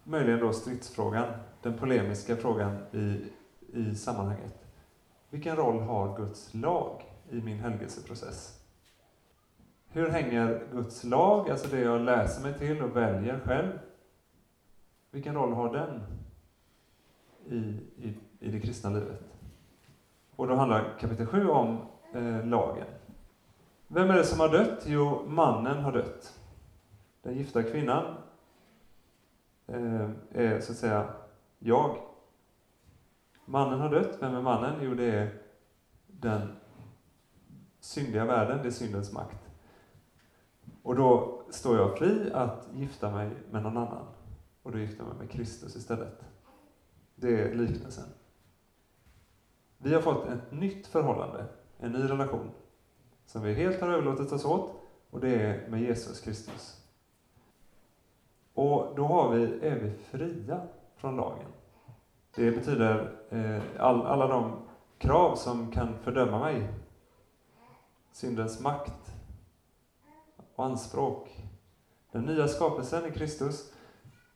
möjligen 0.05 0.41
då 0.41 0.53
stridsfrågan, 0.53 1.27
den 1.63 1.79
polemiska 1.79 2.37
frågan 2.37 2.77
i, 2.93 3.33
i 3.73 3.95
sammanhanget. 3.95 4.67
Vilken 5.31 5.57
roll 5.57 5.81
har 5.81 6.17
Guds 6.17 6.55
lag 6.55 7.03
i 7.31 7.41
min 7.41 7.59
helgelseprocess? 7.59 8.61
Hur 9.89 10.09
hänger 10.09 10.67
Guds 10.73 11.05
lag, 11.05 11.51
alltså 11.51 11.69
det 11.69 11.81
jag 11.81 12.01
läser 12.01 12.43
mig 12.43 12.59
till 12.59 12.83
och 12.83 12.97
väljer 12.97 13.41
själv, 13.41 13.79
vilken 15.11 15.35
roll 15.35 15.53
har 15.53 15.73
den 15.73 16.03
i, 17.47 17.59
i, 17.97 18.19
i 18.41 18.51
det 18.51 18.61
kristna 18.61 18.91
livet? 18.91 19.23
Och 20.37 20.49
då 20.49 20.55
handlar 20.55 20.99
kapitel 21.01 21.27
7 21.27 21.49
om 21.49 21.79
eh, 22.15 22.47
lagen. 22.47 22.87
Vem 23.89 24.11
är 24.11 24.17
det 24.17 24.25
som 24.25 24.41
har 24.41 24.49
dött? 24.49 24.85
Jo, 24.87 25.23
mannen 25.27 25.85
har 25.85 25.93
dött. 25.93 26.41
Den 27.23 27.35
gifta 27.35 27.63
kvinnan 27.63 28.05
eh, 29.67 30.11
är 30.33 30.61
så 30.61 30.73
att 30.73 30.79
säga 30.79 31.09
jag. 31.59 31.97
Mannen 33.47 33.81
har 33.81 33.91
dött. 33.91 34.19
Vem 34.21 34.35
är 34.35 34.43
mannen? 34.43 34.75
Jo, 34.83 34.95
det 34.95 35.05
är 35.05 35.43
den 36.07 36.57
syndiga 37.81 38.25
världen, 38.25 38.59
det 38.63 38.69
är 38.69 38.73
syndens 38.73 39.13
makt. 39.13 39.51
Och 40.83 40.97
då 40.97 41.43
står 41.51 41.77
jag 41.77 41.99
fri 41.99 42.31
att 42.33 42.69
gifta 42.75 43.11
mig 43.11 43.31
med 43.51 43.63
någon 43.63 43.77
annan. 43.77 44.07
Och 44.63 44.73
då 44.73 44.79
gifter 44.79 44.99
jag 44.99 45.09
mig 45.09 45.19
med 45.19 45.31
Kristus 45.31 45.77
istället. 45.77 46.25
Det 47.15 47.41
är 47.41 47.55
liknelsen. 47.55 48.05
Vi 49.79 49.95
har 49.95 50.01
fått 50.01 50.29
ett 50.29 50.53
nytt 50.53 50.87
förhållande, 50.87 51.45
en 51.79 51.93
ny 51.93 52.03
relation, 52.03 52.51
som 53.27 53.43
vi 53.43 53.55
helt 53.55 53.81
har 53.81 53.89
överlåtit 53.89 54.33
oss 54.33 54.45
åt, 54.45 54.71
och 55.11 55.21
det 55.21 55.43
är 55.43 55.69
med 55.69 55.81
Jesus 55.81 56.21
Kristus. 56.21 56.83
Och 58.55 58.93
då 58.97 59.05
har 59.05 59.31
vi, 59.31 59.67
är 59.67 59.81
vi 59.81 59.91
fria 59.91 60.61
från 60.97 61.17
lagen. 61.17 61.53
Det 62.37 62.51
betyder 62.51 63.17
eh, 63.31 63.63
all, 63.79 64.07
alla 64.07 64.27
de 64.27 64.53
krav 64.99 65.37
som 65.37 65.73
kan 65.73 65.99
fördöma 65.99 66.39
mig. 66.39 66.69
Syndens 68.13 68.61
makt 68.61 69.13
och 70.55 70.65
anspråk. 70.65 71.45
Den 72.13 72.25
nya 72.25 72.49
skapelsen 72.49 73.07
i 73.07 73.11
Kristus 73.11 73.73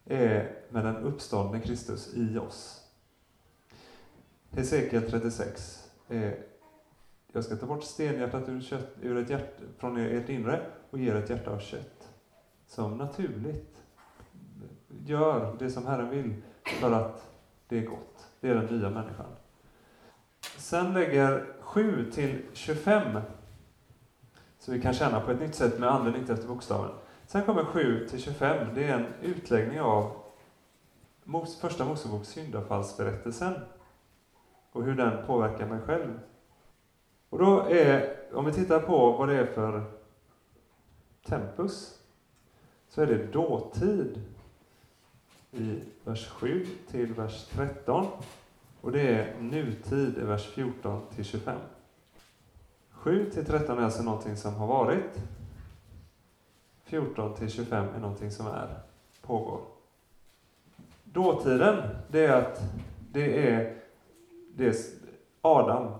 är 0.05 0.57
med 0.69 0.85
den 0.85 0.97
uppståndne 0.97 1.61
Kristus 1.61 2.15
i 2.15 2.39
oss. 2.39 2.85
Hesekiel 4.51 5.11
36 5.11 5.91
är 6.09 6.45
jag 7.33 7.45
ska 7.45 7.57
ta 7.57 7.67
bort 7.67 7.85
stenhjärtat 7.85 8.49
ur, 8.49 8.61
kött, 8.61 8.97
ur 9.03 9.17
ett 9.17 9.31
hjärta, 9.31 9.63
från 9.79 9.97
ert 9.97 10.29
inre 10.29 10.67
och 10.91 10.99
ge 10.99 11.11
er 11.11 11.15
ett 11.15 11.31
hjärta 11.31 11.51
av 11.51 11.59
kött. 11.59 12.09
Som 12.67 12.99
naturligt 12.99 13.83
gör 15.07 15.57
det 15.59 15.71
som 15.71 15.87
Herren 15.87 16.11
vill 16.11 16.35
för 16.65 16.93
att 16.93 17.30
det 17.71 17.79
är 17.79 17.87
gott. 17.87 18.29
Det 18.41 18.49
är 18.49 18.55
den 18.55 18.79
nya 18.79 18.91
människan. 18.91 19.27
Sen 20.41 20.95
lägger 20.95 21.47
7 21.61 22.11
till 22.11 22.43
25, 22.53 23.21
så 24.59 24.73
vi 24.73 24.83
kan 24.83 24.95
känna 24.95 25.21
på 25.21 25.31
ett 25.31 25.41
nytt 25.41 25.55
sätt 25.55 25.79
med 25.79 25.91
anden, 25.91 26.17
inte 26.17 26.33
efter 26.33 26.49
bokstaven. 26.49 26.91
Sen 27.27 27.43
kommer 27.43 27.65
7 27.65 28.09
till 28.09 28.23
25, 28.23 28.75
det 28.75 28.85
är 28.85 28.99
en 28.99 29.07
utläggning 29.23 29.81
av 29.81 30.17
första 31.61 31.85
Moseboks 31.85 32.29
syndafallsberättelsen 32.29 33.55
och 34.73 34.85
hur 34.85 34.95
den 34.95 35.27
påverkar 35.27 35.67
mig 35.67 35.81
själv. 35.81 36.21
Och 37.29 37.39
då 37.39 37.61
är, 37.61 38.17
om 38.33 38.45
vi 38.45 38.53
tittar 38.53 38.81
på 38.81 39.13
vad 39.13 39.29
det 39.29 39.35
är 39.35 39.47
för 39.47 39.85
tempus, 41.27 41.99
så 42.89 43.03
är 43.03 43.07
det 43.07 43.33
dåtid 43.33 44.23
i 45.53 45.83
vers 46.05 46.29
7 46.29 46.67
till 46.91 47.15
vers 47.15 47.47
13. 47.53 48.07
Och 48.81 48.93
det 48.93 49.01
är 49.01 49.41
nutid 49.41 50.19
i 50.19 50.21
vers 50.21 50.47
14 50.47 51.03
till 51.15 51.25
25. 51.25 51.59
7 52.91 53.31
till 53.31 53.45
13 53.45 53.79
är 53.79 53.83
alltså 53.83 54.03
någonting 54.03 54.37
som 54.37 54.55
har 54.55 54.67
varit. 54.67 55.19
14 56.85 57.35
till 57.35 57.51
25 57.51 57.89
är 57.97 58.01
någonting 58.01 58.31
som 58.31 58.47
är, 58.47 58.79
pågår. 59.23 59.61
Dåtiden, 61.05 61.83
det 62.09 62.27
är 62.27 62.37
att 62.37 62.61
det 63.13 63.49
är, 63.51 63.77
det 64.55 64.67
är 64.67 64.75
Adam, 65.41 65.93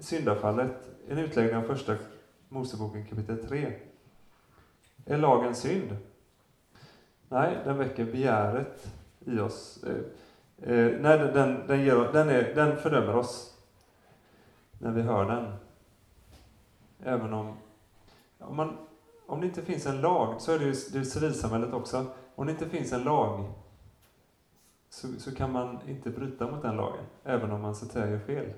syndafallet, 0.00 0.90
en 1.08 1.18
utläggning 1.18 1.56
av 1.56 1.62
första 1.62 1.96
Moseboken 2.48 3.06
kapitel 3.06 3.48
3. 3.48 3.72
Är 5.06 5.18
lagen 5.18 5.54
synd? 5.54 5.96
Nej, 7.28 7.58
den 7.64 7.78
väcker 7.78 8.04
begäret 8.04 8.92
i 9.20 9.38
oss. 9.38 9.84
Eh, 9.84 9.96
eh 10.70 11.00
nej, 11.00 11.18
den, 11.18 11.66
den, 11.66 11.84
ger, 11.84 12.12
den, 12.12 12.28
är, 12.28 12.54
den 12.54 12.76
fördömer 12.76 13.16
oss 13.16 13.54
när 14.78 14.92
vi 14.92 15.02
hör 15.02 15.24
den. 15.24 15.52
Även 17.02 17.32
om, 17.32 17.56
om, 18.38 18.56
man, 18.56 18.76
om 19.26 19.40
det 19.40 19.46
inte 19.46 19.62
finns 19.62 19.86
en 19.86 20.00
lag, 20.00 20.40
så 20.40 20.52
är 20.52 20.58
det 20.58 20.64
ju 20.64 20.74
det 20.92 20.98
är 20.98 21.04
civilsamhället 21.04 21.72
också. 21.72 22.06
Om 22.34 22.46
det 22.46 22.52
inte 22.52 22.68
finns 22.68 22.92
en 22.92 23.02
lag 23.02 23.52
så, 24.88 25.08
så 25.18 25.34
kan 25.34 25.52
man 25.52 25.78
inte 25.88 26.10
bryta 26.10 26.50
mot 26.50 26.62
den 26.62 26.76
lagen, 26.76 27.04
även 27.24 27.50
om 27.50 27.60
man 27.60 27.74
så 27.74 27.86
att 27.86 27.92
säga 27.92 28.10
gör 28.10 28.18
fel. 28.18 28.52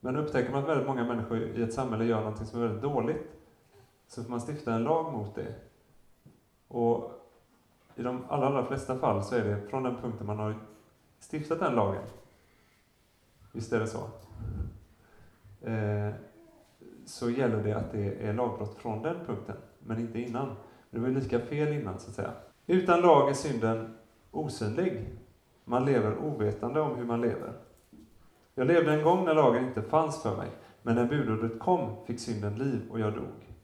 Men 0.00 0.16
upptäcker 0.16 0.52
man 0.52 0.62
att 0.62 0.68
väldigt 0.68 0.86
många 0.86 1.04
människor 1.04 1.38
i 1.38 1.62
ett 1.62 1.74
samhälle 1.74 2.04
gör 2.04 2.20
någonting 2.20 2.46
som 2.46 2.62
är 2.62 2.66
väldigt 2.66 2.82
dåligt, 2.82 3.30
så 4.08 4.22
får 4.22 4.30
man 4.30 4.40
stifta 4.40 4.74
en 4.74 4.84
lag 4.84 5.12
mot 5.12 5.34
det. 5.34 5.54
Och 6.68 7.19
i 8.00 8.02
de 8.02 8.24
allra, 8.28 8.46
allra 8.46 8.64
flesta 8.64 8.98
fall 8.98 9.24
så 9.24 9.34
är 9.34 9.44
det 9.44 9.68
från 9.70 9.82
den 9.82 9.96
punkten 9.96 10.26
man 10.26 10.38
har 10.38 10.54
stiftat 11.30 11.58
den 11.58 11.74
lagen. 11.74 12.02
Visst 13.52 13.72
är 13.72 13.80
det 13.80 13.86
så? 13.86 14.00
Eh, 15.68 16.14
så 17.04 17.30
gäller 17.30 17.62
det 17.62 17.72
att 17.72 17.92
det 17.92 18.26
är 18.26 18.32
lagbrott 18.32 18.74
från 18.78 19.02
den 19.02 19.16
punkten, 19.26 19.56
men 19.78 19.98
inte 19.98 20.20
innan. 20.20 20.56
Det 20.90 20.98
var 20.98 21.08
ju 21.08 21.14
lika 21.14 21.38
fel 21.40 21.72
innan, 21.72 21.98
så 21.98 22.10
att 22.10 22.16
säga. 22.16 22.32
Utan 22.66 23.00
lag 23.00 23.30
är 23.30 23.34
synden 23.34 23.94
osynlig. 24.30 25.08
Man 25.64 25.84
lever 25.84 26.18
ovetande 26.18 26.80
om 26.80 26.96
hur 26.96 27.04
man 27.04 27.20
lever. 27.20 27.52
Jag 28.54 28.66
levde 28.66 28.92
en 28.92 29.04
gång 29.04 29.24
när 29.24 29.34
lagen 29.34 29.64
inte 29.64 29.82
fanns 29.82 30.22
för 30.22 30.36
mig, 30.36 30.48
men 30.82 30.94
när 30.94 31.04
budordet 31.04 31.58
kom 31.58 32.06
fick 32.06 32.20
synden 32.20 32.54
liv 32.54 32.80
och 32.90 33.00
jag 33.00 33.14
dog. 33.14 33.54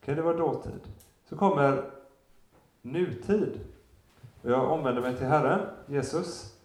Okej, 0.00 0.14
det 0.14 0.22
var 0.22 0.34
dåtid. 0.34 0.80
Så 1.24 1.36
kommer 1.36 1.97
nutid. 2.92 3.60
Och 4.42 4.50
jag 4.50 4.72
omvänder 4.72 5.02
mig 5.02 5.16
till 5.16 5.26
Herren, 5.26 5.60
Jesus. 5.86 6.56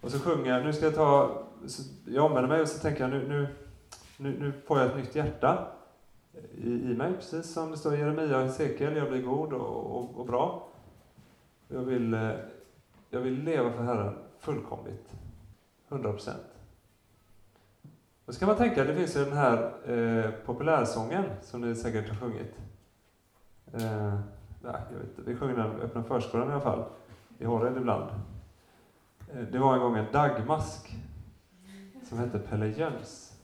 Och 0.00 0.10
så 0.10 0.18
sjunger 0.18 0.54
jag, 0.54 0.64
nu 0.64 0.72
ska 0.72 0.84
jag 0.84 0.94
ta, 0.94 1.42
jag 2.04 2.24
omvänder 2.24 2.48
mig 2.48 2.60
och 2.60 2.68
så 2.68 2.78
tänker 2.78 3.00
jag 3.00 3.10
nu, 3.10 3.28
nu, 3.28 3.48
nu, 4.16 4.38
nu 4.40 4.52
får 4.66 4.78
jag 4.78 4.86
ett 4.86 4.96
nytt 4.96 5.14
hjärta. 5.14 5.66
i, 6.54 6.70
i 6.70 6.94
mig, 6.94 7.12
precis 7.14 7.52
som 7.52 7.70
det 7.70 7.76
står 7.76 7.94
i 7.94 7.98
Jeremia 7.98 8.36
och 8.36 8.42
Hesekiel. 8.42 8.96
Jag 8.96 9.08
blir 9.08 9.22
god 9.22 9.52
och, 9.52 9.96
och, 9.96 10.20
och 10.20 10.26
bra. 10.26 10.68
Jag 11.68 11.80
vill, 11.80 12.14
eh, 12.14 12.30
jag 13.10 13.20
vill 13.20 13.44
leva 13.44 13.72
för 13.72 13.82
Herren 13.82 14.14
fullkomligt. 14.38 15.12
100 15.88 16.12
procent. 16.12 16.46
Och 18.24 18.34
så 18.34 18.40
kan 18.40 18.48
man 18.48 18.56
tänka, 18.56 18.84
det 18.84 18.94
finns 18.94 19.16
ju 19.16 19.24
den 19.24 19.36
här 19.36 19.72
eh, 19.92 20.30
populärsången 20.30 21.24
som 21.42 21.60
ni 21.60 21.74
säkert 21.74 22.08
har 22.08 22.16
sjungit. 22.16 22.54
Eh, 23.72 24.20
nej, 24.72 24.80
jag 24.92 24.98
vet 24.98 25.08
inte. 25.08 25.30
Vi 25.30 25.36
sjöng 25.36 25.54
den 25.54 25.80
öppna 25.80 26.02
förskolan 26.02 26.48
i 26.48 26.52
alla 26.52 26.60
fall. 26.60 26.84
I 27.38 27.44
Horred 27.44 27.76
ibland. 27.76 28.10
Eh, 29.32 29.42
det 29.52 29.58
var 29.58 29.74
en 29.74 29.80
gång 29.80 29.96
en 29.96 30.12
dagmask 30.12 30.96
som 32.04 32.18
hette 32.18 32.38
Pelle 32.38 32.66
Jöns. 32.66 33.40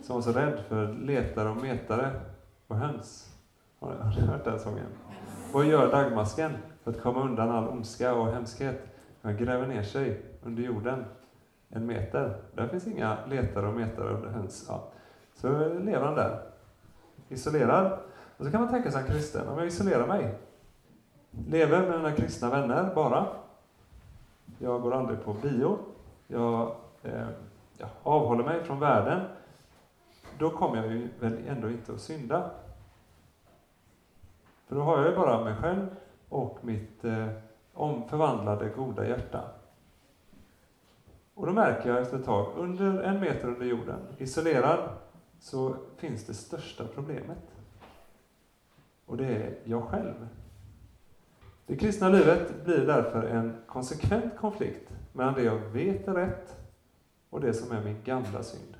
Som 0.00 0.14
var 0.14 0.22
så 0.22 0.32
rädd 0.32 0.60
för 0.68 0.92
letare 0.92 1.48
och 1.48 1.56
metare 1.56 2.20
och 2.66 2.76
höns. 2.76 3.36
Har 3.78 3.90
ni, 3.90 3.96
har 4.02 4.20
ni 4.20 4.26
hört 4.26 4.44
den 4.44 4.60
sången? 4.60 4.86
Vad 5.52 5.66
gör 5.66 5.92
dagmasken 5.92 6.52
för 6.84 6.90
att 6.90 7.00
komma 7.00 7.22
undan 7.22 7.50
all 7.50 7.68
ondska 7.68 8.14
och 8.14 8.32
hemskhet? 8.32 8.86
Han 9.22 9.36
gräver 9.36 9.66
ner 9.66 9.82
sig 9.82 10.22
under 10.42 10.62
jorden 10.62 11.04
en 11.68 11.86
meter. 11.86 12.42
Där 12.54 12.68
finns 12.68 12.86
inga 12.86 13.18
letare 13.26 13.66
och 13.66 13.74
metare 13.74 14.14
och 14.14 14.30
höns. 14.30 14.64
Ja. 14.68 14.88
Så 15.34 15.48
lever 15.68 16.06
han 16.06 16.14
där, 16.14 16.42
isolerad. 17.28 17.98
Och 18.40 18.46
så 18.46 18.52
kan 18.52 18.60
man 18.60 18.70
tänka 18.70 18.90
sig 18.90 19.02
en 19.02 19.08
kristen, 19.08 19.48
om 19.48 19.58
jag 19.58 19.66
isolerar 19.66 20.06
mig, 20.06 20.34
lever 21.48 21.88
med 21.88 21.98
mina 21.98 22.12
kristna 22.12 22.50
vänner 22.50 22.94
bara. 22.94 23.26
Jag 24.58 24.82
går 24.82 24.94
aldrig 24.94 25.24
på 25.24 25.32
bio. 25.32 25.78
Jag, 26.26 26.74
eh, 27.02 27.28
jag 27.78 27.88
avhåller 28.02 28.44
mig 28.44 28.64
från 28.64 28.80
världen. 28.80 29.20
Då 30.38 30.50
kommer 30.50 30.76
jag 30.76 30.92
ju 30.92 31.08
väl 31.20 31.38
ändå 31.48 31.70
inte 31.70 31.92
att 31.92 32.00
synda. 32.00 32.50
För 34.66 34.76
då 34.76 34.82
har 34.82 34.98
jag 34.98 35.10
ju 35.10 35.16
bara 35.16 35.44
mig 35.44 35.54
själv 35.54 35.86
och 36.28 36.58
mitt 36.60 37.04
eh, 37.04 37.26
omförvandlade 37.74 38.68
goda 38.68 39.08
hjärta. 39.08 39.44
Och 41.34 41.46
då 41.46 41.52
märker 41.52 41.88
jag 41.88 42.02
efter 42.02 42.18
ett 42.18 42.24
tag, 42.24 42.52
under 42.56 43.02
en 43.02 43.20
meter 43.20 43.48
under 43.48 43.66
jorden, 43.66 43.98
isolerad, 44.18 44.88
så 45.40 45.76
finns 45.96 46.26
det 46.26 46.34
största 46.34 46.84
problemet. 46.94 47.59
Och 49.10 49.16
det 49.16 49.26
är 49.26 49.58
jag 49.64 49.84
själv. 49.84 50.28
Det 51.66 51.76
kristna 51.76 52.08
livet 52.08 52.64
blir 52.64 52.86
därför 52.86 53.22
en 53.22 53.56
konsekvent 53.66 54.36
konflikt 54.36 54.90
mellan 55.12 55.34
det 55.34 55.42
jag 55.42 55.58
vet 55.58 56.08
är 56.08 56.14
rätt 56.14 56.56
och 57.30 57.40
det 57.40 57.54
som 57.54 57.72
är 57.76 57.84
min 57.84 58.02
gamla 58.04 58.42
synd. 58.42 58.76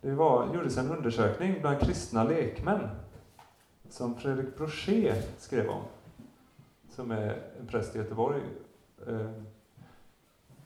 Det 0.00 0.14
var, 0.14 0.54
gjordes 0.54 0.78
en 0.78 0.90
undersökning 0.90 1.60
bland 1.60 1.80
kristna 1.80 2.24
lekmän 2.24 2.88
som 3.88 4.14
Fredrik 4.14 4.56
Brochet 4.56 5.40
skrev 5.40 5.68
om, 5.68 5.82
som 6.90 7.10
är 7.10 7.42
en 7.60 7.66
präst 7.66 7.96
i 7.96 7.98
Göteborg. 7.98 8.42
Eh, 9.06 9.30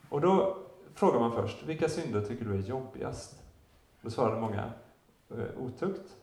och 0.08 0.20
då 0.20 0.56
frågar 0.94 1.20
man 1.20 1.32
först, 1.32 1.66
vilka 1.66 1.88
synder 1.88 2.24
tycker 2.24 2.44
du 2.44 2.54
är 2.54 2.62
jobbigast? 2.62 3.42
Då 4.02 4.10
svarade 4.10 4.40
många, 4.40 4.72
eh, 5.30 5.62
otukt. 5.62 6.17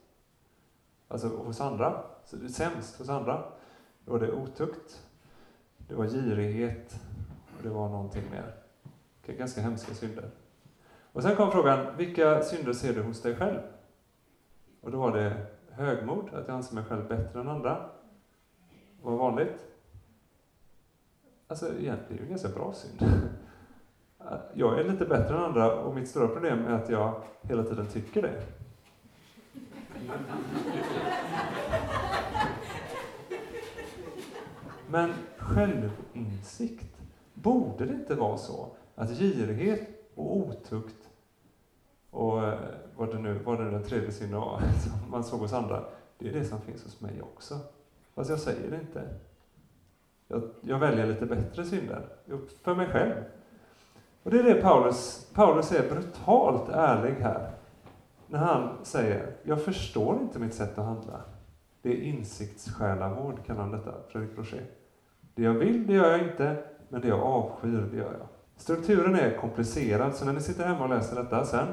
Alltså 1.08 1.28
hos 1.28 1.62
andra, 1.62 2.04
så 2.26 2.36
det 2.36 2.46
är 2.46 2.50
sämst 2.50 2.98
hos 2.98 3.10
andra. 3.10 3.44
Då 4.06 4.12
var 4.12 4.20
det 4.20 4.32
otukt, 4.32 5.02
det 5.78 5.96
var 5.96 6.08
girighet 6.08 7.00
och 7.58 7.64
det 7.64 7.70
var 7.70 7.90
någonting 7.90 8.24
mer. 8.32 8.54
Ganska 9.38 9.62
hemska 9.62 9.94
synder. 9.94 10.30
Och 11.12 11.24
sen 11.24 11.36
kom 11.36 11.52
frågan, 11.52 11.98
vilka 11.98 12.44
synder 12.44 12.74
ser 12.74 12.94
du 12.94 13.02
hos 13.04 13.22
dig 13.22 13.36
själv? 13.36 13.60
Och 14.82 14.92
då 14.92 15.00
var 15.00 15.18
det 15.18 15.46
högmod, 15.72 16.34
att 16.34 16.48
jag 16.48 16.56
anser 16.56 16.76
mig 16.76 16.84
själv 16.84 17.08
bättre 17.08 17.40
än 17.40 17.48
andra. 17.48 17.90
Vad 19.02 19.18
vanligt? 19.18 19.66
Alltså 21.48 21.66
egentligen 21.66 22.02
är 22.02 22.08
det 22.08 22.16
ju 22.16 22.24
en 22.24 22.30
ganska 22.30 22.50
bra 22.50 22.74
synd. 22.74 23.28
Jag 24.54 24.80
är 24.80 24.84
lite 24.84 25.06
bättre 25.06 25.38
än 25.38 25.44
andra 25.44 25.76
och 25.76 25.96
mitt 25.96 26.10
stora 26.10 26.28
problem 26.28 26.66
är 26.66 26.72
att 26.72 26.90
jag 26.90 27.22
hela 27.42 27.64
tiden 27.64 27.88
tycker 27.88 28.22
det. 28.22 28.44
Men 34.88 35.14
självinsikt, 35.38 36.96
borde 37.34 37.86
det 37.86 37.94
inte 37.94 38.16
vara 38.16 38.38
så 38.38 38.76
att 38.96 39.10
girighet 39.10 39.90
och 40.16 40.38
otukt 40.38 41.10
och 42.10 42.44
eh, 42.44 42.60
vad 42.96 43.12
det 43.12 43.20
nu, 43.20 43.40
vad 43.46 43.60
det 43.60 43.72
den 43.72 43.84
tredje 43.84 44.12
synden 44.12 44.40
var, 44.40 44.60
som 44.84 45.12
man 45.12 45.24
såg 45.24 45.40
hos 45.40 45.54
andra, 45.54 45.84
det 46.18 46.30
är 46.30 46.34
det 46.34 46.46
som 46.46 46.62
finns 46.62 46.84
hos 46.84 47.02
mig 47.02 47.22
också. 47.22 47.60
Fast 48.16 48.30
jag 48.30 48.40
säger 48.40 48.72
det 48.72 48.76
inte. 48.76 49.04
Jag, 50.28 50.44
jag 50.62 50.80
väljer 50.80 51.08
lite 51.08 51.26
bättre 51.26 51.66
synder, 51.66 52.08
för 52.64 52.76
mig 52.76 52.88
själv. 52.88 53.14
Och 54.24 54.32
det 54.32 54.40
är 54.40 54.44
det 54.44 54.62
Paulus, 54.62 55.28
Paulus 55.34 55.72
är 55.72 55.90
brutalt 55.90 56.70
ärlig 56.70 57.16
här. 57.22 57.55
När 58.28 58.40
han 58.40 58.86
säger, 58.86 59.36
jag 59.44 59.64
förstår 59.64 60.20
inte 60.22 60.40
mitt 60.40 60.54
sätt 60.54 60.78
att 60.78 60.86
handla. 60.86 61.22
Det 61.82 61.90
är 61.90 62.02
insiktssjälavård, 62.02 63.46
kallar 63.46 63.62
han 63.62 63.72
detta, 63.72 63.94
Fredrik 64.08 64.38
Rocher. 64.38 64.66
Det 65.36 65.44
jag 65.44 65.54
vill, 65.54 65.88
det 65.88 65.94
gör 65.94 66.12
jag 66.12 66.24
inte, 66.30 66.64
men 66.90 67.02
det 67.02 67.08
jag 67.08 67.20
avskyr, 67.20 67.88
det 67.92 67.98
gör 67.98 68.14
jag. 68.20 68.28
Strukturen 68.58 69.16
är 69.16 69.38
komplicerad, 69.38 70.16
så 70.16 70.26
när 70.26 70.34
ni 70.34 70.42
sitter 70.42 70.68
hemma 70.68 70.84
och 70.84 70.90
läser 70.90 71.24
detta 71.24 71.46
sen, 71.46 71.68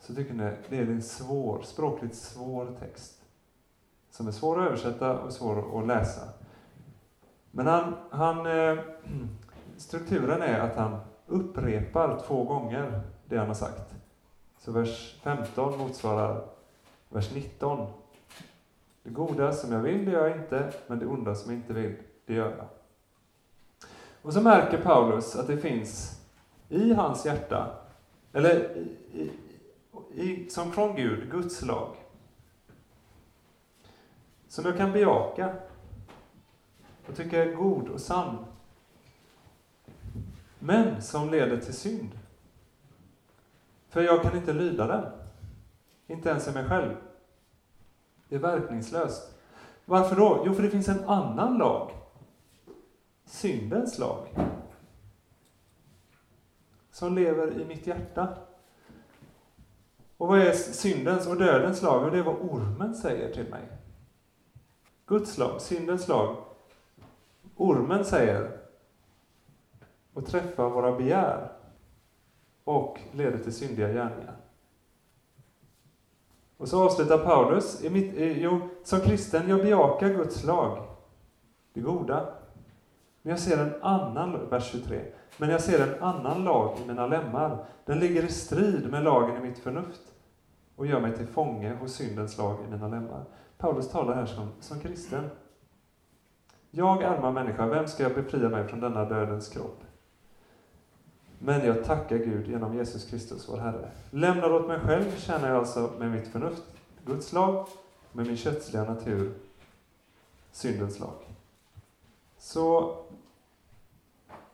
så 0.00 0.14
tycker 0.14 0.34
ni 0.34 0.52
det 0.68 0.76
är 0.76 0.86
en 0.86 1.02
svår, 1.02 1.62
språkligt 1.62 2.14
svår 2.14 2.76
text. 2.80 3.22
Som 4.10 4.26
är 4.26 4.32
svår 4.32 4.60
att 4.60 4.66
översätta 4.66 5.18
och 5.18 5.32
svår 5.32 5.80
att 5.80 5.86
läsa. 5.86 6.20
Men 7.50 7.66
han, 7.66 7.94
han, 8.10 8.46
eh, 8.46 8.78
strukturen 9.76 10.42
är 10.42 10.60
att 10.60 10.76
han 10.76 11.00
upprepar 11.26 12.20
två 12.26 12.44
gånger 12.44 13.00
det 13.26 13.36
han 13.36 13.46
har 13.46 13.54
sagt. 13.54 13.97
Så 14.68 14.72
vers 14.72 15.16
15 15.22 15.78
motsvarar 15.78 16.44
vers 17.08 17.34
19. 17.34 17.86
Det 19.02 19.10
goda 19.10 19.52
som 19.52 19.72
jag 19.72 19.80
vill, 19.80 20.04
det 20.04 20.10
gör 20.10 20.28
jag 20.28 20.36
inte, 20.36 20.72
men 20.86 20.98
det 20.98 21.06
onda 21.06 21.34
som 21.34 21.52
jag 21.52 21.60
inte 21.60 21.72
vill, 21.72 21.96
det 22.26 22.34
gör 22.34 22.50
jag. 22.50 22.66
Och 24.22 24.32
så 24.32 24.40
märker 24.40 24.82
Paulus 24.82 25.36
att 25.36 25.46
det 25.46 25.56
finns 25.56 26.20
i 26.68 26.92
hans 26.92 27.26
hjärta, 27.26 27.78
eller 28.32 28.76
i, 29.12 29.30
i, 30.14 30.50
som 30.50 30.72
från 30.72 30.96
Gud, 30.96 31.30
Guds 31.30 31.62
lag, 31.62 31.96
som 34.48 34.64
jag 34.64 34.76
kan 34.76 34.92
bejaka 34.92 35.54
och 37.06 37.16
tycka 37.16 37.44
är 37.44 37.54
god 37.54 37.88
och 37.88 38.00
sann 38.00 38.44
men 40.58 41.02
som 41.02 41.30
leder 41.30 41.56
till 41.60 41.74
synd. 41.74 42.17
För 43.88 44.02
jag 44.02 44.22
kan 44.22 44.36
inte 44.36 44.52
lyda 44.52 44.86
den. 44.86 45.04
Inte 46.06 46.28
ens 46.28 46.48
i 46.48 46.52
mig 46.52 46.68
själv. 46.68 46.96
Det 48.28 48.34
är 48.34 48.40
verkningslöst. 48.40 49.34
Varför 49.84 50.16
då? 50.16 50.42
Jo, 50.46 50.54
för 50.54 50.62
det 50.62 50.70
finns 50.70 50.88
en 50.88 51.04
annan 51.04 51.58
lag. 51.58 51.90
Syndens 53.24 53.98
lag. 53.98 54.26
Som 56.90 57.14
lever 57.14 57.60
i 57.60 57.64
mitt 57.64 57.86
hjärta. 57.86 58.28
Och 60.16 60.28
vad 60.28 60.38
är 60.38 60.52
syndens 60.52 61.26
och 61.26 61.36
dödens 61.36 61.82
lag? 61.82 62.02
Och 62.04 62.10
det 62.10 62.18
är 62.18 62.22
vad 62.22 62.40
ormen 62.40 62.94
säger 62.94 63.34
till 63.34 63.50
mig. 63.50 63.62
Guds 65.06 65.38
lag, 65.38 65.60
syndens 65.60 66.08
lag. 66.08 66.36
Ormen 67.56 68.04
säger, 68.04 68.58
och 70.12 70.26
träffar 70.26 70.70
våra 70.70 70.96
begär 70.96 71.57
och 72.68 73.00
leder 73.12 73.38
till 73.38 73.52
syndiga 73.52 73.88
gärningar. 73.88 74.36
Och 76.56 76.68
så 76.68 76.84
avslutar 76.84 77.18
Paulus, 77.18 77.84
i 77.84 77.90
mitt, 77.90 78.14
jo, 78.16 78.60
som 78.84 79.00
kristen, 79.00 79.48
jag 79.48 79.62
bejakar 79.62 80.08
Guds 80.08 80.44
lag, 80.44 80.86
det 81.72 81.80
goda. 81.80 82.34
Men 83.22 83.30
jag 83.30 83.40
ser 83.40 83.58
en 83.58 83.82
annan, 83.82 84.48
vers 84.50 84.70
23, 84.70 85.00
men 85.36 85.50
jag 85.50 85.60
ser 85.60 85.88
en 85.88 86.02
annan 86.02 86.44
lag 86.44 86.76
i 86.84 86.88
mina 86.88 87.06
lemmar. 87.06 87.64
Den 87.84 87.98
ligger 87.98 88.24
i 88.24 88.28
strid 88.28 88.90
med 88.90 89.04
lagen 89.04 89.36
i 89.36 89.48
mitt 89.48 89.58
förnuft 89.58 90.02
och 90.76 90.86
gör 90.86 91.00
mig 91.00 91.16
till 91.16 91.26
fånge 91.26 91.74
hos 91.74 91.94
syndens 91.94 92.38
lag 92.38 92.56
i 92.68 92.70
mina 92.70 92.88
lemmar. 92.88 93.24
Paulus 93.58 93.90
talar 93.90 94.14
här 94.14 94.26
som, 94.26 94.48
som 94.60 94.80
kristen. 94.80 95.30
Jag, 96.70 97.02
arma 97.02 97.30
människa, 97.30 97.66
vem 97.66 97.88
ska 97.88 98.02
jag 98.02 98.14
befria 98.14 98.48
mig 98.48 98.68
från 98.68 98.80
denna 98.80 99.04
dödens 99.04 99.48
kropp? 99.48 99.84
Men 101.38 101.66
jag 101.66 101.84
tackar 101.84 102.16
Gud 102.16 102.48
genom 102.48 102.76
Jesus 102.76 103.10
Kristus, 103.10 103.48
vår 103.48 103.58
Herre. 103.58 103.90
Lämnad 104.10 104.52
åt 104.52 104.68
mig 104.68 104.80
själv 104.80 105.16
tjänar 105.16 105.48
jag 105.48 105.56
alltså 105.56 105.92
med 105.98 106.10
mitt 106.10 106.28
förnuft 106.28 106.62
Guds 107.04 107.32
lag, 107.32 107.68
med 108.12 108.26
min 108.26 108.36
kötsliga 108.36 108.84
natur 108.84 109.34
syndens 110.52 110.98
lag. 110.98 111.14
Så, 112.38 112.96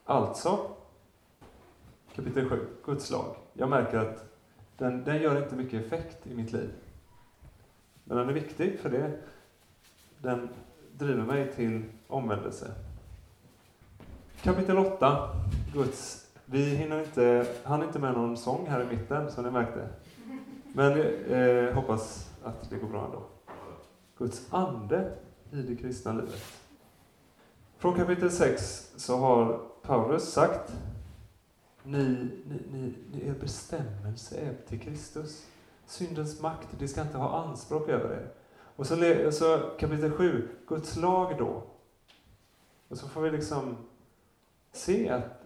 alltså, 0.05 0.71
kapitel 2.15 2.49
7, 2.49 2.67
Guds 2.85 3.11
lag. 3.11 3.37
Jag 3.53 3.71
märker 3.71 3.99
att 3.99 4.25
den, 4.79 5.05
den 5.05 5.23
gör 5.23 5.43
inte 5.43 5.57
mycket 5.57 5.87
effekt 5.87 6.27
i 6.27 6.35
mitt 6.35 6.53
liv. 6.53 6.71
Men 8.05 8.17
den 8.17 8.29
är 8.29 8.33
viktig 8.33 8.79
för 8.81 8.91
det. 8.91 9.19
Den 10.19 10.49
driver 10.93 11.23
mig 11.23 11.53
till 11.53 11.85
omvändelse. 12.09 12.75
Kapitel 14.43 14.79
8, 14.79 15.29
Guds... 15.73 16.24
Vi 16.47 16.65
hinner 16.65 17.01
inte, 17.01 17.47
han 17.65 17.83
inte 17.83 17.99
med 17.99 18.15
någon 18.15 18.37
sång 18.37 18.67
här 18.67 18.83
i 18.83 18.97
mitten, 18.97 19.31
som 19.31 19.45
ni 19.45 19.51
märkte. 19.51 19.89
Men 20.73 21.01
eh, 21.01 21.75
hoppas 21.75 22.31
att 22.45 22.71
det 22.71 22.77
går 22.77 22.89
bra 22.89 23.05
ändå. 23.05 23.23
Guds 24.19 24.47
ande 24.51 25.13
i 25.53 25.57
det 25.57 25.77
kristna 25.77 26.13
livet. 26.13 26.43
Från 27.79 27.95
kapitel 27.95 28.31
6 28.31 28.93
så 28.97 29.17
har 29.17 29.61
Paulus 29.83 30.33
sagt 30.33 30.73
ni, 31.83 32.31
ni, 32.45 32.61
ni, 32.73 32.95
ni, 33.13 33.29
er 33.29 33.35
bestämmelse 33.35 34.37
är 34.37 34.55
till 34.69 34.81
Kristus. 34.81 35.47
Syndens 35.87 36.41
makt, 36.41 36.69
det 36.79 36.89
ska 36.89 37.03
inte 37.03 37.19
ha 37.19 37.45
anspråk 37.45 37.89
över 37.89 38.11
er. 38.11 38.29
Och 38.77 38.87
så, 38.87 38.97
så 39.33 39.59
kapitel 39.79 40.13
7, 40.13 40.49
Guds 40.67 40.97
lag 40.97 41.39
då. 41.39 41.63
Och 42.89 42.99
så 42.99 43.09
får 43.09 43.23
vi 43.23 43.31
liksom 43.31 43.77
se 44.75 45.09
att, 45.09 45.45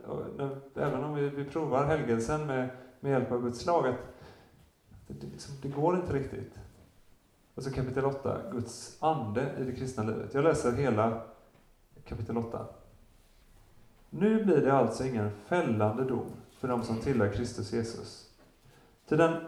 även 0.75 1.05
om 1.05 1.15
vi, 1.15 1.29
vi 1.29 1.45
provar 1.45 1.85
helgelsen 1.85 2.47
med, 2.47 2.69
med 3.01 3.13
hjälp 3.13 3.33
av 3.33 3.43
Guds 3.43 3.67
lag, 3.67 3.87
att 3.87 3.97
det, 5.07 5.27
liksom, 5.27 5.55
det 5.63 5.69
går 5.69 5.97
inte 5.97 6.13
riktigt. 6.13 6.59
Och 7.55 7.63
så 7.63 7.71
kapitel 7.71 8.05
8, 8.05 8.41
Guds 8.53 8.97
ande 9.03 9.55
i 9.61 9.65
det 9.65 9.73
kristna 9.73 10.03
livet. 10.03 10.35
Jag 10.35 10.45
läser 10.45 10.73
hela 10.73 11.23
kapitel 12.05 12.39
8. 12.39 12.67
Nu 14.11 14.45
blir 14.45 14.61
det 14.61 14.73
alltså 14.73 15.05
ingen 15.05 15.31
fällande 15.31 16.05
dom 16.05 16.31
för 16.59 16.69
dem 16.69 16.83
som 16.83 16.97
tillhör 16.97 17.33
Kristus 17.33 17.73
Jesus. 17.73 18.31
Till 19.09 19.19
den 19.19 19.47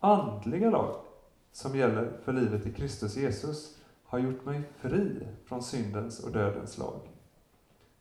andliga 0.00 0.70
lag 0.70 0.94
som 1.52 1.76
gäller 1.76 2.12
för 2.24 2.32
livet 2.32 2.66
i 2.66 2.72
Kristus 2.72 3.16
Jesus 3.16 3.78
har 4.04 4.18
gjort 4.18 4.44
mig 4.44 4.62
fri 4.76 5.28
från 5.44 5.62
syndens 5.62 6.20
och 6.20 6.32
dödens 6.32 6.78
lag. 6.78 7.00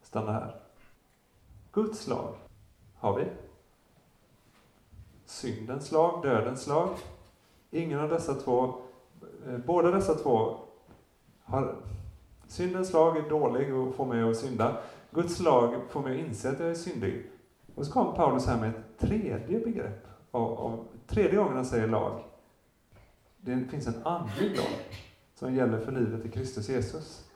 Stanna 0.01 0.31
här. 0.31 0.68
Guds 1.79 2.07
lag 2.07 2.35
har 2.95 3.17
vi. 3.17 3.25
Syndens 5.25 5.91
lag, 5.91 6.23
dödens 6.23 6.67
lag. 6.67 6.89
Ingen 7.71 7.99
av 7.99 8.09
dessa 8.09 8.33
två, 8.33 8.75
eh, 9.47 9.57
båda 9.57 9.91
dessa 9.91 10.15
två 10.15 10.57
har 11.43 11.75
Syndens 12.47 12.93
lag 12.93 13.17
är 13.17 13.29
dålig 13.29 13.75
och 13.75 13.95
får 13.95 14.05
mig 14.05 14.29
att 14.29 14.37
synda. 14.37 14.77
Guds 15.11 15.39
lag 15.39 15.75
får 15.89 16.01
mig 16.01 16.21
att 16.21 16.27
inse 16.27 16.49
att 16.49 16.59
jag 16.59 16.69
är 16.69 16.75
syndig. 16.75 17.29
Och 17.75 17.85
så 17.85 17.91
kom 17.91 18.15
Paulus 18.15 18.45
här 18.45 18.59
med 18.59 18.69
ett 18.69 18.99
tredje 18.99 19.59
begrepp. 19.59 20.07
Av, 20.31 20.59
av, 20.59 20.87
tredje 21.07 21.35
gången 21.35 21.55
han 21.55 21.65
säger 21.65 21.87
lag. 21.87 22.23
Det 23.37 23.65
finns 23.71 23.87
en 23.87 24.03
andlig 24.03 24.57
lag 24.57 24.99
som 25.35 25.55
gäller 25.55 25.79
för 25.79 25.91
livet 25.91 26.25
i 26.25 26.31
Kristus 26.31 26.69
Jesus. 26.69 27.28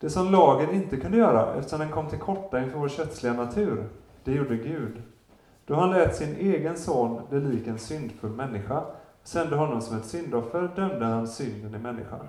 Det 0.00 0.10
som 0.10 0.32
lagen 0.32 0.74
inte 0.74 0.96
kunde 0.96 1.18
göra, 1.18 1.54
eftersom 1.54 1.78
den 1.78 1.90
kom 1.90 2.08
till 2.08 2.18
korta 2.18 2.62
inför 2.62 2.78
vår 2.78 2.88
kötsliga 2.88 3.32
natur, 3.32 3.88
det 4.24 4.32
gjorde 4.32 4.56
Gud. 4.56 5.02
Då 5.64 5.74
han 5.74 5.90
lät 5.90 6.16
sin 6.16 6.36
egen 6.36 6.76
son 6.76 7.22
bli 7.30 7.40
lik 7.40 7.66
en 7.66 7.78
syndfull 7.78 8.30
människa, 8.30 8.84
sände 9.22 9.56
honom 9.56 9.80
som 9.80 9.96
ett 9.96 10.04
syndoffer, 10.04 10.70
dömde 10.76 11.04
han 11.04 11.28
synden 11.28 11.74
i 11.74 11.78
människan. 11.78 12.28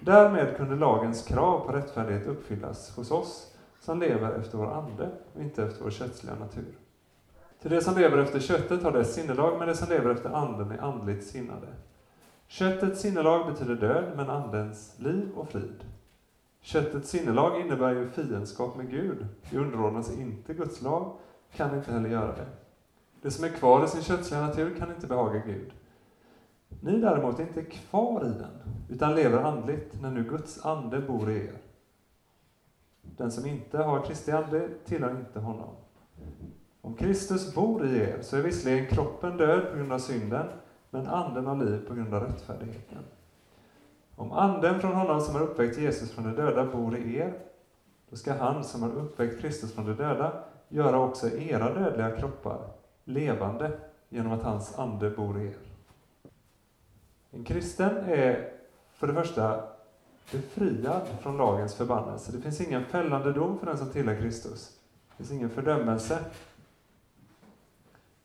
Därmed 0.00 0.56
kunde 0.56 0.76
lagens 0.76 1.22
krav 1.22 1.66
på 1.66 1.72
rättfärdighet 1.72 2.26
uppfyllas 2.26 2.96
hos 2.96 3.10
oss 3.10 3.54
som 3.80 4.00
lever 4.00 4.32
efter 4.32 4.58
vår 4.58 4.72
ande 4.72 5.10
och 5.34 5.42
inte 5.42 5.62
efter 5.62 5.84
vår 5.84 5.90
kötsliga 5.90 6.34
natur. 6.34 6.78
Till 7.62 7.70
det 7.70 7.80
som 7.80 7.94
lever 7.94 8.18
efter 8.18 8.40
köttet 8.40 8.82
har 8.82 8.92
dess 8.92 9.14
sinnelag, 9.14 9.58
men 9.58 9.68
det 9.68 9.74
som 9.74 9.88
lever 9.88 10.10
efter 10.10 10.30
anden 10.30 10.70
är 10.70 10.78
andligt 10.78 11.26
sinnade. 11.26 11.66
Köttets 12.46 13.00
sinnelag 13.00 13.46
betyder 13.46 13.74
död, 13.74 14.04
men 14.16 14.30
andens 14.30 14.94
liv 14.98 15.30
och 15.36 15.48
frid. 15.48 15.84
Köttets 16.66 17.10
sinnelag 17.10 17.60
innebär 17.60 17.94
ju 17.94 18.08
fiendskap 18.08 18.76
med 18.76 18.90
Gud. 18.90 19.26
Det 19.50 19.58
underordnas 19.58 20.18
inte 20.18 20.54
Guds 20.54 20.82
lag, 20.82 21.16
kan 21.52 21.78
inte 21.78 21.92
heller 21.92 22.08
göra 22.08 22.36
det. 22.36 22.46
Det 23.22 23.30
som 23.30 23.44
är 23.44 23.48
kvar 23.48 23.84
i 23.84 23.88
sin 23.88 24.02
kötsliga 24.02 24.40
natur 24.40 24.74
kan 24.78 24.94
inte 24.94 25.06
behaga 25.06 25.42
Gud. 25.46 25.72
Ni 26.80 27.00
däremot 27.00 27.38
är 27.38 27.42
inte 27.42 27.62
kvar 27.62 28.24
i 28.24 28.28
den, 28.28 28.74
utan 28.88 29.14
lever 29.14 29.42
andligt 29.42 30.02
när 30.02 30.10
nu 30.10 30.24
Guds 30.24 30.64
ande 30.64 31.00
bor 31.00 31.30
i 31.30 31.36
er. 31.36 31.58
Den 33.02 33.32
som 33.32 33.46
inte 33.46 33.78
har 33.78 34.04
Kristi 34.04 34.32
ande 34.32 34.68
tillhör 34.84 35.10
inte 35.10 35.40
honom. 35.40 35.74
Om 36.80 36.94
Kristus 36.94 37.54
bor 37.54 37.86
i 37.86 37.98
er 37.98 38.18
så 38.22 38.36
är 38.36 38.42
visserligen 38.42 38.86
kroppen 38.86 39.36
död 39.36 39.70
på 39.70 39.76
grund 39.76 39.92
av 39.92 39.98
synden, 39.98 40.46
men 40.90 41.06
anden 41.06 41.46
har 41.46 41.56
liv 41.64 41.88
på 41.88 41.94
grund 41.94 42.14
av 42.14 42.22
rättfärdigheten. 42.22 42.98
Om 44.16 44.32
anden 44.32 44.80
från 44.80 44.92
honom 44.92 45.20
som 45.20 45.34
har 45.34 45.42
uppväckt 45.42 45.78
Jesus 45.78 46.10
från 46.10 46.24
de 46.24 46.42
döda 46.42 46.64
bor 46.64 46.96
i 46.96 47.16
er, 47.16 47.38
då 48.10 48.16
ska 48.16 48.34
han 48.34 48.64
som 48.64 48.82
har 48.82 48.90
uppväckt 48.90 49.40
Kristus 49.40 49.72
från 49.74 49.86
de 49.86 49.94
döda 49.96 50.44
göra 50.68 50.98
också 50.98 51.28
era 51.28 51.74
dödliga 51.74 52.16
kroppar 52.16 52.58
levande 53.04 53.78
genom 54.08 54.32
att 54.32 54.42
hans 54.42 54.78
ande 54.78 55.10
bor 55.10 55.40
i 55.40 55.46
er. 55.46 55.56
En 57.30 57.44
kristen 57.44 57.96
är 57.96 58.52
för 58.92 59.06
det 59.06 59.14
första 59.14 59.64
befriad 60.32 61.06
från 61.20 61.36
lagens 61.36 61.74
förbannelse. 61.74 62.32
Det 62.32 62.40
finns 62.40 62.60
ingen 62.60 62.84
fällande 62.84 63.32
dom 63.32 63.58
för 63.58 63.66
den 63.66 63.78
som 63.78 63.90
tillhör 63.90 64.20
Kristus. 64.20 64.78
Det 65.08 65.16
finns 65.16 65.32
ingen 65.32 65.50
fördömelse. 65.50 66.18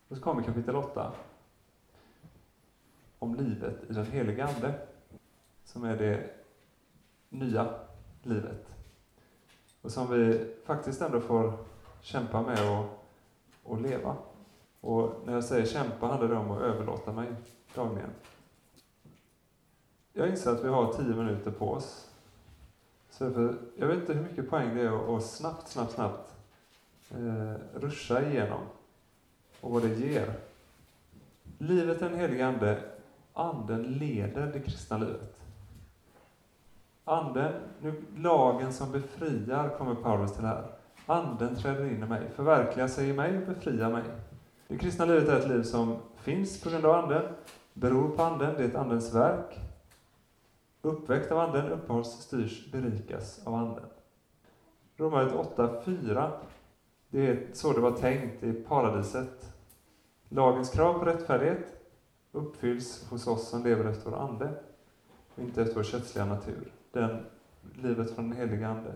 Och 0.07 0.17
så 0.17 0.23
kommer 0.23 0.43
kapitel 0.43 0.75
8 0.75 1.11
om 3.19 3.35
livet 3.35 3.75
i 3.89 3.93
den 3.93 4.05
heliga 4.05 4.47
Ande, 4.47 4.73
som 5.71 5.83
är 5.83 5.97
det 5.97 6.29
nya 7.29 7.73
livet. 8.23 8.75
Och 9.81 9.91
som 9.91 10.11
vi 10.11 10.53
faktiskt 10.65 11.01
ändå 11.01 11.19
får 11.19 11.53
kämpa 12.01 12.41
med 12.41 12.77
och, 12.77 12.85
och 13.63 13.81
leva. 13.81 14.15
Och 14.81 15.21
när 15.25 15.33
jag 15.33 15.43
säger 15.43 15.65
kämpa 15.65 16.07
handlar 16.07 16.27
det 16.27 16.35
om 16.35 16.51
att 16.51 16.61
överlåta 16.61 17.11
mig 17.11 17.27
dagligen. 17.75 18.09
Jag 20.13 20.29
inser 20.29 20.51
att 20.51 20.63
vi 20.63 20.67
har 20.67 20.93
tio 20.93 21.15
minuter 21.15 21.51
på 21.51 21.71
oss. 21.71 22.09
Så 23.09 23.31
för, 23.31 23.57
jag 23.77 23.87
vet 23.87 23.97
inte 23.97 24.13
hur 24.13 24.23
mycket 24.23 24.49
poäng 24.49 24.75
det 24.75 24.81
är 24.81 25.17
att 25.17 25.25
snabbt, 25.25 25.67
snabbt, 25.67 25.91
snabbt 25.91 26.33
eh, 27.11 27.79
ruscha 27.79 28.21
igenom 28.21 28.61
och 29.61 29.71
vad 29.71 29.81
det 29.81 29.95
ger. 29.95 30.33
Livet 31.57 32.01
i 32.01 32.03
den 32.03 32.19
helige 32.19 32.47
Ande, 32.47 32.83
Anden 33.33 33.83
leder 33.83 34.47
det 34.47 34.59
kristna 34.59 34.97
livet. 34.97 35.30
Anden, 37.05 37.53
nu 37.81 38.03
lagen 38.15 38.73
som 38.73 38.91
befriar, 38.91 39.77
kommer 39.77 39.95
Paulus 39.95 40.33
till 40.33 40.45
här. 40.45 40.65
Anden 41.05 41.55
träder 41.55 41.85
in 41.85 42.03
i 42.03 42.07
mig, 42.07 42.29
förverkligar 42.35 42.87
sig 42.87 43.09
i 43.09 43.13
mig 43.13 43.37
och 43.37 43.47
befriar 43.47 43.89
mig. 43.89 44.03
Det 44.67 44.77
kristna 44.77 45.05
livet 45.05 45.29
är 45.29 45.39
ett 45.39 45.47
liv 45.47 45.63
som 45.63 45.97
finns 46.15 46.61
på 46.63 46.69
grund 46.69 46.85
av 46.85 47.03
Anden, 47.03 47.33
beror 47.73 48.09
på 48.09 48.23
Anden, 48.23 48.55
det 48.57 48.63
är 48.63 48.67
ett 48.67 48.75
Andens 48.75 49.13
verk. 49.13 49.59
Uppväckt 50.81 51.31
av 51.31 51.39
Anden, 51.39 51.71
uppehålls, 51.71 52.07
styrs, 52.07 52.71
berikas 52.71 53.41
av 53.45 53.55
Anden. 53.55 53.85
Romarbrevet 54.97 55.57
8.4, 55.57 56.31
det 57.09 57.27
är 57.27 57.47
så 57.53 57.73
det 57.73 57.81
var 57.81 57.91
tänkt 57.91 58.43
i 58.43 58.53
paradiset. 58.53 59.53
Lagens 60.29 60.69
krav 60.69 60.99
på 60.99 61.05
rättfärdighet 61.05 61.81
uppfylls 62.31 63.09
hos 63.09 63.27
oss 63.27 63.49
som 63.49 63.63
lever 63.63 63.85
efter 63.85 64.09
vår 64.09 64.17
Ande, 64.17 64.49
och 65.35 65.41
inte 65.41 65.61
efter 65.61 65.75
vår 65.75 65.83
kötsliga 65.83 66.25
natur. 66.25 66.71
Den 66.91 67.25
livet 67.75 68.15
från 68.15 68.29
den 68.29 68.37
helige 68.37 68.67
Ande. 68.67 68.91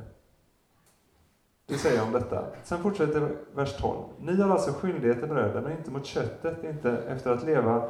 Det 1.67 1.77
säger 1.77 1.97
jag 1.97 2.05
om 2.05 2.13
detta. 2.13 2.45
Sen 2.63 2.83
fortsätter 2.83 3.35
vers 3.55 3.77
12. 3.77 4.03
Ni 4.19 4.41
har 4.41 4.49
alltså 4.49 4.71
skyldigheter 4.71 5.27
bröder, 5.27 5.61
men 5.61 5.71
inte 5.71 5.91
mot 5.91 6.05
köttet, 6.05 6.63
inte 6.63 6.91
efter 6.91 7.31
att 7.31 7.45
leva, 7.45 7.89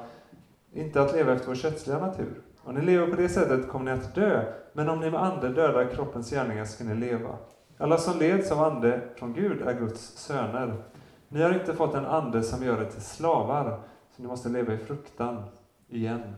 inte 0.73 1.01
att 1.01 1.13
leva 1.13 1.33
efter 1.33 1.47
vår 1.47 1.55
kötsliga 1.55 1.99
natur. 1.99 2.41
Om 2.63 2.75
ni 2.75 2.81
lever 2.81 3.07
på 3.07 3.15
det 3.15 3.29
sättet 3.29 3.69
kommer 3.69 3.85
ni 3.85 3.91
att 3.91 4.15
dö, 4.15 4.53
men 4.73 4.89
om 4.89 4.99
ni 4.99 5.11
med 5.11 5.23
ande 5.23 5.49
dödar 5.49 5.89
kroppens 5.95 6.31
gärningar 6.31 6.65
ska 6.65 6.83
ni 6.83 6.95
leva. 6.95 7.37
Alla 7.77 7.97
som 7.97 8.19
leds 8.19 8.51
av 8.51 8.63
ande 8.63 9.01
från 9.15 9.33
Gud 9.33 9.61
är 9.61 9.79
Guds 9.79 10.01
söner. 10.01 10.83
Ni 11.27 11.41
har 11.41 11.53
inte 11.53 11.73
fått 11.73 11.95
en 11.95 12.05
ande 12.05 12.43
som 12.43 12.63
gör 12.63 12.81
er 12.81 12.85
till 12.85 13.01
slavar, 13.01 13.79
så 14.15 14.21
ni 14.21 14.27
måste 14.27 14.49
leva 14.49 14.73
i 14.73 14.77
fruktan 14.77 15.43
igen. 15.87 16.35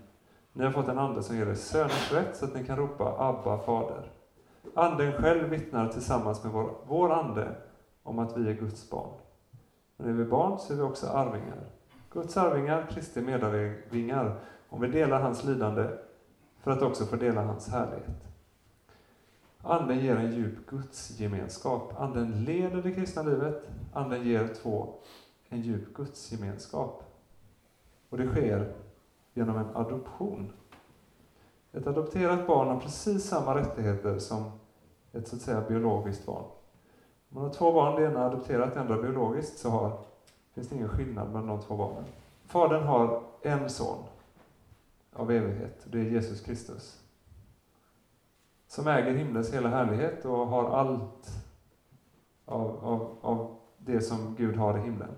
Ni 0.57 0.63
har 0.63 0.71
fått 0.71 0.87
en 0.87 0.99
ande 0.99 1.23
som 1.23 1.37
ger 1.37 1.47
er 1.47 1.55
söners 1.55 2.13
rätt, 2.13 2.37
så 2.37 2.45
att 2.45 2.55
ni 2.55 2.63
kan 2.63 2.77
ropa 2.77 3.15
Abba, 3.19 3.57
Fader. 3.57 4.11
Anden 4.75 5.13
själv 5.13 5.49
vittnar 5.49 5.87
tillsammans 5.87 6.43
med 6.43 6.53
vår, 6.53 6.71
vår 6.87 7.11
ande 7.11 7.55
om 8.03 8.19
att 8.19 8.37
vi 8.37 8.49
är 8.49 8.53
Guds 8.53 8.89
barn. 8.89 9.09
Men 9.97 10.09
är 10.09 10.13
vi 10.13 10.25
barn 10.25 10.59
så 10.59 10.73
är 10.73 10.77
vi 10.77 10.83
också 10.83 11.07
arvingar. 11.07 11.57
Guds 12.09 12.37
arvingar, 12.37 12.87
Kristi 12.89 13.21
medarvingar, 13.21 14.39
om 14.69 14.81
vi 14.81 14.87
delar 14.87 15.21
hans 15.21 15.43
lidande 15.43 15.87
för 16.63 16.71
att 16.71 16.81
också 16.81 17.05
få 17.05 17.15
dela 17.15 17.41
hans 17.41 17.69
härlighet. 17.69 18.27
Anden 19.61 19.99
ger 19.99 20.15
en 20.15 20.31
djup 20.31 20.69
gudsgemenskap. 20.69 21.93
Anden 21.97 22.43
leder 22.43 22.81
det 22.81 22.91
kristna 22.91 23.23
livet. 23.23 23.69
Anden 23.93 24.23
ger 24.23 24.47
två, 24.47 24.93
en 25.49 25.61
djup 25.61 25.93
gudsgemenskap. 25.93 27.03
Och 28.09 28.17
det 28.17 28.27
sker 28.27 28.73
genom 29.37 29.57
en 29.57 29.75
adoption. 29.75 30.51
Ett 31.71 31.87
adopterat 31.87 32.47
barn 32.47 32.67
har 32.67 32.79
precis 32.79 33.23
samma 33.23 33.55
rättigheter 33.55 34.19
som 34.19 34.51
ett 35.13 35.27
så 35.27 35.35
att 35.35 35.41
säga 35.41 35.61
biologiskt 35.61 36.25
barn. 36.25 36.43
Om 37.29 37.35
man 37.35 37.43
har 37.43 37.53
två 37.53 37.73
barn, 37.73 38.01
det 38.01 38.07
ena 38.07 38.25
adopterat, 38.25 38.73
det 38.73 38.79
andra 38.79 39.01
biologiskt, 39.01 39.59
så 39.59 39.69
har, 39.69 39.99
finns 40.53 40.69
det 40.69 40.75
ingen 40.75 40.89
skillnad 40.89 41.27
mellan 41.27 41.47
de 41.47 41.61
två 41.61 41.77
barnen. 41.77 42.03
Fadern 42.45 42.83
har 42.83 43.23
en 43.41 43.69
son 43.69 44.03
av 45.13 45.31
evighet, 45.31 45.85
det 45.91 45.99
är 45.99 46.03
Jesus 46.03 46.41
Kristus. 46.41 47.03
Som 48.67 48.87
äger 48.87 49.13
himlens 49.13 49.53
hela 49.53 49.69
härlighet 49.69 50.25
och 50.25 50.47
har 50.47 50.69
allt 50.69 51.29
av, 52.45 52.85
av, 52.85 53.17
av 53.21 53.55
det 53.77 54.01
som 54.01 54.35
Gud 54.37 54.55
har 54.55 54.77
i 54.77 54.81
himlen. 54.81 55.11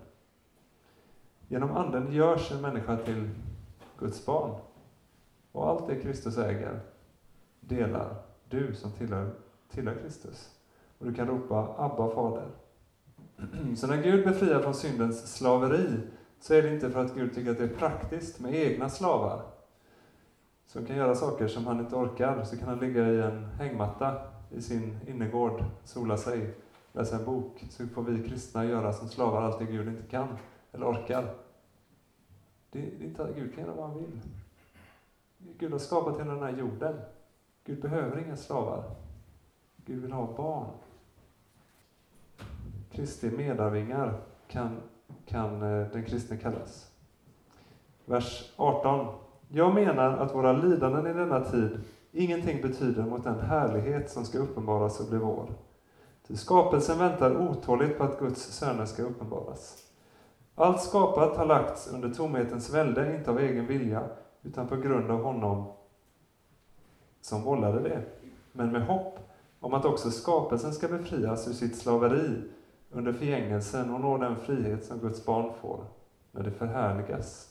Genom 1.48 1.70
Anden 1.70 2.12
görs 2.12 2.52
en 2.52 2.60
människa 2.60 2.96
till 2.96 3.30
Guds 4.00 4.26
barn. 4.26 4.60
Och 5.52 5.68
allt 5.68 5.86
det 5.86 5.96
Kristus 5.96 6.38
äger 6.38 6.80
delar 7.60 8.14
du 8.48 8.74
som 8.74 8.92
tillhör, 8.92 9.30
tillhör 9.70 9.94
Kristus. 9.94 10.50
Och 10.98 11.06
du 11.06 11.14
kan 11.14 11.28
ropa 11.28 11.74
Abba, 11.78 12.14
Fader. 12.14 12.48
Så 13.76 13.86
när 13.86 14.02
Gud 14.02 14.24
befriar 14.24 14.60
från 14.60 14.74
syndens 14.74 15.36
slaveri 15.36 16.00
så 16.40 16.54
är 16.54 16.62
det 16.62 16.74
inte 16.74 16.90
för 16.90 17.04
att 17.04 17.14
Gud 17.14 17.34
tycker 17.34 17.50
att 17.50 17.58
det 17.58 17.64
är 17.64 17.68
praktiskt 17.76 18.40
med 18.40 18.54
egna 18.54 18.88
slavar 18.88 19.42
som 20.72 20.86
kan 20.86 20.96
göra 20.96 21.14
saker 21.14 21.48
som 21.48 21.66
han 21.66 21.80
inte 21.80 21.96
orkar. 21.96 22.44
Så 22.44 22.56
kan 22.56 22.68
han 22.68 22.78
ligga 22.78 23.08
i 23.08 23.20
en 23.20 23.44
hängmatta 23.44 24.14
i 24.50 24.62
sin 24.62 25.00
innergård, 25.06 25.64
sola 25.84 26.16
sig, 26.16 26.54
läsa 26.92 27.16
en 27.16 27.24
bok. 27.24 27.66
Så 27.70 27.86
får 27.86 28.02
vi 28.02 28.28
kristna 28.28 28.64
göra 28.64 28.92
som 28.92 29.08
slavar 29.08 29.42
allt 29.42 29.58
det 29.58 29.64
Gud 29.64 29.88
inte 29.88 30.10
kan 30.10 30.28
eller 30.72 30.90
orkar. 30.90 31.34
Det 32.70 32.78
är 32.78 33.02
inte 33.02 33.24
att 33.24 33.34
Gud 33.34 33.54
kan 33.54 33.64
göra 33.64 33.74
vad 33.74 33.88
han 33.88 33.98
vill. 33.98 34.20
Gud 35.58 35.72
har 35.72 35.78
skapat 35.78 36.20
hela 36.20 36.34
den 36.34 36.42
här 36.42 36.56
jorden. 36.58 37.00
Gud 37.64 37.80
behöver 37.80 38.18
inga 38.18 38.36
slavar. 38.36 38.84
Gud 39.76 40.02
vill 40.02 40.12
ha 40.12 40.36
barn. 40.36 40.66
Kristi 42.90 43.30
medarvingar 43.30 44.20
kan, 44.48 44.80
kan 45.26 45.62
eh, 45.62 45.86
den 45.92 46.04
kristne 46.04 46.36
kallas. 46.36 46.90
Vers 48.04 48.52
18. 48.56 49.14
Jag 49.48 49.74
menar 49.74 50.16
att 50.16 50.34
våra 50.34 50.52
lidanden 50.52 51.06
i 51.06 51.12
denna 51.12 51.44
tid 51.44 51.80
ingenting 52.12 52.62
betyder 52.62 53.02
mot 53.02 53.24
den 53.24 53.40
härlighet 53.40 54.10
som 54.10 54.24
ska 54.24 54.38
uppenbaras 54.38 55.00
och 55.00 55.08
bli 55.08 55.18
vår. 55.18 55.54
Ty 56.26 56.36
skapelsen 56.36 56.98
väntar 56.98 57.36
otåligt 57.36 57.98
på 57.98 58.04
att 58.04 58.18
Guds 58.18 58.42
söner 58.42 58.86
ska 58.86 59.02
uppenbaras. 59.02 59.89
Allt 60.54 60.82
skapat 60.82 61.36
har 61.36 61.46
lagts 61.46 61.92
under 61.92 62.14
tomhetens 62.14 62.74
välde, 62.74 63.16
inte 63.16 63.30
av 63.30 63.38
egen 63.38 63.66
vilja, 63.66 64.02
utan 64.42 64.68
på 64.68 64.76
grund 64.76 65.10
av 65.10 65.22
honom 65.22 65.72
som 67.20 67.42
vållade 67.42 67.80
det, 67.80 68.02
men 68.52 68.72
med 68.72 68.86
hopp 68.86 69.18
om 69.60 69.74
att 69.74 69.84
också 69.84 70.10
skapelsen 70.10 70.72
ska 70.72 70.88
befrias 70.88 71.48
ur 71.48 71.52
sitt 71.52 71.76
slaveri 71.76 72.42
under 72.90 73.12
förgängelsen 73.12 73.94
och 73.94 74.00
nå 74.00 74.18
den 74.18 74.36
frihet 74.36 74.84
som 74.84 74.98
Guds 74.98 75.24
barn 75.24 75.52
får 75.60 75.84
när 76.32 76.42
det 76.42 76.50
förhärligas. 76.50 77.50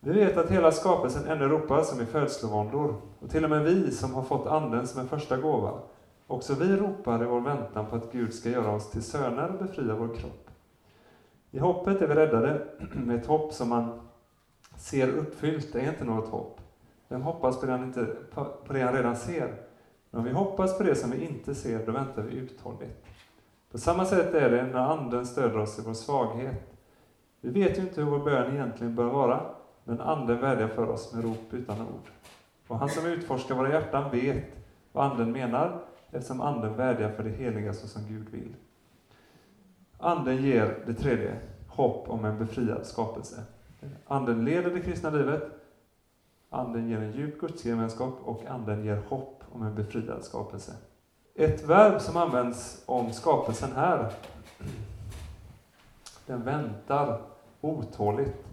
Vi 0.00 0.12
vet 0.12 0.36
att 0.36 0.50
hela 0.50 0.72
skapelsen 0.72 1.26
ännu 1.26 1.48
ropar 1.48 1.82
som 1.82 2.00
i 2.00 2.06
födslovåndor, 2.06 2.94
och 3.18 3.30
till 3.30 3.44
och 3.44 3.50
med 3.50 3.64
vi 3.64 3.90
som 3.90 4.14
har 4.14 4.22
fått 4.22 4.46
Anden 4.46 4.86
som 4.86 5.00
en 5.00 5.08
första 5.08 5.36
gåva, 5.36 5.80
också 6.26 6.54
vi 6.54 6.76
ropar 6.76 7.22
i 7.22 7.26
vår 7.26 7.40
väntan 7.40 7.86
på 7.86 7.96
att 7.96 8.12
Gud 8.12 8.34
ska 8.34 8.50
göra 8.50 8.74
oss 8.74 8.90
till 8.90 9.02
söner 9.02 9.48
och 9.48 9.66
befria 9.66 9.94
vår 9.94 10.14
kropp. 10.14 10.49
I 11.50 11.58
hoppet 11.58 12.02
är 12.02 12.06
vi 12.06 12.14
räddade, 12.14 12.66
med 12.94 13.16
ett 13.16 13.26
hopp 13.26 13.52
som 13.52 13.68
man 13.68 14.00
ser 14.76 15.08
uppfyllt, 15.08 15.72
det 15.72 15.80
är 15.80 15.88
inte 15.88 16.04
något 16.04 16.28
hopp. 16.28 16.60
Vem 17.08 17.22
hoppas 17.22 17.60
på 17.60 17.66
det 17.66 17.72
han, 17.72 17.84
inte, 17.84 18.06
på 18.34 18.72
det 18.72 18.80
han 18.80 18.94
redan 18.94 19.16
ser? 19.16 19.54
Men 20.10 20.20
om 20.20 20.24
vi 20.24 20.32
hoppas 20.32 20.78
på 20.78 20.84
det 20.84 20.94
som 20.94 21.10
vi 21.10 21.26
inte 21.26 21.54
ser, 21.54 21.86
då 21.86 21.92
väntar 21.92 22.22
vi 22.22 22.36
uthålligt. 22.36 23.06
På 23.70 23.78
samma 23.78 24.04
sätt 24.04 24.34
är 24.34 24.50
det 24.50 24.62
när 24.62 24.78
Anden 24.78 25.26
stöder 25.26 25.58
oss 25.58 25.78
i 25.78 25.82
vår 25.86 25.94
svaghet. 25.94 26.76
Vi 27.40 27.50
vet 27.50 27.78
ju 27.78 27.82
inte 27.82 28.00
hur 28.00 28.10
vår 28.10 28.18
bön 28.18 28.52
egentligen 28.52 28.94
bör 28.94 29.04
vara, 29.04 29.40
men 29.84 30.00
Anden 30.00 30.40
vädjar 30.40 30.68
för 30.68 30.88
oss 30.88 31.12
med 31.14 31.24
rop 31.24 31.52
utan 31.54 31.80
ord. 31.80 32.10
Och 32.66 32.78
han 32.78 32.88
som 32.88 33.06
utforskar 33.06 33.54
våra 33.54 33.72
hjärtan 33.72 34.10
vet 34.10 34.44
vad 34.92 35.10
Anden 35.10 35.32
menar, 35.32 35.80
eftersom 36.10 36.40
Anden 36.40 36.76
vädjar 36.76 37.10
för 37.10 37.22
det 37.22 37.30
heliga 37.30 37.72
så 37.72 37.88
som 37.88 38.02
Gud 38.08 38.28
vill. 38.28 38.54
Anden 40.00 40.36
ger, 40.36 40.78
det 40.86 40.94
tredje, 40.94 41.40
hopp 41.68 42.08
om 42.08 42.24
en 42.24 42.38
befriad 42.38 42.84
skapelse. 42.84 43.44
Anden 44.06 44.44
leder 44.44 44.70
det 44.70 44.80
kristna 44.80 45.10
livet, 45.10 45.42
Anden 46.50 46.88
ger 46.88 46.98
en 46.98 47.12
djup 47.12 47.40
gudsgemenskap 47.40 48.14
och 48.24 48.44
Anden 48.44 48.84
ger 48.84 49.02
hopp 49.08 49.44
om 49.52 49.62
en 49.62 49.74
befriad 49.74 50.24
skapelse. 50.24 50.72
Ett 51.34 51.64
verb 51.64 52.00
som 52.00 52.16
används 52.16 52.82
om 52.86 53.12
skapelsen 53.12 53.72
här, 53.72 54.12
den 56.26 56.42
väntar 56.42 57.20
otåligt. 57.60 58.46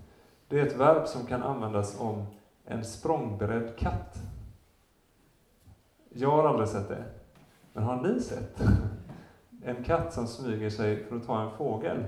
Det 0.48 0.60
är 0.60 0.66
ett 0.66 0.78
verb 0.78 1.08
som 1.08 1.26
kan 1.26 1.44
användas 1.44 2.00
om 2.00 2.26
en 2.66 2.86
språngberedd 2.86 3.78
katt. 3.78 4.18
Jag 6.10 6.32
har 6.32 6.48
aldrig 6.48 6.70
sett 6.70 6.90
det. 6.90 7.04
Men 7.74 7.84
har 7.84 8.02
ni 8.02 8.22
sett? 8.22 8.62
En 9.68 9.84
katt 9.84 10.14
som 10.14 10.28
smyger 10.28 10.70
sig 10.70 11.04
för 11.04 11.16
att 11.16 11.26
ta 11.26 11.42
en 11.42 11.58
fågel. 11.58 12.06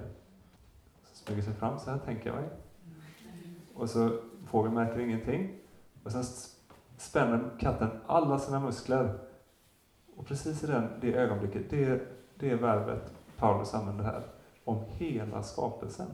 Smyger 1.14 1.41
sig 1.41 1.53
fram 1.53 1.80
så 1.80 1.91
här, 1.91 1.97
tänker 1.97 2.30
jag 2.30 2.36
mig. 2.36 2.49
Och 3.74 3.89
så 3.89 4.20
fågeln 4.47 4.74
märker 4.76 4.99
ingenting. 4.99 5.55
Och 6.03 6.12
sen 6.12 6.24
spänner 6.97 7.49
katten 7.60 7.89
alla 8.07 8.39
sina 8.39 8.60
muskler. 8.60 9.20
Och 10.16 10.26
precis 10.26 10.64
i 10.64 10.68
den, 10.68 10.89
det 11.01 11.14
ögonblicket, 11.14 11.70
det, 11.70 12.01
det 12.36 12.49
är 12.49 12.55
verbet 12.55 13.14
Paulus 13.38 13.74
använder 13.74 14.03
här. 14.03 14.24
Om 14.64 14.84
hela 14.88 15.43
skapelsen. 15.43 16.07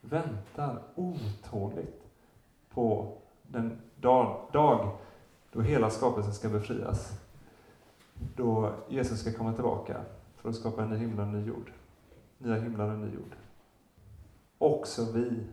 Väntar 0.00 0.82
otåligt 0.94 2.02
på 2.70 3.16
den 3.42 3.78
dag, 3.96 4.48
dag 4.52 4.96
då 5.52 5.60
hela 5.60 5.90
skapelsen 5.90 6.34
ska 6.34 6.48
befrias. 6.48 7.20
Då 8.36 8.72
Jesus 8.88 9.20
ska 9.20 9.32
komma 9.32 9.52
tillbaka 9.52 10.04
för 10.48 10.50
att 10.50 10.60
skapa 10.60 10.82
en 10.82 10.90
ny 10.90 10.96
himmel 10.96 11.18
och 11.18 11.24
en 11.24 11.32
ny 11.32 11.48
jord. 11.48 11.72
Nya 12.38 12.54
himlar 12.54 12.86
och 12.86 12.92
en 12.92 13.00
ny 13.00 13.14
jord. 13.14 13.36
Också 14.58 15.12
vi 15.12 15.46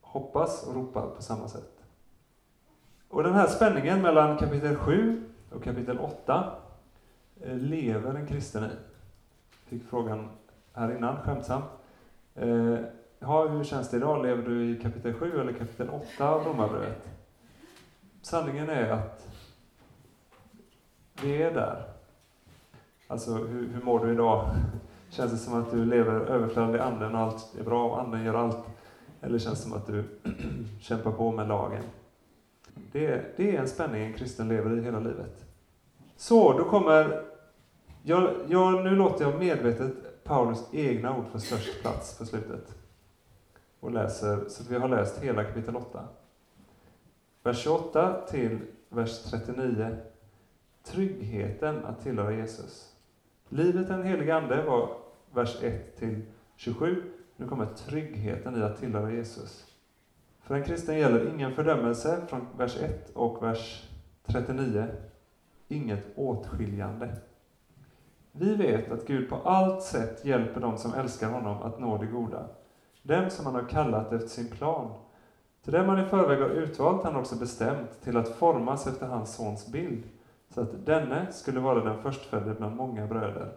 hoppas 0.00 0.66
och 0.66 0.74
ropar 0.74 1.06
på 1.16 1.22
samma 1.22 1.48
sätt. 1.48 1.84
Och 3.08 3.22
den 3.22 3.34
här 3.34 3.46
spänningen 3.46 4.02
mellan 4.02 4.36
kapitel 4.36 4.76
7 4.76 5.24
och 5.50 5.64
kapitel 5.64 5.98
8 5.98 6.52
eh, 7.40 7.56
lever 7.56 8.14
en 8.14 8.26
kristen 8.26 8.64
i. 8.64 8.70
Fick 9.66 9.84
frågan 9.84 10.28
här 10.72 10.96
innan, 10.96 11.16
skämtsamt. 11.16 11.64
Eh, 12.34 12.78
ja, 13.18 13.48
hur 13.48 13.64
känns 13.64 13.90
det 13.90 13.96
idag? 13.96 14.22
Lever 14.22 14.42
du 14.42 14.70
i 14.70 14.80
kapitel 14.80 15.14
7 15.14 15.40
eller 15.40 15.52
kapitel 15.52 15.88
8 15.90 16.28
av 16.28 16.44
Romarbrevet? 16.44 17.08
Sanningen 18.22 18.70
är 18.70 18.90
att 18.90 19.28
vi 21.22 21.42
är 21.42 21.54
där. 21.54 21.93
Alltså, 23.08 23.34
hur, 23.34 23.68
hur 23.68 23.82
mår 23.82 24.06
du 24.06 24.12
idag? 24.12 24.50
Känns 25.08 25.32
det 25.32 25.38
som 25.38 25.54
att 25.54 25.70
du 25.70 25.84
lever 25.84 26.20
överflödande 26.20 26.78
i 26.78 26.80
anden 26.80 27.14
och 27.14 27.20
allt 27.20 27.54
är 27.60 27.64
bra 27.64 27.90
och 27.90 28.00
anden 28.00 28.24
gör 28.24 28.34
allt? 28.34 28.58
Eller 29.20 29.38
känns 29.38 29.58
det 29.58 29.62
som 29.62 29.72
att 29.72 29.86
du 29.86 30.04
kämpar 30.80 31.12
på 31.12 31.32
med 31.32 31.48
lagen? 31.48 31.82
Det 32.92 33.06
är, 33.06 33.32
det 33.36 33.56
är 33.56 33.60
en 33.60 33.68
spänning 33.68 34.02
en 34.02 34.12
kristen 34.12 34.48
lever 34.48 34.78
i 34.78 34.82
hela 34.82 35.00
livet. 35.00 35.44
Så, 36.16 36.58
då 36.58 36.64
kommer... 36.64 37.24
Jag, 38.02 38.30
jag, 38.48 38.84
nu 38.84 38.90
låter 38.90 39.24
jag 39.24 39.38
medvetet 39.38 40.24
Paulus 40.24 40.64
egna 40.72 41.16
ord 41.18 41.24
få 41.32 41.38
störst 41.38 41.82
plats 41.82 42.18
på 42.18 42.26
slutet. 42.26 42.74
Och 43.80 43.92
läser, 43.92 44.48
så 44.48 44.62
att 44.62 44.70
vi 44.70 44.78
har 44.78 44.88
läst 44.88 45.22
hela 45.22 45.44
kapitel 45.44 45.76
8. 45.76 46.04
Vers 47.42 47.58
28 47.58 48.26
till 48.28 48.58
vers 48.88 49.22
39. 49.22 49.96
Tryggheten 50.82 51.84
att 51.84 52.02
tillhöra 52.02 52.32
Jesus. 52.32 52.93
Livet 53.54 53.90
en 53.90 54.02
helig 54.02 54.30
ande 54.30 54.62
var 54.62 54.90
vers 55.34 55.62
1 55.62 55.96
till 55.96 56.22
27. 56.56 57.02
Nu 57.36 57.48
kommer 57.48 57.66
tryggheten 57.66 58.60
i 58.60 58.62
att 58.62 58.80
tillhöra 58.80 59.12
Jesus. 59.12 59.66
För 60.40 60.54
en 60.54 60.64
kristen 60.64 60.98
gäller 60.98 61.34
ingen 61.34 61.54
fördömelse 61.54 62.20
från 62.28 62.46
vers 62.56 62.76
1 62.76 63.10
och 63.10 63.42
vers 63.42 63.88
39. 64.26 64.86
Inget 65.68 66.06
åtskiljande. 66.16 67.16
Vi 68.32 68.54
vet 68.54 68.92
att 68.92 69.06
Gud 69.06 69.30
på 69.30 69.36
allt 69.36 69.82
sätt 69.82 70.24
hjälper 70.24 70.60
dem 70.60 70.78
som 70.78 70.94
älskar 70.94 71.30
honom 71.30 71.62
att 71.62 71.80
nå 71.80 71.98
det 71.98 72.06
goda. 72.06 72.48
Dem 73.02 73.30
som 73.30 73.46
han 73.46 73.54
har 73.54 73.68
kallat 73.68 74.12
efter 74.12 74.28
sin 74.28 74.50
plan. 74.50 74.90
Till 75.64 75.72
dem 75.72 75.88
han 75.88 76.06
i 76.06 76.08
förväg 76.08 76.38
har 76.38 76.48
utvalt 76.48 77.04
han 77.04 77.16
också 77.16 77.36
bestämt 77.36 78.00
till 78.02 78.16
att 78.16 78.28
formas 78.28 78.86
efter 78.86 79.06
hans 79.06 79.34
sons 79.34 79.72
bild, 79.72 80.04
så 80.54 80.60
att 80.60 80.86
denne 80.86 81.32
skulle 81.32 81.60
vara 81.60 81.84
den 81.84 82.02
förstfödde 82.02 82.54
bland 82.54 82.76
många 82.76 83.06
bröder. 83.06 83.52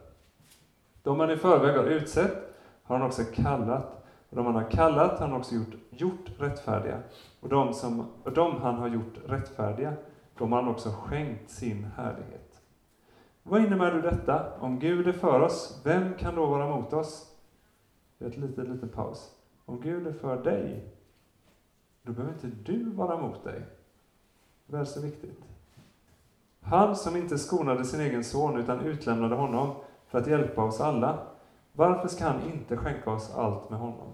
De 1.04 1.20
han 1.20 1.32
i 1.32 1.38
förväg 1.38 1.76
har 1.78 1.84
utsett 1.84 2.56
har 2.84 2.98
han 2.98 3.08
också 3.08 3.24
kallat, 3.34 4.06
och 4.30 4.36
de 4.36 4.46
han 4.46 4.56
har 4.56 4.72
kallat 4.72 5.20
har 5.20 5.28
han 5.28 5.38
också 5.38 5.56
gjort, 5.56 5.76
gjort 5.90 6.32
rättfärdiga. 6.40 7.00
Och 7.40 7.50
de, 7.50 7.74
som, 7.74 8.06
och 8.24 8.34
de 8.34 8.62
han 8.62 8.76
har 8.76 8.88
gjort 8.88 9.14
rättfärdiga, 9.26 9.94
de 10.38 10.52
har 10.52 10.62
han 10.62 10.72
också 10.72 10.90
skänkt 10.90 11.50
sin 11.50 11.84
härlighet. 11.96 12.62
Vad 13.44 13.66
innebär 13.66 13.92
då 13.92 14.02
detta? 14.02 14.60
Om 14.60 14.80
Gud 14.80 15.08
är 15.08 15.14
för 15.14 15.42
oss, 15.42 15.82
vem 15.86 16.14
kan 16.14 16.36
då 16.36 16.46
vara 16.46 16.76
mot 16.76 16.94
oss? 16.94 17.36
Ett 18.20 18.38
litet, 18.38 18.70
litet 18.70 18.94
paus. 18.94 19.36
Om 19.66 19.82
Gud 19.82 20.08
är 20.08 20.14
för 20.14 20.44
dig, 20.44 20.94
då 22.02 22.12
behöver 22.12 22.34
inte 22.34 22.72
du 22.72 22.90
vara 22.90 23.22
mot 23.22 23.44
dig. 23.44 23.62
Väl 24.66 24.86
så 24.86 25.02
viktigt. 25.02 25.57
Han 26.70 26.96
som 26.96 27.16
inte 27.16 27.38
skonade 27.38 27.86
sin 27.86 28.02
egen 28.02 28.24
son 28.24 28.60
utan 28.60 28.80
utlämnade 28.80 29.36
honom 29.36 29.76
för 30.08 30.20
att 30.20 30.28
hjälpa 30.28 30.64
oss 30.64 30.82
alla. 30.82 31.20
Varför 31.74 32.08
ska 32.08 32.26
han 32.26 32.42
inte 32.54 32.78
skänka 32.78 33.12
oss 33.12 33.36
allt 33.36 33.70
med 33.70 33.80
honom? 33.80 34.14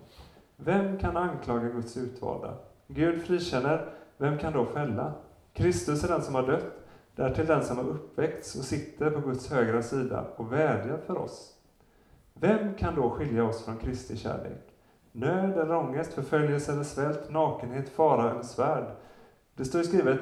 Vem 0.55 0.99
kan 0.99 1.17
anklaga 1.17 1.69
Guds 1.69 1.97
utvalda? 1.97 2.53
Gud 2.87 3.23
frikänner, 3.23 3.89
vem 4.17 4.37
kan 4.37 4.53
då 4.53 4.65
fälla? 4.65 5.13
Kristus 5.53 6.03
är 6.03 6.07
den 6.07 6.21
som 6.21 6.35
har 6.35 6.47
dött, 6.47 6.73
därtill 7.15 7.45
den 7.45 7.63
som 7.63 7.77
har 7.77 7.83
uppväckts 7.83 8.55
och 8.55 8.63
sitter 8.63 9.09
på 9.09 9.19
Guds 9.19 9.51
högra 9.51 9.81
sida 9.81 10.25
och 10.35 10.53
vädjar 10.53 10.97
för 11.07 11.17
oss. 11.17 11.53
Vem 12.33 12.73
kan 12.73 12.95
då 12.95 13.09
skilja 13.09 13.45
oss 13.45 13.65
från 13.65 13.77
Kristi 13.77 14.17
kärlek? 14.17 14.73
Nöd 15.11 15.57
eller 15.57 15.75
ångest, 15.75 16.13
förföljelse 16.13 16.71
eller 16.71 16.83
svält, 16.83 17.29
nakenhet, 17.29 17.89
fara 17.89 18.31
eller 18.31 18.43
svärd? 18.43 18.85
Det 19.55 19.65
står 19.65 19.83
skrivet, 19.83 20.19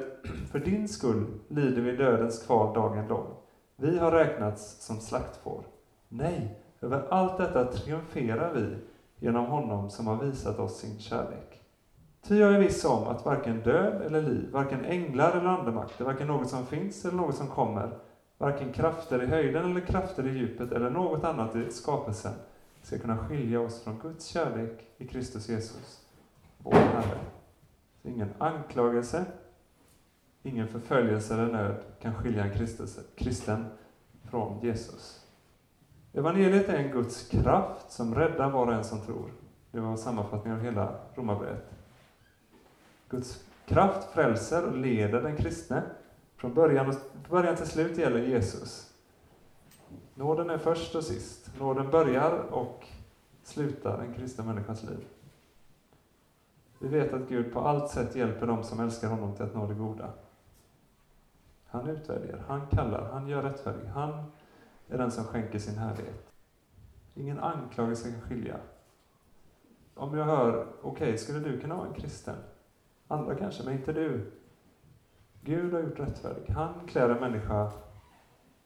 för 0.50 0.58
din 0.58 0.88
skull 0.88 1.26
lider 1.48 1.82
vi 1.82 1.96
dödens 1.96 2.46
kval 2.46 2.74
dagen 2.74 3.08
lång. 3.08 3.26
Vi 3.76 3.98
har 3.98 4.12
räknats 4.12 4.86
som 4.86 5.00
slaktfår. 5.00 5.64
Nej, 6.08 6.58
över 6.80 7.08
allt 7.10 7.38
detta 7.38 7.64
triumferar 7.64 8.52
vi 8.54 8.76
genom 9.26 9.46
honom 9.46 9.90
som 9.90 10.06
har 10.06 10.24
visat 10.24 10.58
oss 10.58 10.78
sin 10.78 10.98
kärlek. 10.98 11.60
Ty 12.22 12.38
jag 12.38 12.54
är 12.54 12.58
viss 12.58 12.84
om 12.84 13.08
att 13.08 13.24
varken 13.24 13.60
död 13.60 14.02
eller 14.02 14.22
liv, 14.22 14.48
varken 14.52 14.84
änglar 14.84 15.36
eller 15.36 15.48
andemakter, 15.48 16.04
varken 16.04 16.26
något 16.26 16.48
som 16.48 16.66
finns 16.66 17.04
eller 17.04 17.16
något 17.16 17.36
som 17.36 17.46
kommer, 17.46 17.98
varken 18.38 18.72
krafter 18.72 19.22
i 19.22 19.26
höjden 19.26 19.70
eller 19.70 19.80
krafter 19.80 20.26
i 20.26 20.38
djupet 20.38 20.72
eller 20.72 20.90
något 20.90 21.24
annat 21.24 21.56
i 21.56 21.70
skapelsen 21.70 22.32
ska 22.82 22.98
kunna 22.98 23.18
skilja 23.18 23.60
oss 23.60 23.82
från 23.82 23.98
Guds 23.98 24.26
kärlek 24.26 24.86
i 24.98 25.06
Kristus 25.06 25.48
Jesus, 25.48 26.00
vår 26.58 26.72
Herre. 26.72 27.18
Ingen 28.02 28.28
anklagelse, 28.38 29.24
ingen 30.42 30.68
förföljelse 30.68 31.34
eller 31.34 31.52
nöd 31.52 31.82
kan 32.00 32.14
skilja 32.14 32.44
en 32.44 32.78
kristen 33.16 33.66
från 34.30 34.60
Jesus. 34.60 35.26
Evangeliet 36.12 36.68
är 36.68 36.76
en 36.76 36.92
Guds 36.92 37.28
kraft 37.28 37.90
som 37.90 38.14
räddar 38.14 38.50
var 38.50 38.66
och 38.66 38.72
en 38.72 38.84
som 38.84 39.00
tror. 39.00 39.32
Det 39.70 39.80
var 39.80 39.96
sammanfattningen 39.96 40.58
av 40.58 40.64
hela 40.64 40.94
Romarbrevet. 41.14 41.70
Guds 43.08 43.44
kraft 43.66 44.12
frälser 44.12 44.66
och 44.66 44.76
leder 44.76 45.22
den 45.22 45.36
kristne. 45.36 45.82
Från 46.36 46.54
början, 46.54 46.94
början 47.30 47.56
till 47.56 47.66
slut 47.66 47.98
gäller 47.98 48.18
Jesus. 48.18 48.92
Nåden 50.14 50.50
är 50.50 50.58
först 50.58 50.94
och 50.94 51.04
sist. 51.04 51.50
Nåden 51.58 51.90
börjar 51.90 52.38
och 52.38 52.86
slutar 53.42 53.98
en 53.98 54.14
kristen 54.14 54.46
människas 54.46 54.82
liv. 54.82 55.04
Vi 56.82 56.88
vet 56.88 57.12
att 57.12 57.28
Gud 57.28 57.52
på 57.52 57.60
allt 57.60 57.90
sätt 57.90 58.16
hjälper 58.16 58.46
dem 58.46 58.64
som 58.64 58.80
älskar 58.80 59.08
honom 59.08 59.34
till 59.34 59.44
att 59.44 59.54
nå 59.54 59.66
det 59.66 59.74
goda. 59.74 60.10
Han 61.66 61.88
utvärderar, 61.88 62.44
han 62.48 62.66
kallar, 62.66 63.10
han 63.12 63.28
gör 63.28 63.42
rättfärdig. 63.42 63.86
Han 63.86 64.32
är 64.88 64.98
den 64.98 65.10
som 65.10 65.24
skänker 65.24 65.58
sin 65.58 65.78
härlighet. 65.78 66.32
Ingen 67.14 67.38
anklagelse 67.38 68.10
kan 68.10 68.20
skilja. 68.20 68.56
Om 69.94 70.18
jag 70.18 70.24
hör, 70.24 70.66
okej, 70.82 70.90
okay, 70.90 71.18
skulle 71.18 71.38
du 71.38 71.60
kunna 71.60 71.76
vara 71.76 71.86
en 71.86 71.94
kristen? 71.94 72.36
Andra 73.08 73.34
kanske, 73.34 73.64
men 73.64 73.74
inte 73.74 73.92
du. 73.92 74.32
Gud 75.40 75.72
har 75.72 75.80
gjort 75.80 76.00
rättfärdig. 76.00 76.48
Han 76.48 76.86
klär 76.86 77.08
en 77.08 77.20
människa 77.20 77.72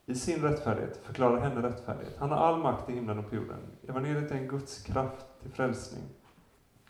i 0.07 0.15
sin 0.15 0.43
rättfärdighet, 0.43 0.97
förklarar 0.97 1.41
henne 1.41 1.69
rättfärdighet. 1.69 2.17
Han 2.19 2.31
har 2.31 2.37
all 2.37 2.63
makt 2.63 2.91
i 2.91 2.93
himlen 2.93 3.19
och 3.19 3.29
på 3.31 3.37
jorden. 3.37 3.59
Evangeliet 3.89 4.31
är 4.31 4.37
en 4.37 4.49
Guds 4.49 4.83
kraft 4.83 5.27
till 5.41 5.51
frälsning 5.51 6.05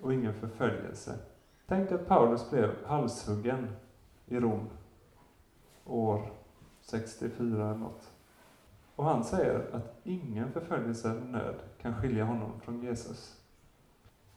och 0.01 0.15
ingen 0.15 0.35
förföljelse. 0.35 1.19
Tänk 1.67 1.93
att 1.93 2.09
Paulus 2.09 2.51
blev 2.51 2.87
halshuggen 2.87 3.69
i 4.27 4.41
Rom 4.41 4.69
år 5.85 6.33
64 6.81 7.65
eller 7.65 7.75
något. 7.75 8.11
Och 8.97 9.05
han 9.05 9.25
säger 9.25 9.71
att 9.73 10.01
ingen 10.05 10.53
förföljelse 10.53 11.11
eller 11.11 11.21
nöd 11.21 11.55
kan 11.83 11.95
skilja 11.95 12.25
honom 12.25 12.61
från 12.61 12.83
Jesus. 12.83 13.37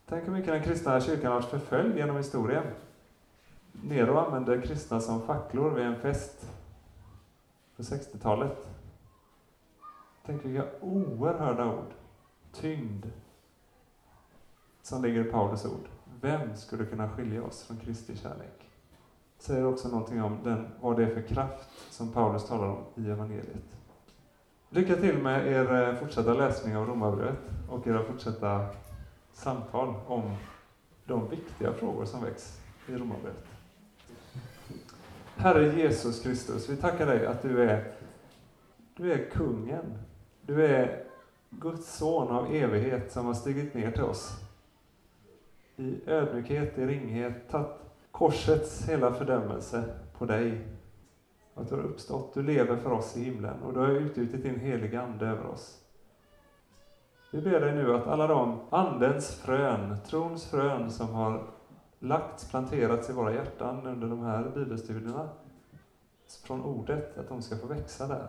Tänk 0.05 0.27
hur 0.27 0.31
mycket 0.31 0.53
den 0.53 0.63
kristna 0.63 1.01
kyrkan 1.01 1.31
har 1.31 1.39
varit 1.39 1.49
förföljd 1.49 1.97
genom 1.97 2.17
historien. 2.17 2.63
Nero 3.71 4.17
använde 4.17 4.61
kristna 4.61 4.99
som 4.99 5.21
facklor 5.21 5.71
vid 5.71 5.85
en 5.85 5.95
fest 5.95 6.51
på 7.75 7.81
60-talet. 7.81 8.69
Tänk 10.25 10.45
vilka 10.45 10.65
oerhörda 10.81 11.65
ord, 11.65 11.93
tyngd, 12.53 13.05
som 14.89 15.03
ligger 15.03 15.21
i 15.21 15.31
Paulus 15.31 15.65
ord. 15.65 15.87
Vem 16.21 16.55
skulle 16.55 16.85
kunna 16.85 17.09
skilja 17.09 17.43
oss 17.43 17.63
från 17.63 17.77
Kristi 17.77 18.17
kärlek? 18.17 18.69
Säger 19.37 19.65
också 19.65 19.87
någonting 19.87 20.21
om 20.23 20.37
den, 20.43 20.67
vad 20.81 20.97
det 20.97 21.03
är 21.03 21.13
för 21.13 21.21
kraft 21.21 21.69
som 21.89 22.11
Paulus 22.11 22.47
talar 22.47 22.67
om 22.67 22.83
i 22.95 23.09
evangeliet. 23.09 23.63
Lycka 24.69 24.95
till 24.95 25.17
med 25.17 25.47
er 25.47 25.89
eh, 25.89 25.95
fortsatta 25.95 26.33
läsning 26.33 26.77
av 26.77 26.87
Romarbrevet 26.87 27.39
och 27.69 27.87
era 27.87 28.03
fortsatta 28.03 28.65
samtal 29.33 29.95
om 30.07 30.35
de 31.05 31.29
viktiga 31.29 31.73
frågor 31.73 32.05
som 32.05 32.23
väcks 32.23 32.61
i 32.87 32.95
Romarbrevet. 32.95 33.45
Herre 35.35 35.79
Jesus 35.79 36.23
Kristus, 36.23 36.69
vi 36.69 36.77
tackar 36.77 37.05
dig 37.05 37.25
att 37.25 37.41
du 37.41 37.63
är, 37.63 37.93
du 38.95 39.13
är 39.13 39.29
kungen. 39.31 39.97
Du 40.41 40.65
är 40.65 41.03
Guds 41.49 41.97
son 41.97 42.27
av 42.27 42.55
evighet 42.55 43.11
som 43.11 43.25
har 43.25 43.33
stigit 43.33 43.73
ner 43.73 43.91
till 43.91 44.03
oss. 44.03 44.48
I 45.79 46.01
ödmjukhet, 46.05 46.77
i 46.77 46.85
ringhet, 46.85 47.49
tagit 47.49 47.67
korsets 48.11 48.89
hela 48.89 49.13
fördömelse 49.13 49.83
på 50.17 50.25
dig. 50.25 50.67
Att 51.55 51.69
du 51.69 51.75
har 51.75 51.83
uppstått, 51.83 52.33
du 52.33 52.43
lever 52.43 52.77
för 52.77 52.91
oss 52.91 53.17
i 53.17 53.23
himlen 53.23 53.61
och 53.63 53.73
du 53.73 53.79
har 53.79 53.87
utgjutit 53.87 54.43
din 54.43 54.59
heliga 54.59 55.01
Ande 55.01 55.27
över 55.27 55.45
oss. 55.45 55.81
Vi 57.31 57.41
ber 57.41 57.59
dig 57.59 57.75
nu 57.75 57.95
att 57.95 58.07
alla 58.07 58.27
de 58.27 58.59
Andens 58.69 59.35
frön, 59.35 59.97
trons 60.05 60.45
frön 60.45 60.91
som 60.91 61.07
har 61.07 61.43
lagts, 61.99 62.49
planterats 62.49 63.09
i 63.09 63.13
våra 63.13 63.33
hjärtan 63.33 63.87
under 63.87 64.07
de 64.07 64.19
här 64.19 64.51
bibelstudierna, 64.55 65.29
från 66.43 66.63
ordet, 66.63 67.17
att 67.17 67.29
de 67.29 67.41
ska 67.41 67.57
få 67.57 67.67
växa 67.67 68.07
där. 68.07 68.27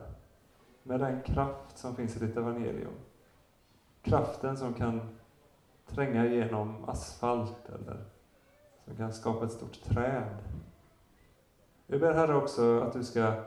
Med 0.83 1.01
den 1.01 1.23
kraft 1.23 1.79
som 1.79 1.97
finns 1.97 2.17
i 2.17 2.27
ditt 2.27 2.37
evangelium. 2.37 2.93
Kraften 4.03 4.57
som 4.57 4.75
kan 4.75 5.01
tränga 5.95 6.26
igenom 6.26 6.84
asfalt 6.88 7.68
eller 7.68 8.05
som 8.84 8.97
kan 8.97 9.12
skapa 9.12 9.45
ett 9.45 9.53
stort 9.53 9.82
träd. 9.84 10.38
Jag 11.86 12.01
ber 12.01 12.14
Herre 12.14 12.36
också 12.36 12.80
att 12.80 12.93
du 12.93 13.05
ska 13.05 13.43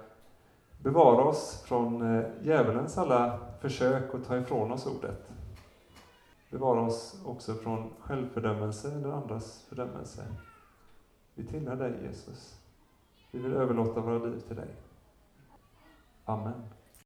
bevara 0.83 1.23
oss 1.23 1.63
från 1.65 2.17
eh, 2.17 2.25
djävulens 2.41 2.97
alla 2.97 3.39
försök 3.61 4.15
att 4.15 4.25
ta 4.25 4.37
ifrån 4.37 4.71
oss 4.71 4.85
ordet. 4.85 5.31
Bevara 6.51 6.81
oss 6.81 7.21
också 7.25 7.53
från 7.53 7.89
självfördömelse 7.99 8.91
eller 8.91 9.11
andras 9.11 9.65
fördömelse. 9.69 10.23
Vi 11.35 11.45
tillhör 11.45 11.75
dig 11.75 11.93
Jesus. 12.03 12.59
Vi 13.31 13.39
vill 13.39 13.53
överlåta 13.53 14.01
våra 14.01 14.17
liv 14.17 14.39
till 14.39 14.55
dig. 14.55 14.75
Amen. 16.25 16.61